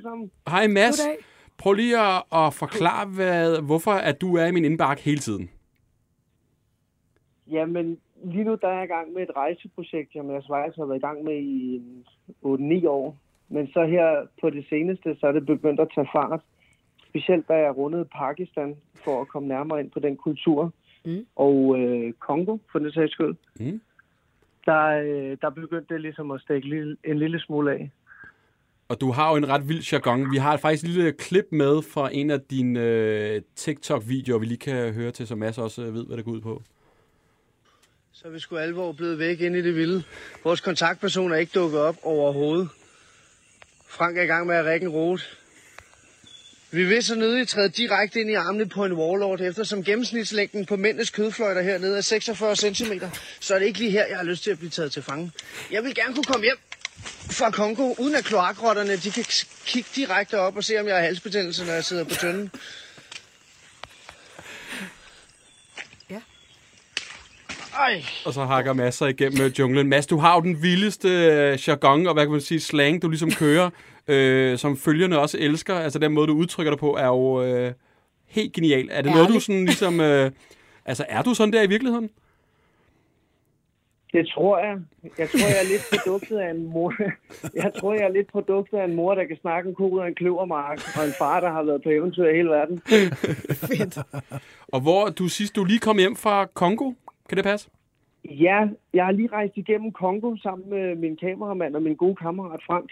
Hej 0.47 0.67
Mads. 0.67 1.01
Goddag. 1.01 1.17
Prøv 1.58 1.73
lige 1.73 1.99
at, 1.99 2.23
at 2.32 2.53
forklare, 2.53 3.06
hvad, 3.06 3.62
hvorfor 3.62 3.91
at 3.91 4.21
du 4.21 4.36
er 4.36 4.45
i 4.45 4.51
min 4.51 4.65
indbakke 4.65 5.03
hele 5.03 5.19
tiden. 5.19 5.49
Jamen, 7.51 7.97
lige 8.23 8.43
nu 8.43 8.58
der 8.62 8.67
er 8.67 8.73
jeg 8.73 8.84
i 8.84 8.88
gang 8.88 9.13
med 9.13 9.21
et 9.23 9.36
rejseprojekt, 9.36 10.15
jeg 10.15 10.25
med 10.25 10.41
Schweiz 10.41 10.75
har 10.75 10.86
været 10.86 10.97
i 10.97 11.01
gang 11.08 11.23
med 11.23 11.34
i 11.36 11.75
en 11.75 12.06
8-9 12.84 12.88
år. 12.88 13.17
Men 13.49 13.67
så 13.67 13.86
her 13.86 14.27
på 14.41 14.49
det 14.49 14.65
seneste, 14.69 15.17
så 15.19 15.27
er 15.27 15.32
det 15.32 15.45
begyndt 15.45 15.80
at 15.80 15.88
tage 15.95 16.08
fart. 16.15 16.41
Specielt 17.10 17.47
da 17.47 17.53
jeg 17.53 17.77
rundede 17.77 18.06
Pakistan 18.06 18.75
for 18.95 19.21
at 19.21 19.27
komme 19.27 19.47
nærmere 19.47 19.80
ind 19.80 19.91
på 19.91 19.99
den 19.99 20.17
kultur. 20.17 20.73
Mm. 21.06 21.25
Og 21.36 21.80
øh, 21.80 22.13
Kongo, 22.13 22.58
for 22.71 22.80
den 22.80 22.91
sags 22.91 23.12
skyld. 23.12 23.36
Mm. 23.60 23.82
Der, 24.65 24.84
øh, 24.88 25.38
der 25.41 25.49
begyndte 25.49 25.93
det 25.93 26.01
ligesom 26.01 26.32
at 26.32 26.41
stikke 26.41 26.67
lille- 26.67 26.97
en 27.03 27.17
lille 27.19 27.39
smule 27.39 27.71
af. 27.71 27.91
Og 28.89 29.01
du 29.01 29.12
har 29.12 29.30
jo 29.32 29.36
en 29.38 29.49
ret 29.49 29.69
vild 29.69 29.84
jargon. 29.93 30.32
Vi 30.32 30.38
har 30.38 30.58
faktisk 30.58 30.84
et 30.84 30.89
lille 30.89 31.12
klip 31.12 31.45
med 31.51 31.82
fra 31.93 32.10
en 32.13 32.30
af 32.32 32.41
dine 32.41 32.80
øh, 32.84 33.41
TikTok-videoer, 33.56 34.39
vi 34.39 34.45
lige 34.45 34.58
kan 34.58 34.93
høre 34.93 35.12
til, 35.12 35.27
så 35.27 35.36
Mads 35.36 35.58
også 35.58 35.86
øh, 35.86 35.93
ved, 35.93 36.06
hvad 36.08 36.17
det 36.17 36.25
går 36.25 36.32
ud 36.32 36.41
på. 36.41 36.62
Så 38.21 38.27
er 38.27 38.32
vi 38.32 38.39
sgu 38.39 38.58
alvor 38.58 38.91
blevet 38.91 39.19
væk 39.19 39.41
ind 39.41 39.56
i 39.56 39.62
det 39.62 39.75
vilde. 39.75 40.03
Vores 40.43 40.62
kontaktperson 40.62 41.32
er 41.32 41.36
ikke 41.36 41.51
dukket 41.56 41.80
op 41.80 41.95
overhovedet. 42.03 42.69
Frank 43.88 44.17
er 44.17 44.21
i 44.21 44.25
gang 44.25 44.47
med 44.47 44.56
at 44.56 44.65
række 44.65 44.84
en 44.84 44.89
rot. 44.89 45.38
Vi 46.71 46.84
vil 46.86 47.03
så 47.03 47.15
nødig 47.15 47.47
træde 47.47 47.69
direkte 47.69 48.21
ind 48.21 48.30
i 48.30 48.34
armene 48.34 48.69
på 48.69 48.86
en 48.86 48.93
warlord, 48.93 49.41
eftersom 49.41 49.84
gennemsnitslængden 49.84 50.65
på 50.65 50.75
mændenes 50.75 51.10
kødfløjter 51.10 51.62
hernede 51.62 51.97
er 51.97 52.01
46 52.01 52.56
cm. 52.56 52.93
Så 53.39 53.56
er 53.56 53.60
det 53.60 53.65
ikke 53.65 53.80
lige 53.80 53.91
her, 53.91 54.06
jeg 54.08 54.17
har 54.17 54.23
lyst 54.23 54.43
til 54.43 54.51
at 54.51 54.58
blive 54.58 54.69
taget 54.69 54.91
til 54.91 55.01
fange. 55.03 55.32
Jeg 55.71 55.84
vil 55.84 55.95
gerne 55.95 56.13
kunne 56.13 56.23
komme 56.23 56.43
hjem 56.43 56.58
fra 57.32 57.51
Kongo, 57.51 57.93
uden 57.97 58.15
at 58.15 58.23
kloakrotterne 58.25 58.95
de 58.95 59.12
kan 59.12 59.25
kigge 59.65 59.89
direkte 59.95 60.39
op 60.39 60.58
og 60.58 60.63
se, 60.63 60.80
om 60.80 60.88
jeg 60.88 60.95
har 60.95 61.03
halsbetændelse, 61.03 61.65
når 61.65 61.73
jeg 61.73 61.86
sidder 61.86 62.03
på 62.03 62.15
tønden. 62.15 62.51
Ej. 67.77 68.03
Og 68.25 68.33
så 68.33 68.43
hakker 68.45 68.73
masser 68.73 69.05
igennem 69.05 69.41
øh, 69.45 69.59
junglen. 69.59 69.89
Mads, 69.89 70.07
du 70.07 70.17
har 70.17 70.35
jo 70.35 70.41
den 70.41 70.61
vildeste 70.61 71.07
øh, 71.07 71.59
jargon 71.67 72.07
og 72.07 72.13
hvad 72.13 72.23
kan 72.23 72.31
man 72.31 72.41
sige, 72.41 72.59
slang, 72.59 73.01
du 73.01 73.09
ligesom 73.09 73.31
kører, 73.31 73.69
øh, 74.07 74.57
som 74.57 74.77
følgerne 74.77 75.19
også 75.19 75.37
elsker. 75.39 75.75
Altså 75.75 75.99
den 75.99 76.13
måde, 76.13 76.27
du 76.27 76.33
udtrykker 76.33 76.71
dig 76.71 76.79
på, 76.79 76.95
er 76.95 77.07
jo 77.07 77.43
øh, 77.43 77.73
helt 78.27 78.53
genial. 78.53 78.87
Er 78.91 79.01
det 79.01 79.11
noget, 79.11 79.27
du 79.27 79.33
Ærligt. 79.33 79.43
sådan 79.43 79.65
ligesom... 79.65 79.99
Øh, 79.99 80.31
altså, 80.85 81.05
er 81.09 81.21
du 81.21 81.33
sådan 81.33 81.53
der 81.53 81.61
i 81.61 81.67
virkeligheden? 81.67 82.09
Det 84.13 84.27
tror 84.27 84.57
jeg. 84.57 84.77
Jeg 85.17 85.29
tror, 85.29 85.47
jeg 85.47 85.59
er 85.63 85.69
lidt 85.69 85.81
produktet 85.93 86.37
af 86.37 86.49
en 86.51 86.69
mor. 86.69 86.93
Jeg 87.63 87.71
tror, 87.79 87.93
jeg 87.93 88.03
er 88.03 88.11
lidt 88.11 88.27
produktet 88.31 88.77
af 88.77 88.85
en 88.85 88.95
mor, 88.95 89.15
der 89.15 89.25
kan 89.25 89.37
snakke 89.41 89.69
en 89.69 89.75
ko 89.75 89.89
ud 89.89 89.99
af 89.99 90.07
en 90.07 90.15
kløvermark, 90.15 90.79
og 90.97 91.05
en 91.05 91.13
far, 91.17 91.39
der 91.39 91.49
har 91.51 91.63
været 91.63 91.83
på 91.83 91.89
eventyr 91.89 92.25
i 92.25 92.35
hele 92.35 92.49
verden. 92.49 92.81
Og 94.73 94.81
hvor 94.81 95.09
du 95.09 95.27
sidst, 95.27 95.55
du 95.55 95.63
lige 95.63 95.79
kom 95.79 95.97
hjem 95.97 96.15
fra 96.15 96.45
Kongo, 96.53 96.91
kan 97.29 97.37
det 97.37 97.45
passe? 97.45 97.69
Ja, 98.25 98.67
jeg 98.93 99.05
har 99.05 99.11
lige 99.11 99.29
rejst 99.31 99.57
igennem 99.57 99.91
Kongo 99.91 100.35
sammen 100.35 100.69
med 100.69 100.95
min 100.95 101.17
kameramand 101.17 101.75
og 101.75 101.81
min 101.81 101.95
gode 101.95 102.15
kammerat 102.15 102.59
Frank, 102.67 102.89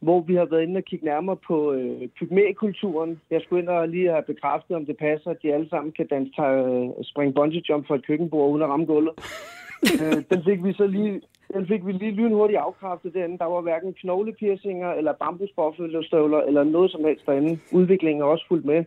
hvor 0.00 0.20
vi 0.20 0.34
har 0.34 0.44
været 0.44 0.62
inde 0.62 0.78
og 0.78 0.84
kigge 0.84 1.04
nærmere 1.04 1.36
på 1.36 1.72
øh, 1.72 2.08
pygmækulturen. 2.08 3.20
Jeg 3.30 3.40
skulle 3.42 3.62
ind 3.62 3.68
og 3.68 3.88
lige 3.88 4.10
have 4.10 4.22
bekræftet, 4.22 4.76
om 4.76 4.86
det 4.86 4.96
passer, 4.96 5.30
at 5.30 5.42
de 5.42 5.54
alle 5.54 5.68
sammen 5.68 5.92
kan 5.92 6.06
danse 6.06 6.42
øh, 6.42 6.88
springe 7.02 7.34
bungee 7.34 7.62
jump 7.68 7.86
for 7.86 7.94
et 7.94 8.06
køkkenbord 8.06 8.50
uden 8.50 8.62
at 8.62 8.68
ramme 8.68 8.86
gulvet. 8.86 9.14
øh, 10.02 10.22
den 10.30 10.44
fik 10.44 10.64
vi 10.64 10.72
så 10.72 10.86
lige 10.86 11.20
den 11.54 11.66
fik 11.66 11.86
vi 11.86 11.92
lige 11.92 12.10
lynhurtigt 12.10 12.58
afkræftet 12.58 13.14
derinde. 13.14 13.38
Der 13.38 13.44
var 13.44 13.60
hverken 13.60 13.94
knoglepiercinger 13.94 14.92
eller 14.92 15.12
bambusboffelstøvler 15.12 16.40
eller 16.40 16.64
noget 16.64 16.90
som 16.90 17.04
helst 17.04 17.26
derinde. 17.26 17.58
Udviklingen 17.72 18.22
er 18.22 18.26
også 18.26 18.44
fuldt 18.48 18.64
med, 18.64 18.84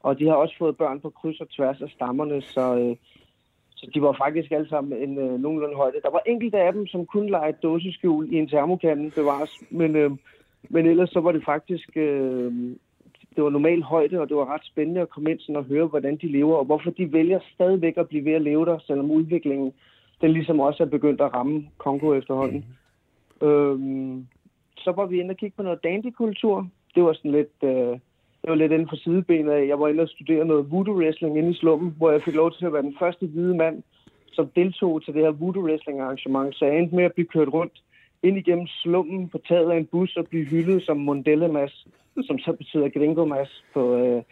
og 0.00 0.18
de 0.18 0.26
har 0.26 0.34
også 0.34 0.54
fået 0.58 0.76
børn 0.76 1.00
på 1.00 1.10
kryds 1.10 1.40
og 1.40 1.48
tværs 1.50 1.82
af 1.82 1.88
stammerne, 1.88 2.42
så, 2.42 2.78
øh, 2.78 2.96
så 3.82 3.90
de 3.94 4.02
var 4.02 4.12
faktisk 4.12 4.52
alle 4.52 4.68
sammen 4.68 5.02
en 5.02 5.18
øh, 5.18 5.40
nogenlunde 5.40 5.76
højde. 5.76 6.00
Der 6.02 6.10
var 6.10 6.22
enkelte 6.26 6.58
af 6.58 6.72
dem, 6.72 6.86
som 6.86 7.06
kunne 7.06 7.30
lege 7.30 7.50
et 7.50 7.62
dåseskjul 7.62 8.32
i 8.32 8.36
en 8.36 8.48
termokande 8.48 9.10
bevares, 9.10 9.50
men, 9.70 9.96
øh, 9.96 10.10
men 10.70 10.86
ellers 10.86 11.10
så 11.10 11.20
var 11.20 11.32
det 11.32 11.44
faktisk 11.44 11.96
øh, 11.96 12.52
det 13.36 13.44
var 13.44 13.50
normal 13.50 13.82
højde, 13.82 14.20
og 14.20 14.28
det 14.28 14.36
var 14.36 14.54
ret 14.54 14.64
spændende 14.64 15.00
at 15.00 15.10
komme 15.10 15.30
ind 15.30 15.40
sådan 15.40 15.56
og 15.56 15.64
høre, 15.64 15.86
hvordan 15.86 16.16
de 16.16 16.32
lever, 16.32 16.56
og 16.56 16.64
hvorfor 16.64 16.90
de 16.90 17.12
vælger 17.12 17.40
stadigvæk 17.54 17.96
at 17.96 18.08
blive 18.08 18.24
ved 18.24 18.32
at 18.32 18.42
leve 18.42 18.66
der, 18.66 18.78
selvom 18.78 19.10
udviklingen 19.10 19.72
den 20.22 20.32
ligesom 20.32 20.60
også 20.60 20.82
er 20.82 20.86
begyndt 20.86 21.20
at 21.20 21.34
ramme 21.34 21.68
Kongo 21.78 22.14
efterhånden. 22.14 22.64
Mm. 23.40 23.46
Øhm, 23.46 24.26
så 24.76 24.92
var 24.92 25.06
vi 25.06 25.20
inde 25.20 25.32
og 25.32 25.36
kigge 25.36 25.56
på 25.56 25.62
noget 25.62 25.84
dandy-kultur. 25.84 26.68
Det 26.94 27.02
var 27.02 27.12
sådan 27.12 27.30
lidt, 27.30 27.56
øh, 27.64 27.98
det 28.42 28.50
var 28.50 28.54
lidt 28.54 28.72
inden 28.72 28.88
for 28.88 28.96
sidebenet 28.96 29.52
af. 29.52 29.66
Jeg 29.66 29.80
var 29.80 29.88
inde 29.88 30.02
og 30.02 30.08
studere 30.08 30.44
noget 30.44 30.70
voodoo 30.70 30.94
wrestling 30.94 31.38
inde 31.38 31.50
i 31.50 31.54
slummen, 31.54 31.94
hvor 31.96 32.10
jeg 32.10 32.22
fik 32.22 32.34
lov 32.34 32.52
til 32.52 32.66
at 32.66 32.72
være 32.72 32.82
den 32.82 32.96
første 32.98 33.26
hvide 33.26 33.56
mand, 33.56 33.82
som 34.32 34.48
deltog 34.56 35.04
til 35.04 35.14
det 35.14 35.22
her 35.22 35.30
voodoo 35.30 35.62
wrestling 35.62 36.00
arrangement. 36.00 36.54
Så 36.54 36.64
jeg 36.64 36.78
endte 36.78 36.94
med 36.94 37.04
at 37.04 37.12
blive 37.12 37.26
kørt 37.26 37.48
rundt 37.48 37.82
ind 38.22 38.38
igennem 38.38 38.66
slummen 38.66 39.28
på 39.28 39.38
taget 39.48 39.70
af 39.70 39.76
en 39.76 39.86
bus 39.86 40.16
og 40.16 40.26
blive 40.26 40.44
hyldet 40.44 40.82
som 40.82 40.96
Mondelle-mas, 40.96 41.86
som 42.22 42.38
så 42.38 42.52
betyder 42.52 42.88
gringo-mas 42.88 43.64
på, 43.74 43.96
øh, 43.96 44.22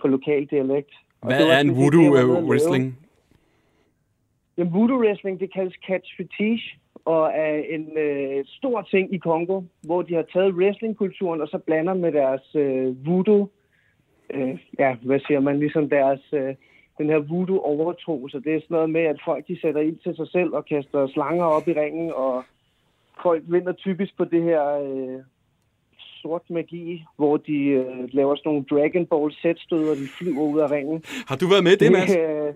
på 0.00 0.08
lokal 0.08 0.44
dialekt. 0.44 0.90
Og 1.20 1.26
Hvad 1.28 1.38
det 1.38 1.52
er 1.52 1.60
en 1.60 1.68
det, 1.68 1.76
voodoo 1.76 2.04
øh, 2.06 2.14
lave. 2.14 2.44
wrestling? 2.44 2.98
Jamen, 4.58 4.72
voodoo 4.72 4.98
wrestling, 4.98 5.40
det 5.40 5.52
kaldes 5.52 5.74
catch 5.86 6.16
fetiche, 6.16 6.78
og 7.04 7.30
er 7.34 7.54
en 7.68 7.98
øh, 7.98 8.44
stor 8.46 8.82
ting 8.82 9.14
i 9.14 9.18
Kongo, 9.18 9.62
hvor 9.82 10.02
de 10.02 10.14
har 10.14 10.24
taget 10.32 10.54
wrestlingkulturen 10.54 11.40
og 11.40 11.48
så 11.48 11.58
blander 11.58 11.94
med 11.94 12.12
deres 12.12 12.54
øh, 12.54 13.06
voodoo, 13.06 13.48
øh, 14.34 14.58
ja, 14.78 14.96
hvad 15.02 15.20
siger 15.26 15.40
man, 15.40 15.58
ligesom 15.58 15.88
deres, 15.88 16.20
øh, 16.32 16.54
den 16.98 17.06
her 17.10 17.18
voodoo 17.18 17.58
overtro. 17.58 18.28
Så 18.28 18.38
det 18.38 18.54
er 18.54 18.60
sådan 18.60 18.74
noget 18.74 18.90
med, 18.90 19.00
at 19.00 19.20
folk 19.24 19.48
de 19.48 19.60
sætter 19.60 19.80
ind 19.80 19.98
til 19.98 20.16
sig 20.16 20.28
selv 20.28 20.50
og 20.54 20.64
kaster 20.66 21.06
slanger 21.06 21.44
op 21.44 21.68
i 21.68 21.72
ringen, 21.72 22.12
og 22.12 22.44
folk 23.22 23.42
vinder 23.46 23.72
typisk 23.72 24.16
på 24.16 24.24
det 24.24 24.42
her 24.42 24.62
øh, 24.88 25.20
sort 26.22 26.42
magi, 26.50 27.04
hvor 27.16 27.36
de 27.36 27.58
øh, 27.64 28.08
laver 28.12 28.36
sådan 28.36 28.48
nogle 28.50 28.64
Dragon 28.70 29.06
Ball 29.06 29.32
sætstød, 29.42 29.88
og 29.90 29.96
de 29.96 30.06
flyver 30.18 30.42
ud 30.42 30.58
af 30.60 30.70
ringen. 30.70 31.04
Har 31.28 31.36
du 31.36 31.46
været 31.46 31.64
med 31.64 31.72
i 31.72 31.76
det, 31.76 31.92
Mads? 31.92 32.16
Øh, 32.16 32.54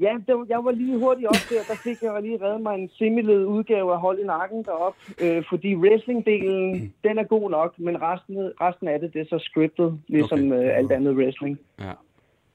Ja, 0.00 0.12
det 0.26 0.34
var, 0.38 0.46
jeg 0.48 0.64
var 0.64 0.70
lige 0.70 0.98
hurtigt 0.98 1.28
op 1.28 1.42
der. 1.50 1.62
Der 1.68 1.74
fik 1.74 2.02
jeg 2.02 2.22
lige 2.22 2.38
reddet 2.44 2.62
mig 2.62 2.74
en 2.74 2.90
similed 2.98 3.44
udgave 3.44 3.92
af 3.92 4.00
Hold 4.00 4.18
i 4.18 4.24
nakken 4.24 4.62
derop. 4.64 4.96
Øh, 5.20 5.44
fordi 5.48 5.74
wrestling-delen, 5.74 6.90
den 7.04 7.18
er 7.18 7.24
god 7.24 7.50
nok, 7.50 7.78
men 7.78 8.02
resten, 8.02 8.36
resten 8.60 8.88
af 8.88 9.00
det, 9.00 9.12
det 9.12 9.20
er 9.20 9.24
så 9.24 9.38
scriptet, 9.38 9.98
ligesom 10.08 10.52
Okay. 10.52 10.64
øh, 10.64 10.76
alt 10.78 10.92
andet 10.92 11.16
wrestling. 11.16 11.58
Ja. 11.80 11.92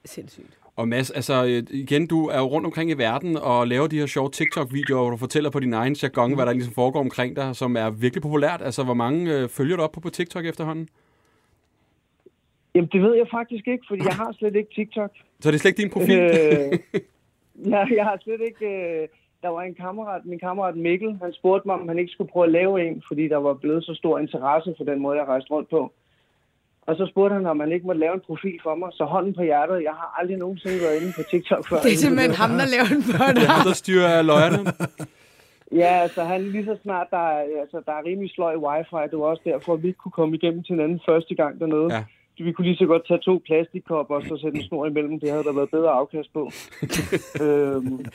Sindssygt. 0.05 0.60
Og 0.75 0.88
Mads, 0.88 1.12
altså 1.12 1.45
øh, 1.45 1.63
igen, 1.69 2.08
du 2.08 2.27
er 2.27 2.38
jo 2.38 2.45
rundt 2.45 2.65
omkring 2.65 2.89
i 2.89 2.93
verden 2.93 3.38
og 3.38 3.67
laver 3.67 3.88
de 3.88 3.99
her 3.99 4.05
sjove 4.05 4.29
TikTok-videoer, 4.29 5.01
hvor 5.01 5.10
du 5.10 5.17
fortæller 5.17 5.49
på 5.49 5.60
din 5.60 5.73
egen 5.73 5.93
jargon, 5.93 6.36
hvad 6.36 6.45
der 6.45 6.53
ligesom 6.53 6.73
foregår 6.73 6.99
omkring 6.99 7.36
dig, 7.36 7.55
som 7.55 7.75
er 7.77 7.89
virkelig 7.89 8.21
populært. 8.21 8.62
Altså, 8.62 8.84
hvor 8.84 8.93
mange 8.93 9.34
øh, 9.38 9.49
følger 9.49 9.75
du 9.75 9.81
op 9.84 9.91
på 9.91 9.99
på 9.99 10.10
TikTok 10.10 10.45
efterhånden? 10.45 10.89
Jamen, 12.75 12.89
det 12.93 13.01
ved 13.01 13.15
jeg 13.15 13.27
faktisk 13.31 13.67
ikke, 13.67 13.84
fordi 13.88 14.01
jeg 14.05 14.13
har 14.15 14.36
slet 14.39 14.55
ikke 14.55 14.69
TikTok. 14.75 15.12
Så 15.39 15.49
er 15.49 15.51
det 15.51 15.62
slet 15.62 15.69
ikke 15.69 15.81
din 15.81 15.89
profil? 15.89 16.19
Øh, 16.19 17.01
jeg, 17.74 17.88
jeg 17.96 18.06
har 18.06 18.18
slet 18.24 18.41
ikke... 18.41 18.65
Øh, 18.65 19.08
der 19.44 19.52
var 19.52 19.62
en 19.62 19.76
kammerat, 19.76 20.22
min 20.26 20.39
kammerat 20.39 20.76
Mikkel, 20.76 21.18
han 21.24 21.34
spurgte 21.34 21.68
mig, 21.68 21.76
om 21.76 21.88
han 21.88 22.00
ikke 22.00 22.12
skulle 22.12 22.32
prøve 22.32 22.46
at 22.46 22.52
lave 22.52 22.88
en, 22.88 23.04
fordi 23.08 23.28
der 23.28 23.38
var 23.38 23.54
blevet 23.54 23.84
så 23.84 23.94
stor 23.94 24.20
interesse 24.20 24.74
for 24.78 24.84
den 24.84 25.00
måde, 25.00 25.18
jeg 25.18 25.28
rejste 25.28 25.52
rundt 25.52 25.70
på. 25.70 25.91
Og 26.82 26.96
så 26.96 27.06
spurgte 27.12 27.34
han, 27.34 27.46
om 27.46 27.58
man 27.58 27.72
ikke 27.72 27.86
måtte 27.86 28.00
lave 28.02 28.13
en 28.13 28.22
profil 28.28 28.60
for 28.63 28.76
mig. 28.76 28.89
Så 28.94 29.04
hånden 29.04 29.34
på 29.36 29.41
hjertet, 29.44 29.84
jeg 29.84 29.91
har 29.91 30.15
aldrig 30.20 30.38
nogensinde 30.38 30.78
været 30.82 31.02
inde 31.02 31.13
på 31.15 31.24
TikTok 31.32 31.70
før. 31.70 31.80
Det 31.82 31.94
er 31.94 31.98
simpelthen 31.98 32.36
ham, 32.41 32.50
der 32.50 32.65
laver 32.74 32.89
en 32.98 33.02
Det 33.02 33.15
børn. 33.20 33.38
er 33.38 33.52
ham, 33.56 33.65
der 33.68 33.74
styrer 33.74 34.22
løjerne. 34.22 34.60
Ja, 35.72 35.91
altså 36.06 36.24
han 36.24 36.41
lige 36.41 36.65
så 36.65 36.78
snart, 36.84 37.08
der 37.12 37.18
er, 37.18 37.44
altså, 37.62 37.82
der 37.86 37.91
er 37.91 38.06
rimelig 38.06 38.32
sløj 38.32 38.56
wifi. 38.56 39.10
Det 39.12 39.20
var 39.20 39.26
også 39.26 39.41
derfor, 39.46 39.74
at 39.74 39.84
vi 39.84 39.88
ikke 39.88 39.98
kunne 39.98 40.12
komme 40.12 40.36
igennem 40.36 40.63
til 40.63 40.74
hinanden 40.76 41.02
første 41.06 41.36
gang 41.36 41.60
dernede. 41.60 41.94
Ja. 41.94 42.04
Vi 42.38 42.52
kunne 42.52 42.67
lige 42.67 42.78
så 42.78 42.86
godt 42.86 43.08
tage 43.08 43.19
to 43.19 43.41
plastikkopper 43.45 44.15
og 44.15 44.24
så 44.24 44.38
sætte 44.38 44.58
en 44.58 44.63
snor 44.63 44.86
imellem. 44.86 45.19
Det 45.19 45.30
havde 45.32 45.43
der 45.43 45.54
været 45.54 45.69
bedre 45.69 45.91
afkast 45.91 46.34
på. 46.34 46.52
øhm, 47.43 48.06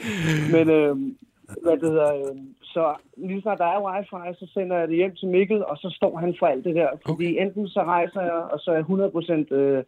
men 0.52 0.70
øhm, 0.70 1.16
hvad 1.62 1.76
det 1.76 1.88
hedder, 1.90 2.14
øhm, 2.14 2.54
så 2.62 2.94
lige 3.16 3.42
snart 3.42 3.59
der 3.59 3.64
er 3.64 3.85
wifi, 3.87 4.38
så 4.38 4.46
sender 4.54 4.76
jeg 4.76 4.88
det 4.88 4.96
hjem 4.96 5.14
til 5.14 5.28
Mikkel, 5.28 5.64
og 5.64 5.76
så 5.76 5.90
står 5.96 6.16
han 6.18 6.35
for 6.38 6.46
alt 6.46 6.64
det 6.64 6.74
der. 6.74 6.88
Fordi 7.06 7.38
enten 7.38 7.68
så 7.68 7.83
rejser 7.83 8.20
jeg, 8.20 8.33
og 8.52 8.61
så 8.61 8.70
er 8.70 8.74
jeg 8.74 8.85
100% 9.52 9.54
øh, 9.54 9.85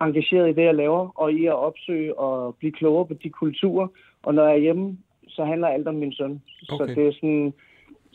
engageret 0.00 0.48
i 0.50 0.52
det, 0.52 0.64
jeg 0.64 0.74
laver, 0.74 1.20
og 1.20 1.32
i 1.32 1.46
at 1.46 1.54
opsøge 1.54 2.18
og 2.18 2.56
blive 2.56 2.72
klogere 2.72 3.06
på 3.06 3.14
de 3.14 3.30
kulturer. 3.30 3.88
Og 4.22 4.34
når 4.34 4.42
jeg 4.44 4.52
er 4.52 4.60
hjemme, 4.60 4.98
så 5.28 5.44
handler 5.44 5.68
alt 5.68 5.88
om 5.88 5.94
min 5.94 6.12
søn. 6.12 6.42
Okay. 6.70 6.86
Så 6.86 6.94
det 6.94 7.08
er 7.08 7.12
sådan... 7.12 7.52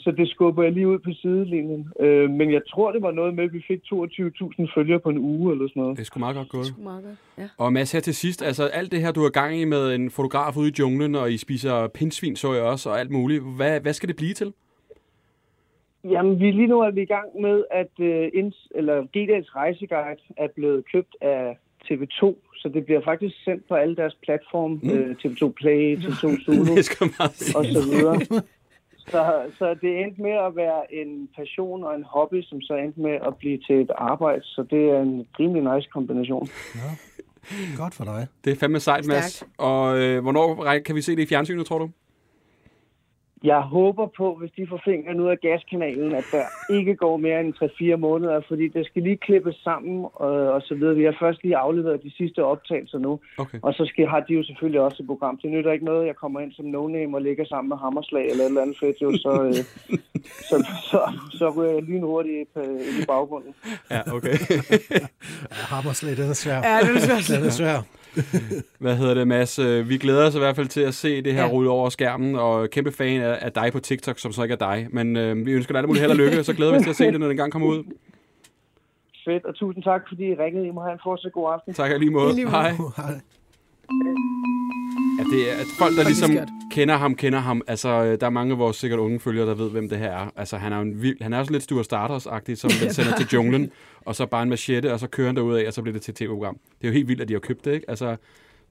Så 0.07 0.11
det 0.11 0.29
skubber 0.29 0.63
jeg 0.63 0.71
lige 0.71 0.87
ud 0.87 0.99
på 0.99 1.09
sidelinjen. 1.21 1.91
Øh, 1.99 2.29
men 2.29 2.53
jeg 2.53 2.61
tror, 2.69 2.91
det 2.91 3.01
var 3.01 3.11
noget 3.11 3.33
med, 3.35 3.43
at 3.43 3.53
vi 3.53 3.63
fik 3.67 3.79
22.000 3.93 4.73
følgere 4.75 4.99
på 4.99 5.09
en 5.09 5.17
uge 5.17 5.51
eller 5.51 5.67
sådan 5.67 5.81
noget. 5.81 5.97
Det 5.97 6.03
er 6.03 6.05
sgu 6.05 6.19
meget 6.19 6.35
godt 6.35 6.49
gået. 6.49 6.73
Meget 6.83 7.03
godt. 7.03 7.15
Ja. 7.37 7.47
Og 7.57 7.73
Mads, 7.73 7.91
her 7.91 7.99
til 7.99 8.15
sidst, 8.15 8.41
altså 8.43 8.63
alt 8.63 8.91
det 8.91 9.01
her, 9.01 9.11
du 9.11 9.23
er 9.23 9.29
gang 9.29 9.57
i 9.57 9.65
med 9.65 9.95
en 9.95 10.11
fotograf 10.11 10.57
ude 10.57 10.69
i 10.69 10.73
junglen, 10.79 11.15
og 11.15 11.31
I 11.31 11.37
spiser 11.37 11.87
pindsvin, 11.87 12.35
så 12.35 12.53
jeg 12.53 12.63
også, 12.63 12.89
og 12.89 12.99
alt 12.99 13.11
muligt. 13.11 13.43
Hvad, 13.55 13.79
hvad 13.79 13.93
skal 13.93 14.09
det 14.09 14.15
blive 14.15 14.33
til? 14.33 14.53
Jamen, 16.03 16.39
vi, 16.39 16.51
lige 16.51 16.67
nu 16.67 16.79
er 16.79 16.91
vi 16.91 17.01
i 17.01 17.11
gang 17.15 17.41
med, 17.41 17.63
at 17.71 17.93
øh, 17.99 18.29
ins, 18.33 18.67
eller 18.75 19.01
GDL's 19.01 19.55
rejseguide 19.55 20.19
er 20.37 20.47
blevet 20.55 20.83
købt 20.91 21.15
af 21.21 21.57
TV2, 21.85 22.35
så 22.55 22.69
det 22.73 22.85
bliver 22.85 23.01
faktisk 23.03 23.43
sendt 23.43 23.67
på 23.67 23.75
alle 23.75 23.95
deres 23.95 24.17
platforme, 24.23 24.79
mm. 24.83 24.89
øh, 24.89 25.15
TV2 25.25 25.51
Play, 25.51 25.97
TV2 25.97 26.43
Zulu 26.43 26.75
Det 26.77 27.55
og 27.55 27.65
så 27.65 27.81
videre. 27.91 28.43
Så, 29.07 29.51
så 29.57 29.75
det 29.81 29.99
endte 30.01 30.21
med 30.21 30.31
at 30.31 30.55
være 30.55 30.93
en 30.93 31.29
passion 31.37 31.83
og 31.83 31.95
en 31.95 32.03
hobby, 32.03 32.43
som 32.43 32.61
så 32.61 32.73
endte 32.73 32.99
med 32.99 33.11
at 33.27 33.35
blive 33.37 33.57
til 33.67 33.81
et 33.81 33.91
arbejde, 33.97 34.43
så 34.43 34.65
det 34.69 34.89
er 34.89 34.99
en 35.01 35.27
rimelig 35.39 35.75
nice 35.75 35.89
kombination. 35.89 36.47
Godt 37.77 37.93
for 37.93 38.03
dig. 38.03 38.27
Det 38.45 38.51
er 38.51 38.55
fandme 38.55 38.79
sejt, 38.79 39.07
Mads. 39.07 39.43
Og 39.57 39.97
øh, 39.97 40.21
hvornår 40.21 40.65
kan 40.85 40.95
vi 40.95 41.01
se 41.01 41.15
det 41.15 41.23
i 41.23 41.27
fjernsynet, 41.27 41.65
tror 41.65 41.77
du? 41.77 41.89
Jeg 43.43 43.61
håber 43.61 44.07
på, 44.17 44.35
hvis 44.39 44.51
de 44.57 44.67
får 44.69 44.81
fingeren 44.85 45.19
ud 45.19 45.29
af 45.29 45.39
gaskanalen, 45.39 46.15
at 46.15 46.25
der 46.31 46.73
ikke 46.73 46.95
går 46.95 47.17
mere 47.17 47.39
end 47.39 47.53
3-4 47.93 47.95
måneder, 47.95 48.41
fordi 48.47 48.67
det 48.67 48.85
skal 48.85 49.01
lige 49.03 49.17
klippes 49.17 49.55
sammen 49.55 50.05
og, 50.13 50.29
og 50.55 50.61
så 50.61 50.75
videre. 50.75 50.95
Vi 50.95 51.03
har 51.03 51.15
først 51.19 51.43
lige 51.43 51.57
afleveret 51.57 52.03
de 52.03 52.11
sidste 52.17 52.43
optagelser 52.43 52.97
nu, 52.99 53.19
Okay. 53.37 53.59
og 53.61 53.73
så 53.73 53.85
skal, 53.85 54.07
har 54.07 54.19
de 54.19 54.33
jo 54.33 54.43
selvfølgelig 54.43 54.81
også 54.81 54.97
et 55.03 55.07
program. 55.07 55.37
Det 55.41 55.51
nytter 55.51 55.71
ikke 55.71 55.85
noget, 55.85 56.07
jeg 56.07 56.15
kommer 56.15 56.39
ind 56.39 56.51
som 56.53 56.65
no-name 56.65 57.15
og 57.17 57.21
ligger 57.21 57.45
sammen 57.45 57.69
med 57.69 57.77
Hammerslag 57.77 58.25
eller 58.29 58.43
et 58.43 58.47
eller 58.47 58.61
andet 58.61 58.77
fedt, 58.79 59.01
jo, 59.01 59.11
så, 59.17 59.43
øh, 59.43 59.53
så, 60.49 60.55
så, 60.91 60.99
så 61.31 61.49
ryger 61.57 61.73
jeg 61.73 61.83
lynhurtigt 61.83 62.49
øh, 62.57 62.63
ind 62.63 63.03
i 63.03 63.05
baggrunden. 63.07 63.53
Ja, 63.91 64.01
okay. 64.15 64.33
Ja, 64.91 65.05
Hammerslag, 65.75 66.17
den 66.17 66.29
er 66.29 66.33
svær. 66.33 66.55
Ja, 66.55 66.79
det 66.81 66.95
er 66.95 66.99
svært. 66.99 67.37
Den 67.39 67.45
er 67.47 67.49
svær. 67.51 67.77
Hvad 68.79 68.95
hedder 68.95 69.13
det, 69.13 69.27
Mads? 69.27 69.59
Øh, 69.59 69.89
Vi 69.89 69.97
glæder 69.97 70.27
os 70.27 70.35
i 70.35 70.39
hvert 70.39 70.55
fald 70.55 70.67
til 70.67 70.81
at 70.81 70.93
se 70.93 71.21
det 71.21 71.33
her 71.33 71.43
Ja. 71.43 71.49
rulle 71.49 71.69
over 71.69 71.89
skærmen, 71.89 72.35
og 72.35 72.69
kæmpe 72.69 72.91
fan 72.91 73.21
af, 73.21 73.37
af 73.41 73.51
dig 73.51 73.69
på 73.73 73.79
TikTok, 73.79 74.19
som 74.19 74.31
så 74.31 74.43
ikke 74.43 74.53
er 74.53 74.57
dig. 74.57 74.87
Men 74.91 75.15
øh, 75.17 75.45
vi 75.45 75.51
ønsker 75.51 75.73
dig 75.73 75.79
alt 75.79 75.87
muligt 75.87 76.01
held 76.01 76.11
og 76.11 76.17
lykke, 76.17 76.39
og 76.39 76.45
så 76.45 76.53
glæder 76.53 76.71
vi 76.71 76.77
os 76.77 76.83
til 76.83 76.89
at 76.89 76.95
se 76.95 77.11
det, 77.11 77.19
når 77.19 77.27
den 77.27 77.37
gang 77.37 77.51
kommer 77.51 77.67
ud. 77.67 77.83
Fedt, 79.25 79.45
og 79.45 79.55
tusind 79.55 79.83
tak, 79.83 80.01
fordi 80.07 80.23
I 80.31 80.33
ringede. 80.35 80.67
I 80.67 80.71
må 80.71 80.81
have 80.81 80.93
en 80.93 80.99
fortsat 81.03 81.31
god 81.31 81.53
aften. 81.53 81.73
Tak 81.73 81.99
lige 81.99 82.11
måde. 82.11 82.31
I 82.31 82.35
lige 82.35 82.45
måde. 82.45 82.55
Hej. 82.55 82.71
Hej. 82.97 83.13
Ja, 85.17 85.23
det 85.37 85.51
er 85.51 85.55
at 85.55 85.65
folk, 85.79 85.97
der 85.97 86.03
ligesom 86.03 86.37
kender 86.71 86.97
ham, 86.97 87.15
kender 87.15 87.39
ham. 87.39 87.61
Altså, 87.67 87.89
øh, 87.89 88.19
der 88.19 88.25
er 88.25 88.29
mange 88.29 88.51
af 88.51 88.59
vores 88.59 88.77
sikkert 88.77 88.99
unge 88.99 89.19
følgere, 89.19 89.47
der 89.47 89.53
ved, 89.55 89.69
hvem 89.69 89.89
det 89.89 89.97
her 89.97 90.11
er. 90.11 90.31
Altså, 90.35 90.57
han 90.57 90.73
er 90.73 90.79
en 90.79 91.01
vild, 91.01 91.17
han 91.21 91.33
er 91.33 91.39
også 91.39 91.51
lidt 91.51 91.63
Stuart 91.63 91.85
Stardust-agtig, 91.93 92.55
som 92.55 92.69
den 92.81 92.93
sender 92.93 93.15
til 93.17 93.27
junglen, 93.33 93.71
og 94.05 94.15
så 94.15 94.25
bare 94.25 94.43
en 94.43 94.49
machete, 94.49 94.93
og 94.93 94.99
så 94.99 95.07
kører 95.07 95.27
han 95.27 95.35
derud 95.35 95.55
af, 95.57 95.67
og 95.67 95.73
så 95.73 95.81
bliver 95.81 95.93
det 95.93 96.01
til 96.01 96.11
et 96.11 96.15
tv-program. 96.15 96.57
Det 96.81 96.83
er 96.83 96.87
jo 96.87 96.93
helt 96.93 97.07
vildt, 97.07 97.21
at 97.21 97.27
de 97.27 97.33
har 97.33 97.39
købt 97.39 97.65
det, 97.65 97.73
ikke? 97.73 97.89
Altså, 97.89 98.15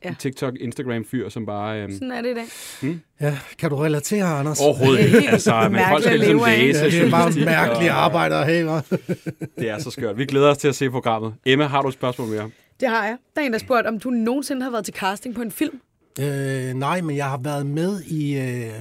Ja. 0.04 0.14
TikTok, 0.18 0.54
Instagram-fyr, 0.60 1.28
som 1.28 1.46
bare... 1.46 1.80
Øhm, 1.82 1.92
Sådan 1.92 2.10
er 2.12 2.22
det 2.22 2.30
i 2.30 2.34
dag. 2.34 2.98
Ja, 3.20 3.38
kan 3.58 3.70
du 3.70 3.76
relatere, 3.76 4.24
Anders? 4.38 4.60
overhovedet 4.60 5.04
ikke. 5.04 5.30
Altså, 5.30 5.68
men 5.70 5.80
folk 5.90 6.02
skal 6.04 6.18
Mærkeligt 6.18 6.36
ligesom 6.36 6.40
læse. 6.58 6.78
Ja, 6.84 6.90
det 6.90 7.06
er 7.06 7.10
bare 7.10 7.30
mærkelige 7.44 7.90
og- 7.90 8.04
arbejde 8.04 8.34
at 8.34 8.44
have, 8.46 8.78
hva'? 8.78 8.96
Det 9.60 9.68
er 9.70 9.78
så 9.78 9.90
skørt. 9.90 10.18
Vi 10.18 10.24
glæder 10.26 10.50
os 10.50 10.58
til 10.58 10.68
at 10.68 10.74
se 10.74 10.90
programmet. 10.90 11.34
Emma, 11.46 11.64
har 11.66 11.82
du 11.82 11.88
et 11.88 11.94
spørgsmål 11.94 12.28
mere? 12.28 12.50
Det 12.80 12.88
har 12.88 13.04
jeg. 13.04 13.16
Der 13.36 13.42
er 13.42 13.46
en, 13.46 13.52
der 13.52 13.58
spurgte, 13.58 13.88
om 13.88 13.98
du 13.98 14.10
nogensinde 14.10 14.62
har 14.62 14.70
været 14.70 14.84
til 14.84 14.94
casting 14.94 15.34
på 15.34 15.42
en 15.42 15.50
film. 15.50 15.80
Øh, 16.20 16.74
nej, 16.74 17.00
men 17.00 17.16
jeg 17.16 17.30
har 17.30 17.38
været 17.42 17.66
med 17.66 18.00
i 18.02 18.38
øh, 18.38 18.72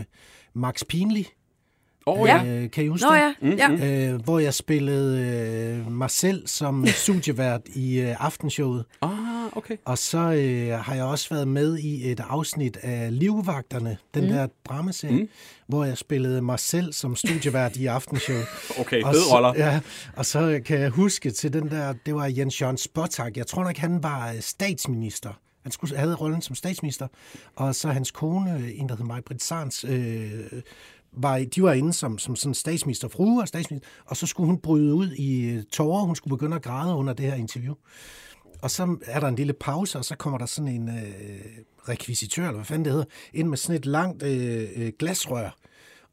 Max 0.53 0.81
Pinlig. 0.89 1.27
Åh 2.07 2.19
oh, 2.19 2.27
Ja. 2.27 2.43
ja. 2.43 2.45
Øh, 2.63 2.71
kan 2.71 2.83
I 2.83 2.87
huske 2.87 3.07
Nå 3.07 3.15
det? 3.15 3.57
ja, 3.59 3.71
ja. 3.71 4.09
Øh, 4.11 4.21
hvor 4.23 4.39
jeg 4.39 4.53
spillede 4.53 5.19
øh, 5.87 5.91
mig 5.91 6.09
selv 6.09 6.47
som 6.47 6.85
studievært 7.03 7.61
i 7.75 7.99
øh, 7.99 8.15
aftenshowet. 8.19 8.85
Ah, 9.01 9.11
okay. 9.57 9.77
Og 9.85 9.97
så 9.97 10.17
øh, 10.17 10.79
har 10.79 10.95
jeg 10.95 11.03
også 11.03 11.29
været 11.29 11.47
med 11.47 11.77
i 11.77 12.11
et 12.11 12.19
afsnit 12.29 12.77
af 12.81 13.19
Livvagterne, 13.19 13.97
den 14.13 14.23
mm. 14.23 14.29
der 14.29 14.47
dramaserie, 14.69 15.21
mm. 15.21 15.29
hvor 15.67 15.83
jeg 15.85 15.97
spillede 15.97 16.41
mig 16.41 16.59
selv 16.59 16.93
som 16.93 17.15
studievært 17.15 17.75
i 17.75 17.85
aftenshowet. 17.85 18.45
Okay, 18.79 19.01
Og 19.03 19.13
fede 19.13 19.23
så- 19.23 19.35
roller. 19.35 19.53
Ja, 19.57 19.79
og 20.15 20.25
så 20.25 20.61
kan 20.65 20.79
jeg 20.79 20.89
huske 20.89 21.31
til 21.31 21.53
den 21.53 21.69
der, 21.69 21.93
det 22.05 22.15
var 22.15 22.25
Jens 22.37 22.61
Jørgen 22.61 22.77
Spottak. 22.77 23.37
Jeg 23.37 23.47
tror 23.47 23.63
nok, 23.63 23.77
han 23.77 24.03
var 24.03 24.29
øh, 24.31 24.39
statsminister. 24.41 25.39
Han 25.65 25.71
skulle, 25.71 25.97
havde 25.97 26.15
rollen 26.15 26.41
som 26.41 26.55
statsminister, 26.55 27.07
og 27.55 27.75
så 27.75 27.89
hans 27.89 28.11
kone, 28.11 28.53
øh, 28.53 28.79
en 28.79 28.89
der 28.89 28.95
hed 28.95 29.05
Maj-Britt 29.05 29.43
Sarns, 29.43 29.83
øh, 29.83 30.61
var, 31.11 31.39
de 31.55 31.63
var 31.63 31.73
inde 31.73 31.93
som, 31.93 32.17
som 32.17 32.35
sådan 32.35 32.53
statsminister, 32.53 33.07
frue 33.07 33.41
og 33.41 33.47
statsminister, 33.47 33.89
og 34.05 34.17
så 34.17 34.27
skulle 34.27 34.47
hun 34.47 34.59
bryde 34.59 34.93
ud 34.93 35.11
i 35.11 35.41
øh, 35.41 35.63
tårer. 35.63 36.03
Hun 36.03 36.15
skulle 36.15 36.37
begynde 36.37 36.55
at 36.55 36.63
græde 36.63 36.95
under 36.95 37.13
det 37.13 37.25
her 37.25 37.35
interview. 37.35 37.75
Og 38.61 38.71
så 38.71 38.97
er 39.05 39.19
der 39.19 39.27
en 39.27 39.35
lille 39.35 39.53
pause, 39.53 39.97
og 39.97 40.05
så 40.05 40.15
kommer 40.15 40.37
der 40.37 40.45
sådan 40.45 40.67
en 40.67 40.89
øh, 40.89 41.45
rekvisitør, 41.89 42.43
eller 42.43 42.55
hvad 42.55 42.65
fanden 42.65 42.85
det 42.85 42.91
hedder, 42.91 43.05
ind 43.33 43.47
med 43.47 43.57
sådan 43.57 43.79
et 43.79 43.85
langt 43.85 44.23
øh, 44.23 44.69
øh, 44.75 44.91
glasrør. 44.99 45.57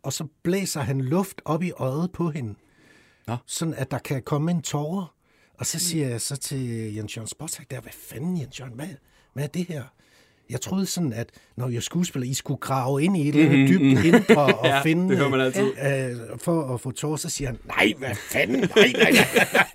Og 0.03 0.13
så 0.13 0.27
blæser 0.43 0.81
han 0.81 1.01
luft 1.01 1.43
op 1.45 1.63
i 1.63 1.73
øjet 1.73 2.13
på 2.13 2.31
hende. 2.31 2.55
Nå. 3.27 3.37
Sådan, 3.47 3.75
at 3.75 3.91
der 3.91 3.99
kan 3.99 4.23
komme 4.23 4.51
en 4.51 4.63
tårer. 4.63 5.15
Og 5.59 5.67
så 5.67 5.79
siger 5.79 6.09
jeg 6.09 6.21
så 6.21 6.37
til 6.37 6.95
Jens 6.95 7.17
Jørgen 7.17 7.29
Spottak, 7.29 7.71
der, 7.71 7.81
hvad 7.81 7.93
fanden 7.93 8.41
Jens 8.41 8.61
Jørgen, 8.61 8.75
hvad, 8.75 8.89
hvad 9.35 9.45
er 9.45 9.49
det 9.49 9.66
her? 9.68 9.83
Jeg 10.51 10.61
troede 10.61 10.87
sådan, 10.87 11.12
at 11.12 11.28
når 11.57 11.68
jeg 11.68 11.83
skuespiller, 11.83 12.28
I 12.28 12.35
skulle 12.35 12.59
grave 12.61 13.03
ind 13.03 13.16
i 13.16 13.28
et 13.28 13.35
eller 13.35 13.51
andet 13.51 13.68
dybt 13.68 14.05
indre 14.05 14.45
og 14.59 14.66
Ja, 14.66 14.83
finde... 14.83 15.09
det 15.09 15.16
hører 15.16 15.28
man 15.28 15.41
altid. 15.41 15.62
Øh, 15.62 16.39
for 16.39 16.74
at 16.74 16.80
få 16.80 16.91
tårer, 16.91 17.16
så 17.16 17.28
siger 17.28 17.49
han, 17.49 17.59
nej, 17.66 17.93
hvad 17.99 18.14
fanden, 18.33 18.61
nej, 18.76 18.93
nej, 18.99 19.11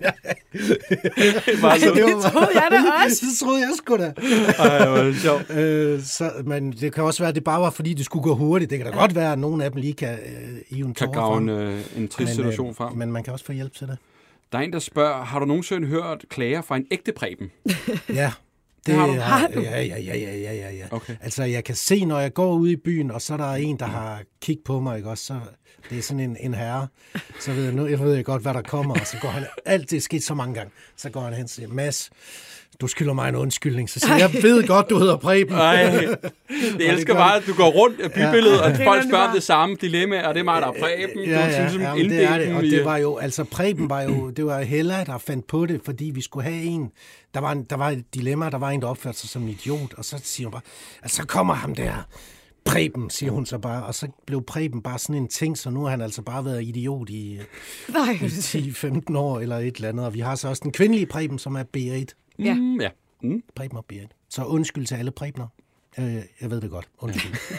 nej. 0.00 0.14
Bare 1.62 1.80
så, 1.80 1.92
det 1.94 2.04
var, 2.04 2.30
troede 2.30 2.50
jeg 2.54 2.68
da 2.70 2.76
også. 3.04 3.16
det 3.26 3.38
troede 3.46 3.60
jeg 3.60 3.70
sgu 3.76 3.96
da. 3.96 4.12
Ej, 4.58 4.88
hvor 4.88 5.02
det 5.02 5.16
sjovt. 5.16 5.50
Øh, 5.50 6.02
så, 6.02 6.30
men 6.44 6.72
det 6.72 6.92
kan 6.92 7.04
også 7.04 7.22
være, 7.22 7.28
at 7.28 7.34
det 7.34 7.44
bare 7.44 7.60
var, 7.60 7.70
fordi 7.70 7.94
det 7.94 8.04
skulle 8.04 8.22
gå 8.22 8.34
hurtigt. 8.34 8.70
Det 8.70 8.78
kan 8.78 8.86
da 8.86 8.98
godt 8.98 9.14
være, 9.14 9.32
at 9.32 9.38
nogle 9.38 9.64
af 9.64 9.70
dem 9.72 9.80
lige 9.80 9.92
kan 9.94 10.18
øh, 10.18 10.78
i 10.78 10.80
en 10.80 10.94
Kan 10.94 11.12
grave 11.12 11.38
en, 11.38 11.48
øh, 11.48 11.80
en 11.96 12.08
trist 12.08 12.34
situation 12.34 12.74
frem. 12.74 12.96
Men 12.96 13.12
man 13.12 13.22
kan 13.22 13.32
også 13.32 13.44
få 13.44 13.52
hjælp 13.52 13.74
til 13.74 13.86
det. 13.86 13.98
Der 14.52 14.58
er 14.58 14.62
en, 14.62 14.72
der 14.72 14.78
spørger, 14.78 15.24
har 15.24 15.38
du 15.38 15.44
nogensinde 15.44 15.86
hørt 15.88 16.24
klager 16.30 16.62
fra 16.62 16.76
en 16.76 16.86
ægte 16.90 17.12
præben? 17.12 17.50
Ja. 18.08 18.32
Det 18.86 18.94
har 18.94 19.06
du. 19.06 19.12
Har 19.12 19.48
du? 19.48 19.60
Ja, 19.60 19.82
ja, 19.82 19.98
ja, 19.98 20.16
ja, 20.16 20.36
ja, 20.36 20.52
ja, 20.52 20.70
ja. 20.70 20.86
Okay. 20.90 21.16
Altså, 21.20 21.44
jeg 21.44 21.64
kan 21.64 21.74
se, 21.74 22.04
når 22.04 22.20
jeg 22.20 22.34
går 22.34 22.54
ud 22.54 22.68
i 22.68 22.76
byen, 22.76 23.10
og 23.10 23.22
så 23.22 23.32
er 23.32 23.36
der 23.36 23.52
en, 23.52 23.78
der 23.78 23.86
har 23.86 24.22
kigget 24.40 24.64
på 24.64 24.80
mig, 24.80 24.96
ikke 24.96 25.10
også? 25.10 25.24
Så 25.24 25.40
det 25.90 25.98
er 25.98 26.02
sådan 26.02 26.20
en, 26.20 26.36
en 26.40 26.54
herre. 26.54 26.88
Så 27.40 27.52
ved 27.52 27.64
jeg, 27.64 27.72
nu 27.72 27.86
jeg 27.86 28.00
ved 28.00 28.14
jeg 28.14 28.24
godt, 28.24 28.42
hvad 28.42 28.54
der 28.54 28.62
kommer, 28.62 28.94
og 29.00 29.06
så 29.06 29.16
går 29.22 29.28
han, 29.28 29.46
alt 29.64 29.90
det 29.90 29.96
er 29.96 30.00
sket 30.00 30.24
så 30.24 30.34
mange 30.34 30.54
gange, 30.54 30.72
så 30.96 31.10
går 31.10 31.20
han 31.20 31.32
hen 31.34 31.44
og 31.44 31.50
siger, 31.50 31.68
Mads, 31.68 32.10
du 32.80 32.86
skylder 32.86 33.12
mig 33.12 33.28
en 33.28 33.34
undskyldning. 33.34 33.90
Så 33.90 34.00
siger 34.00 34.16
jeg, 34.16 34.34
jeg 34.34 34.42
ved 34.42 34.66
godt, 34.66 34.90
du 34.90 34.98
hedder 34.98 35.16
Preben. 35.16 35.52
Nej, 35.54 35.74
jeg 36.78 36.86
elsker 36.86 37.14
bare, 37.14 37.36
at 37.36 37.42
du 37.46 37.54
går 37.54 37.70
rundt 37.70 38.00
af 38.00 38.12
bybilledet, 38.12 38.60
og 38.60 38.70
Griner 38.70 38.84
folk 38.84 39.04
spørger 39.08 39.28
om 39.28 39.34
det 39.34 39.42
samme 39.42 39.76
dilemma, 39.80 40.28
og 40.28 40.34
det 40.34 40.40
er 40.40 40.44
mig, 40.44 40.62
der 40.62 40.68
er 40.68 40.72
præben. 40.72 41.24
Ja, 41.24 41.46
ja, 41.46 41.72
du 41.72 41.78
ja, 41.78 41.88
ja, 41.88 41.94
men 41.94 42.10
det 42.10 42.24
er 42.24 42.38
det. 42.38 42.54
Og 42.54 42.64
i, 42.64 42.70
det 42.70 42.84
var 42.84 42.96
jo, 42.96 43.16
altså 43.16 43.44
Preben 43.44 43.90
var 43.90 44.02
jo, 44.02 44.30
det 44.36 44.46
var 44.46 44.60
Hella, 44.60 45.04
der 45.04 45.18
fandt 45.18 45.46
på 45.46 45.66
det, 45.66 45.80
fordi 45.84 46.04
vi 46.04 46.22
skulle 46.22 46.44
have 46.44 46.62
en, 46.62 46.90
der 47.34 47.40
var, 47.40 47.52
en, 47.52 47.64
der 47.64 47.76
var 47.76 47.90
et 47.90 48.14
dilemma, 48.14 48.50
der 48.50 48.58
var 48.58 48.70
en, 48.70 48.80
der 48.82 48.88
opførte 48.88 49.18
sig 49.18 49.28
som 49.28 49.42
en 49.42 49.48
idiot, 49.48 49.94
og 49.94 50.04
så 50.04 50.20
siger 50.22 50.46
hun 50.46 50.52
bare, 50.52 50.62
altså 51.02 51.16
så 51.16 51.26
kommer 51.26 51.54
ham 51.54 51.74
der, 51.74 51.92
Preben, 52.64 53.10
siger 53.10 53.32
hun 53.32 53.46
så 53.46 53.58
bare, 53.58 53.84
og 53.86 53.94
så 53.94 54.08
blev 54.26 54.42
Preben 54.42 54.82
bare 54.82 54.98
sådan 54.98 55.16
en 55.16 55.28
ting, 55.28 55.58
så 55.58 55.70
nu 55.70 55.82
har 55.82 55.90
han 55.90 56.00
altså 56.00 56.22
bare 56.22 56.44
været 56.44 56.62
idiot 56.62 57.10
i, 57.10 57.38
Nej, 57.88 58.18
i 58.22 58.26
10-15 58.26 59.16
år 59.16 59.40
eller 59.40 59.58
et 59.58 59.76
eller 59.76 59.88
andet, 59.88 60.06
og 60.06 60.14
vi 60.14 60.20
har 60.20 60.34
så 60.34 60.48
også 60.48 60.60
den 60.64 60.72
kvindelige 60.72 61.06
Preben, 61.06 61.38
som 61.38 61.54
er 61.54 61.62
Berit. 61.62 62.14
Ja. 62.38 62.54
Mm, 62.54 62.80
ja. 62.80 62.90
Mm. 63.22 63.42
Preben 63.54 63.78
og 63.78 63.84
Berit. 63.84 64.10
Så 64.28 64.44
undskyld 64.44 64.86
til 64.86 64.94
alle 64.94 65.10
Prebener. 65.10 65.46
Øh, 65.98 66.22
jeg 66.40 66.50
ved 66.50 66.60
det 66.60 66.70
godt. 66.70 66.88
Undskyld. 66.98 67.34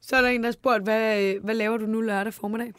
Så 0.00 0.16
er 0.16 0.22
der 0.22 0.28
en, 0.28 0.40
der 0.42 0.46
har 0.46 0.52
spurgt, 0.52 0.82
hvad, 0.82 1.34
hvad 1.44 1.54
laver 1.54 1.76
du 1.76 1.86
nu 1.86 2.00
lørdag 2.00 2.34
formiddag? 2.34 2.72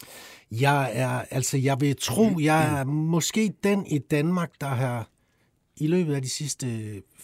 Jeg 0.52 0.92
er, 0.94 1.22
altså 1.32 1.58
jeg 1.58 1.82
vil 1.82 1.96
tro, 2.02 2.40
jeg 2.40 2.80
er 2.80 2.84
måske 2.84 3.54
den 3.64 3.86
i 3.86 3.98
Danmark, 3.98 4.52
der 4.62 4.68
har 4.68 5.08
i 5.78 5.88
løbet 5.88 6.16
af 6.16 6.22
de 6.22 6.30
sidste 6.30 6.68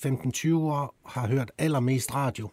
15-20 0.06 0.56
år 0.56 0.96
har 1.06 1.28
hørt 1.28 1.52
allermest 1.58 2.16
radio. 2.16 2.50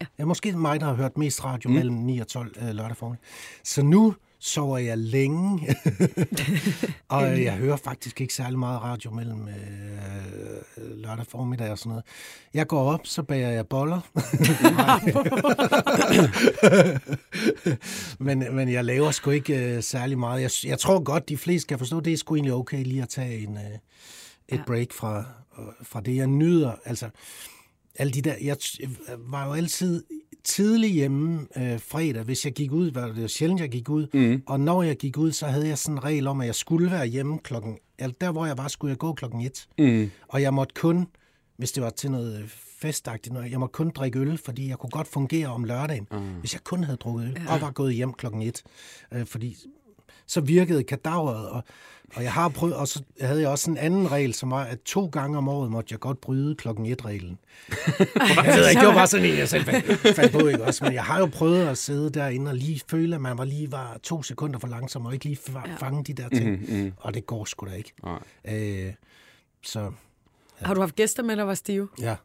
Ja. 0.00 0.06
Jeg 0.18 0.24
er 0.24 0.26
måske 0.26 0.52
mig, 0.52 0.80
der 0.80 0.86
har 0.86 0.94
hørt 0.94 1.18
mest 1.18 1.44
radio 1.44 1.70
mm. 1.70 1.76
mellem 1.76 1.96
9 1.96 2.18
og 2.18 2.28
12 2.28 2.56
øh, 2.62 2.68
lørdag 2.68 2.96
formiddag. 2.96 3.24
Så 3.64 3.82
nu 3.82 4.14
sover 4.40 4.78
jeg 4.78 4.98
længe, 4.98 5.76
og 7.08 7.42
jeg 7.42 7.52
hører 7.56 7.76
faktisk 7.76 8.20
ikke 8.20 8.34
særlig 8.34 8.58
meget 8.58 8.82
radio 8.82 9.10
mellem 9.10 9.48
øh, 9.48 9.54
lørdag 10.96 11.26
formiddag 11.26 11.70
og 11.70 11.78
sådan 11.78 11.90
noget. 11.90 12.04
Jeg 12.54 12.66
går 12.66 12.92
op, 12.92 13.00
så 13.04 13.22
bager 13.22 13.48
jeg 13.50 13.66
boller. 13.66 14.00
men, 18.24 18.44
men 18.56 18.72
jeg 18.72 18.84
laver 18.84 19.10
sgu 19.10 19.30
ikke 19.30 19.74
øh, 19.76 19.82
særlig 19.82 20.18
meget. 20.18 20.42
Jeg, 20.42 20.50
jeg 20.70 20.78
tror 20.78 21.02
godt, 21.02 21.28
de 21.28 21.36
fleste 21.36 21.66
kan 21.68 21.78
forstå, 21.78 22.00
det 22.00 22.12
er 22.12 22.16
sgu 22.16 22.34
egentlig 22.34 22.54
okay 22.54 22.84
lige 22.84 23.02
at 23.02 23.08
tage 23.08 23.38
en, 23.38 23.56
øh, 23.56 23.62
et 24.48 24.58
Ja. 24.58 24.62
break 24.66 24.92
fra, 24.92 25.18
øh, 25.58 25.64
fra 25.82 26.00
det, 26.00 26.16
jeg 26.16 26.26
nyder. 26.26 26.72
Altså, 26.84 27.08
alle 27.98 28.12
de 28.12 28.22
der, 28.22 28.34
jeg 28.42 28.56
t- 28.62 29.10
var 29.30 29.46
jo 29.46 29.52
altid 29.52 30.04
tidlig 30.48 30.90
hjemme 30.92 31.46
øh, 31.56 31.80
fredag, 31.80 32.22
hvis 32.22 32.44
jeg 32.44 32.52
gik 32.52 32.72
ud, 32.72 32.90
var 32.90 33.06
det 33.06 33.22
jo 33.22 33.28
sjældent, 33.28 33.60
jeg 33.60 33.68
gik 33.70 33.88
ud, 33.88 34.06
mm. 34.14 34.42
og 34.46 34.60
når 34.60 34.82
jeg 34.82 34.96
gik 34.96 35.18
ud, 35.18 35.32
så 35.32 35.46
havde 35.46 35.68
jeg 35.68 35.78
sådan 35.78 35.96
en 35.98 36.04
regel 36.04 36.26
om, 36.26 36.40
at 36.40 36.46
jeg 36.46 36.54
skulle 36.54 36.90
være 36.90 37.06
hjemme 37.06 37.38
klokken, 37.38 37.78
altså 37.98 38.16
der 38.20 38.32
hvor 38.32 38.46
jeg 38.46 38.58
var, 38.58 38.68
skulle 38.68 38.90
jeg 38.90 38.98
gå 38.98 39.12
klokken 39.12 39.40
et, 39.40 39.66
Mm. 39.78 40.10
og 40.28 40.42
jeg 40.42 40.54
måtte 40.54 40.74
kun, 40.74 41.06
hvis 41.56 41.72
det 41.72 41.82
var 41.82 41.90
til 41.90 42.10
noget 42.10 42.42
øh, 42.42 42.48
festagtigt, 42.80 43.32
noget, 43.32 43.50
jeg 43.50 43.60
måtte 43.60 43.72
kun 43.72 43.90
drikke 43.90 44.18
øl, 44.18 44.38
fordi 44.44 44.68
jeg 44.68 44.78
kunne 44.78 44.90
godt 44.90 45.08
fungere 45.08 45.46
om 45.48 45.64
lørdagen, 45.64 46.06
mm. 46.12 46.18
hvis 46.40 46.52
jeg 46.52 46.64
kun 46.64 46.84
havde 46.84 46.96
drukket 46.96 47.24
øl, 47.24 47.36
ja. 47.46 47.54
og 47.54 47.60
var 47.60 47.70
gået 47.70 47.94
hjem 47.94 48.12
klokken 48.12 48.42
et, 48.42 48.62
øh, 49.12 49.26
fordi 49.26 49.56
så 50.28 50.40
virkede 50.40 50.82
kadaveret, 50.84 51.48
og, 51.48 51.62
og 52.16 52.22
jeg 52.22 52.32
har 52.32 52.48
prøvet, 52.48 52.74
og 52.74 52.88
så 52.88 53.02
havde 53.20 53.40
jeg 53.40 53.48
også 53.48 53.70
en 53.70 53.76
anden 53.76 54.10
regel, 54.10 54.34
som 54.34 54.50
var, 54.50 54.64
at 54.64 54.78
to 54.80 55.06
gange 55.06 55.38
om 55.38 55.48
året 55.48 55.70
måtte 55.70 55.92
jeg 55.92 56.00
godt 56.00 56.20
bryde 56.20 56.54
klokken 56.54 56.86
et-reglen. 56.86 57.38
jeg 58.44 58.54
ved 58.56 58.68
ikke, 58.68 58.80
det 58.80 58.88
var 58.88 58.94
bare 58.94 59.06
sådan 59.06 59.26
en, 59.26 59.38
jeg 59.38 59.48
selv 59.48 59.64
fandt, 59.64 60.16
fandt 60.16 60.32
på, 60.32 60.46
ikke 60.46 60.64
også? 60.64 60.84
Men 60.84 60.92
jeg 60.94 61.04
har 61.04 61.18
jo 61.18 61.26
prøvet 61.26 61.66
at 61.66 61.78
sidde 61.78 62.10
derinde 62.10 62.50
og 62.50 62.54
lige 62.56 62.80
føle, 62.90 63.14
at 63.14 63.20
man 63.20 63.38
var 63.38 63.44
lige 63.44 63.72
var 63.72 63.98
to 64.02 64.22
sekunder 64.22 64.58
for 64.58 64.68
langsom, 64.68 65.06
og 65.06 65.12
ikke 65.12 65.24
lige 65.24 65.38
fa- 65.48 65.76
fange 65.80 66.04
de 66.04 66.12
der 66.12 66.28
ting. 66.28 66.50
Mm-hmm. 66.50 66.92
Og 66.96 67.14
det 67.14 67.26
går 67.26 67.44
sgu 67.44 67.66
da 67.66 67.72
ikke. 67.72 67.92
Nej. 68.04 68.18
Øh, 68.58 68.92
så, 69.64 69.90
Har 70.62 70.74
du 70.74 70.80
haft 70.80 70.94
gæster 70.96 71.22
med, 71.22 71.36
der 71.36 71.42
var 71.42 71.54
stive? 71.54 71.88
ja. 72.00 72.16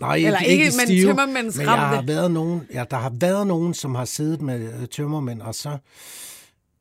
Nej, 0.00 0.16
Eller 0.16 0.38
ikke, 0.40 0.64
men 0.64 0.72
stive, 0.86 1.06
tømmermænds 1.08 1.56
men 1.56 1.66
jeg 1.66 1.74
har 1.74 2.02
været 2.02 2.30
nogen, 2.30 2.62
ja, 2.72 2.84
der 2.90 2.96
har 2.96 3.12
været 3.20 3.46
nogen, 3.46 3.74
som 3.74 3.94
har 3.94 4.04
siddet 4.04 4.42
med 4.42 4.80
øh, 4.82 4.88
tømmermænd, 4.88 5.40
og 5.42 5.54
så 5.54 5.78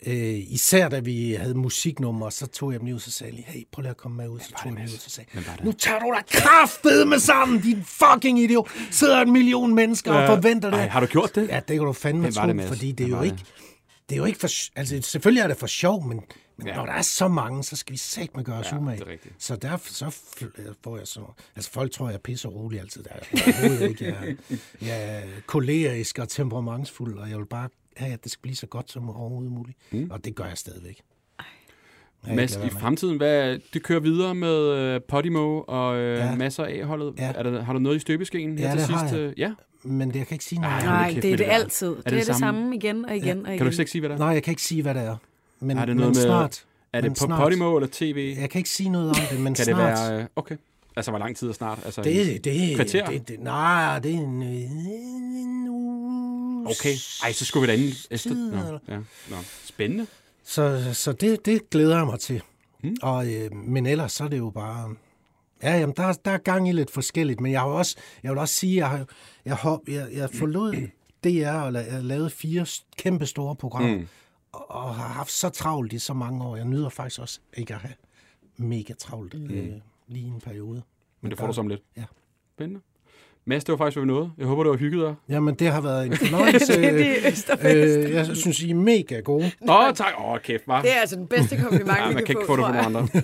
øh, 0.08 0.40
især 0.54 0.90
da 0.90 1.00
vi 1.00 1.34
havde 1.34 1.54
musiknummer, 1.54 2.30
så 2.30 2.48
tog 2.48 2.72
jeg 2.72 2.80
dem 2.80 2.86
lige 2.86 2.96
ud, 2.96 3.00
så 3.00 3.12
sagde 3.12 3.34
jeg 3.36 3.44
hey, 3.48 3.64
prøv 3.72 3.82
lige 3.82 3.90
at 3.90 3.98
komme 3.98 4.18
med 4.18 4.28
ud, 4.28 4.40
så 4.40 4.50
tog 4.50 4.66
jeg 4.66 4.76
dem 4.76 4.84
ud, 4.84 4.88
så 4.98 5.10
sagde 5.10 5.30
jeg, 5.34 5.44
nu 5.64 5.72
tager 5.72 6.00
du 6.00 6.06
da 6.16 6.22
kraftet 6.40 7.08
med 7.08 7.20
sammen, 7.20 7.62
din 7.62 7.84
fucking 7.86 8.40
idiot. 8.40 8.70
Sidder 8.92 9.22
en 9.22 9.32
million 9.32 9.76
mennesker 9.76 10.14
og 10.14 10.28
forventer 10.28 10.70
det. 10.70 10.80
Ej, 10.80 10.88
har 10.88 11.00
du 11.00 11.06
gjort 11.06 11.36
det? 11.36 11.48
Ja, 11.48 11.56
det 11.56 11.68
kan 11.78 11.80
du 11.86 11.94
fandme 11.94 12.32
tro, 12.32 12.48
det, 12.48 12.68
fordi 12.68 12.92
det 12.92 13.04
er 13.04 13.10
jo 13.10 13.22
ikke... 13.22 13.38
det? 14.10 14.16
Er 14.16 14.18
jo 14.18 14.26
ikke 14.26 14.40
for... 14.40 14.50
Altså, 14.80 15.00
selvfølgelig 15.02 15.42
er 15.42 15.48
det 15.48 15.58
for 15.58 15.68
sjov, 15.68 16.06
men, 16.08 16.22
men 16.58 16.68
Ja. 16.68 16.76
når 16.76 16.86
der 16.86 16.94
er 16.94 17.02
så 17.02 17.28
mange, 17.28 17.64
så 17.64 17.76
skal 17.76 17.94
vi 17.94 17.98
satme 17.98 18.44
gøre 18.44 18.60
os 18.60 18.72
Ja, 18.72 18.78
umage. 18.78 19.02
er. 19.12 19.18
Så 19.40 19.56
derfor 19.56 19.94
så 19.94 20.16
får 20.84 20.98
jeg 20.98 21.08
så... 21.08 21.20
Altså, 21.56 21.72
folk 21.72 21.92
tror, 21.92 22.08
jeg 22.08 22.14
er 22.16 22.20
pisse 22.20 22.48
rolig 22.48 22.80
altid. 22.80 23.04
Der 23.04 23.10
er 23.10 23.20
overhovedet 23.46 23.90
ikke. 23.90 24.06
Jeg, 24.06 24.16
er- 24.50 24.56
jeg 24.82 25.16
er 25.18 25.22
kolerisk 25.46 26.20
og 26.20 26.30
temperamentsfuld, 26.30 27.18
og 27.18 27.30
jeg 27.30 27.38
vil 27.38 27.46
bare 27.46 27.70
at 27.96 28.24
det 28.24 28.32
skal 28.32 28.42
blive 28.42 28.56
så 28.56 28.66
godt 28.68 28.92
som 28.92 29.10
overhovedet 29.10 29.52
muligt. 29.52 29.78
Mm. 29.92 30.08
Og 30.12 30.26
det 30.26 30.36
gør 30.36 30.46
jeg 30.46 30.58
stadigvæk. 30.58 31.02
jeg 32.28 32.36
Mads, 32.36 32.56
i 32.56 32.60
med. 32.60 32.70
fremtiden, 32.70 33.18
hvad, 33.18 33.60
det 33.74 33.84
kører 33.84 34.00
videre 34.00 34.36
med 34.36 34.96
uh, 34.96 35.02
Podimo 35.08 35.62
og 35.68 35.94
uh, 35.96 36.00
Ja. 36.02 36.14
ja. 36.26 36.36
masser 36.36 36.64
af 36.66 36.80
A-holdet. 36.80 37.14
Ja. 37.18 37.32
Er 37.36 37.44
der, 37.44 37.62
har 37.64 37.74
du 37.74 37.80
noget 37.80 37.96
i 37.96 38.00
støbeskeen 38.00 38.58
her 38.58 38.66
Ja, 38.66 38.72
til 38.72 38.80
det 38.80 38.88
har 38.90 39.08
sidst? 39.08 39.14
jeg. 39.20 39.22
Øh, 39.28 39.34
Ja. 39.40 39.54
Men 39.86 40.08
det, 40.10 40.16
jeg 40.16 40.28
kan 40.28 40.36
ikke 40.36 40.46
sige 40.46 40.62
noget. 40.62 40.74
Ej, 40.74 40.86
Nej, 40.86 41.12
kæft 41.14 41.22
det 41.24 41.28
er 41.28 41.32
med 41.32 41.38
det 41.38 41.48
det 41.48 41.54
altid. 41.54 41.88
Det, 41.96 42.06
det 42.06 42.12
er 42.14 42.18
det 42.18 42.26
samme? 42.26 42.40
samme 42.40 42.76
igen 42.76 43.06
og 43.06 43.16
igen 43.16 43.46
og 43.46 43.52
igen. 43.52 43.58
Kan 43.58 43.72
du 43.72 43.80
ikke 43.82 43.92
sige, 43.92 44.00
hvad 44.02 44.10
det 44.10 44.16
er? 44.16 44.20
Nej, 44.20 44.28
jeg 44.28 44.44
kan 44.44 44.52
ikke 44.52 44.62
sige, 44.62 44.82
hvad 44.82 44.94
det 44.94 45.02
er. 45.04 45.18
Men, 45.60 45.78
Er 45.78 45.86
det 45.86 45.96
men 45.96 45.98
noget 45.98 46.16
med- 46.16 46.24
snart. 46.24 46.66
Er 46.94 47.02
men 47.02 47.10
det 47.12 47.20
på 47.20 47.26
snart. 47.26 47.42
Podimo 47.42 47.76
eller 47.78 47.90
tv? 47.92 48.36
Jeg 48.40 48.50
kan 48.50 48.60
ikke 48.60 48.70
sige 48.70 48.90
noget 48.90 49.10
om 49.10 49.16
det, 49.32 49.40
men 49.40 49.54
Kan 49.54 49.66
det 49.66 49.76
snart. 49.76 50.12
være... 50.12 50.20
øh, 50.22 50.26
Okay. 50.36 50.56
Altså, 50.96 51.12
hvor 51.12 51.20
lang 51.20 51.36
tid 51.36 51.50
er 51.50 51.54
snart? 51.54 51.80
Altså, 51.86 52.02
Det, 52.02 52.44
det, 52.44 52.76
kvarter? 52.76 53.06
det, 53.06 53.28
det, 53.28 53.40
nej, 53.40 54.00
det 54.00 54.16
er 54.16 54.20
en. 54.20 55.63
Okay. 56.66 56.94
Ej, 57.24 57.32
så 57.34 57.46
skulle 57.46 57.72
vi 57.74 57.90
da. 57.90 57.94
Efter... 58.12 58.34
Nå, 58.36 58.58
eller? 58.68 58.80
ja. 58.88 58.98
Nå. 59.30 59.36
Spændende. 59.66 60.08
Så, 60.44 60.90
så 60.94 61.12
det, 61.12 61.46
det 61.46 61.70
glæder 61.70 61.98
jeg 61.98 62.06
mig 62.06 62.20
til. 62.20 62.42
Mm. 62.84 62.90
Mm. 62.90 62.96
Og, 63.02 63.34
øh, 63.34 63.56
men 63.56 63.86
ellers 63.86 64.12
så 64.12 64.24
er 64.24 64.28
det 64.28 64.38
jo 64.38 64.50
bare... 64.50 64.96
Ja, 65.64 65.78
jamen, 65.80 65.96
der, 65.98 66.04
er- 66.04 66.14
der 66.26 66.32
er 66.32 66.38
gang 66.38 66.70
i 66.70 66.72
lidt 66.72 66.92
forskelligt, 66.92 67.40
men 67.42 67.52
jeg, 67.52 67.62
har 67.62 67.68
også, 67.68 67.96
jeg 68.24 68.32
vil 68.32 68.40
også 68.40 68.56
sige, 68.56 68.72
at 68.72 68.78
jeg, 68.78 68.90
har, 68.90 69.06
jeg, 69.46 69.56
hop, 69.56 69.80
jeg, 69.88 70.08
jeg 70.14 70.30
forlod 70.30 70.74
DR 71.24 71.52
og 71.52 71.70
la- 71.70 71.94
jeg 71.94 72.04
lavede 72.04 72.30
fire 72.30 72.66
kæmpe 72.98 73.26
store 73.26 73.56
programmer, 73.56 73.98
Mm. 73.98 74.08
og, 74.52 74.72
og 74.72 74.96
har 74.96 75.08
haft 75.08 75.32
så 75.32 75.50
travlt 75.50 75.94
i 75.94 76.00
så 76.00 76.14
mange 76.14 76.44
år. 76.44 76.56
Jeg 76.56 76.66
nyder 76.66 76.90
faktisk 76.90 77.22
også 77.22 77.40
ikke 77.58 77.74
at 77.76 77.80
have 77.82 77.94
mega 78.58 78.94
travlt 78.94 79.34
mm. 79.34 79.46
øh, 79.50 79.74
lige 80.08 80.26
i 80.26 80.28
en 80.28 80.42
periode. 80.42 80.82
Men 81.22 81.32
det 81.32 81.40
får 81.40 81.48
du 81.48 81.54
som 81.54 81.68
lidt. 81.68 81.82
Ja. 81.98 82.04
Spændende. 82.56 82.82
Mads, 83.46 83.64
det 83.64 83.72
var 83.72 83.78
faktisk, 83.78 83.98
hvad 83.98 84.06
vi 84.06 84.08
nåede. 84.08 84.32
Jeg 84.38 84.48
håber, 84.48 84.64
det 84.64 84.70
var 84.70 84.78
hygget 84.78 85.02
dig. 85.08 85.16
Jamen, 85.30 85.56
det 85.56 85.68
har 85.72 85.82
været 85.82 86.06
en 86.06 86.18
fornøjelse. 86.28 86.82
det 86.82 86.86
er 87.50 88.06
øh, 88.08 88.12
jeg 88.14 88.26
synes, 88.38 88.62
I 88.62 88.70
er 88.72 88.76
mega 88.76 89.20
gode. 89.20 89.52
Åh, 89.70 89.76
oh, 89.88 89.94
tak. 89.94 90.14
Åh, 90.20 90.32
oh, 90.32 90.40
kæft, 90.40 90.68
var. 90.68 90.82
Det 90.82 90.92
er 90.92 90.96
altså 90.96 91.16
den 91.16 91.28
bedste 91.28 91.58
kompliment, 91.58 91.98
Ja, 91.98 92.08
vi 92.08 92.14
man 92.14 92.26
kan 92.26 92.26
kan 92.26 92.36
ikke 92.36 92.46
få, 92.48 92.56
få 92.56 92.58
det 92.58 92.66
fra 92.66 92.90
nogen 92.90 92.96
andre. 93.16 93.22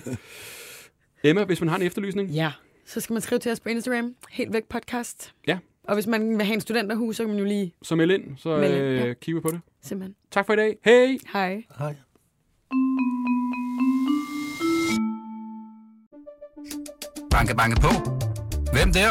Emma, 1.24 1.44
hvis 1.44 1.60
man 1.60 1.68
har 1.68 1.76
en 1.76 1.82
efterlysning, 1.82 2.30
Ja, 2.30 2.52
så 2.86 3.00
skal 3.00 3.12
man 3.12 3.22
skrive 3.22 3.38
til 3.38 3.52
os 3.52 3.60
på 3.60 3.68
Instagram. 3.68 4.14
Helt 4.30 4.52
væk 4.52 4.64
podcast. 4.68 5.32
Ja. 5.46 5.58
Og 5.84 5.94
hvis 5.94 6.06
man 6.06 6.38
vil 6.38 6.46
have 6.46 6.54
en 6.54 6.60
studenterhus, 6.60 7.16
så 7.16 7.22
kan 7.22 7.30
man 7.30 7.38
jo 7.38 7.44
lige 7.44 7.74
så 7.82 7.94
meld 7.96 8.10
ind, 8.10 8.22
så 8.36 8.56
Meld 8.56 8.74
ind, 8.74 8.82
øh, 8.82 8.96
ja. 9.08 9.12
kigger 9.12 9.40
vi 9.40 9.42
på 9.42 9.48
det. 9.50 9.60
simpelthen. 9.82 10.14
Tak 10.30 10.46
for 10.46 10.52
i 10.52 10.56
dag. 10.56 10.76
Hej! 10.84 11.18
Hej. 11.32 11.62
Hej. 11.78 11.94
Banke, 17.30 17.54
banke 17.56 17.80
på. 17.80 17.88
Hvem 18.72 18.92
der? 18.92 19.10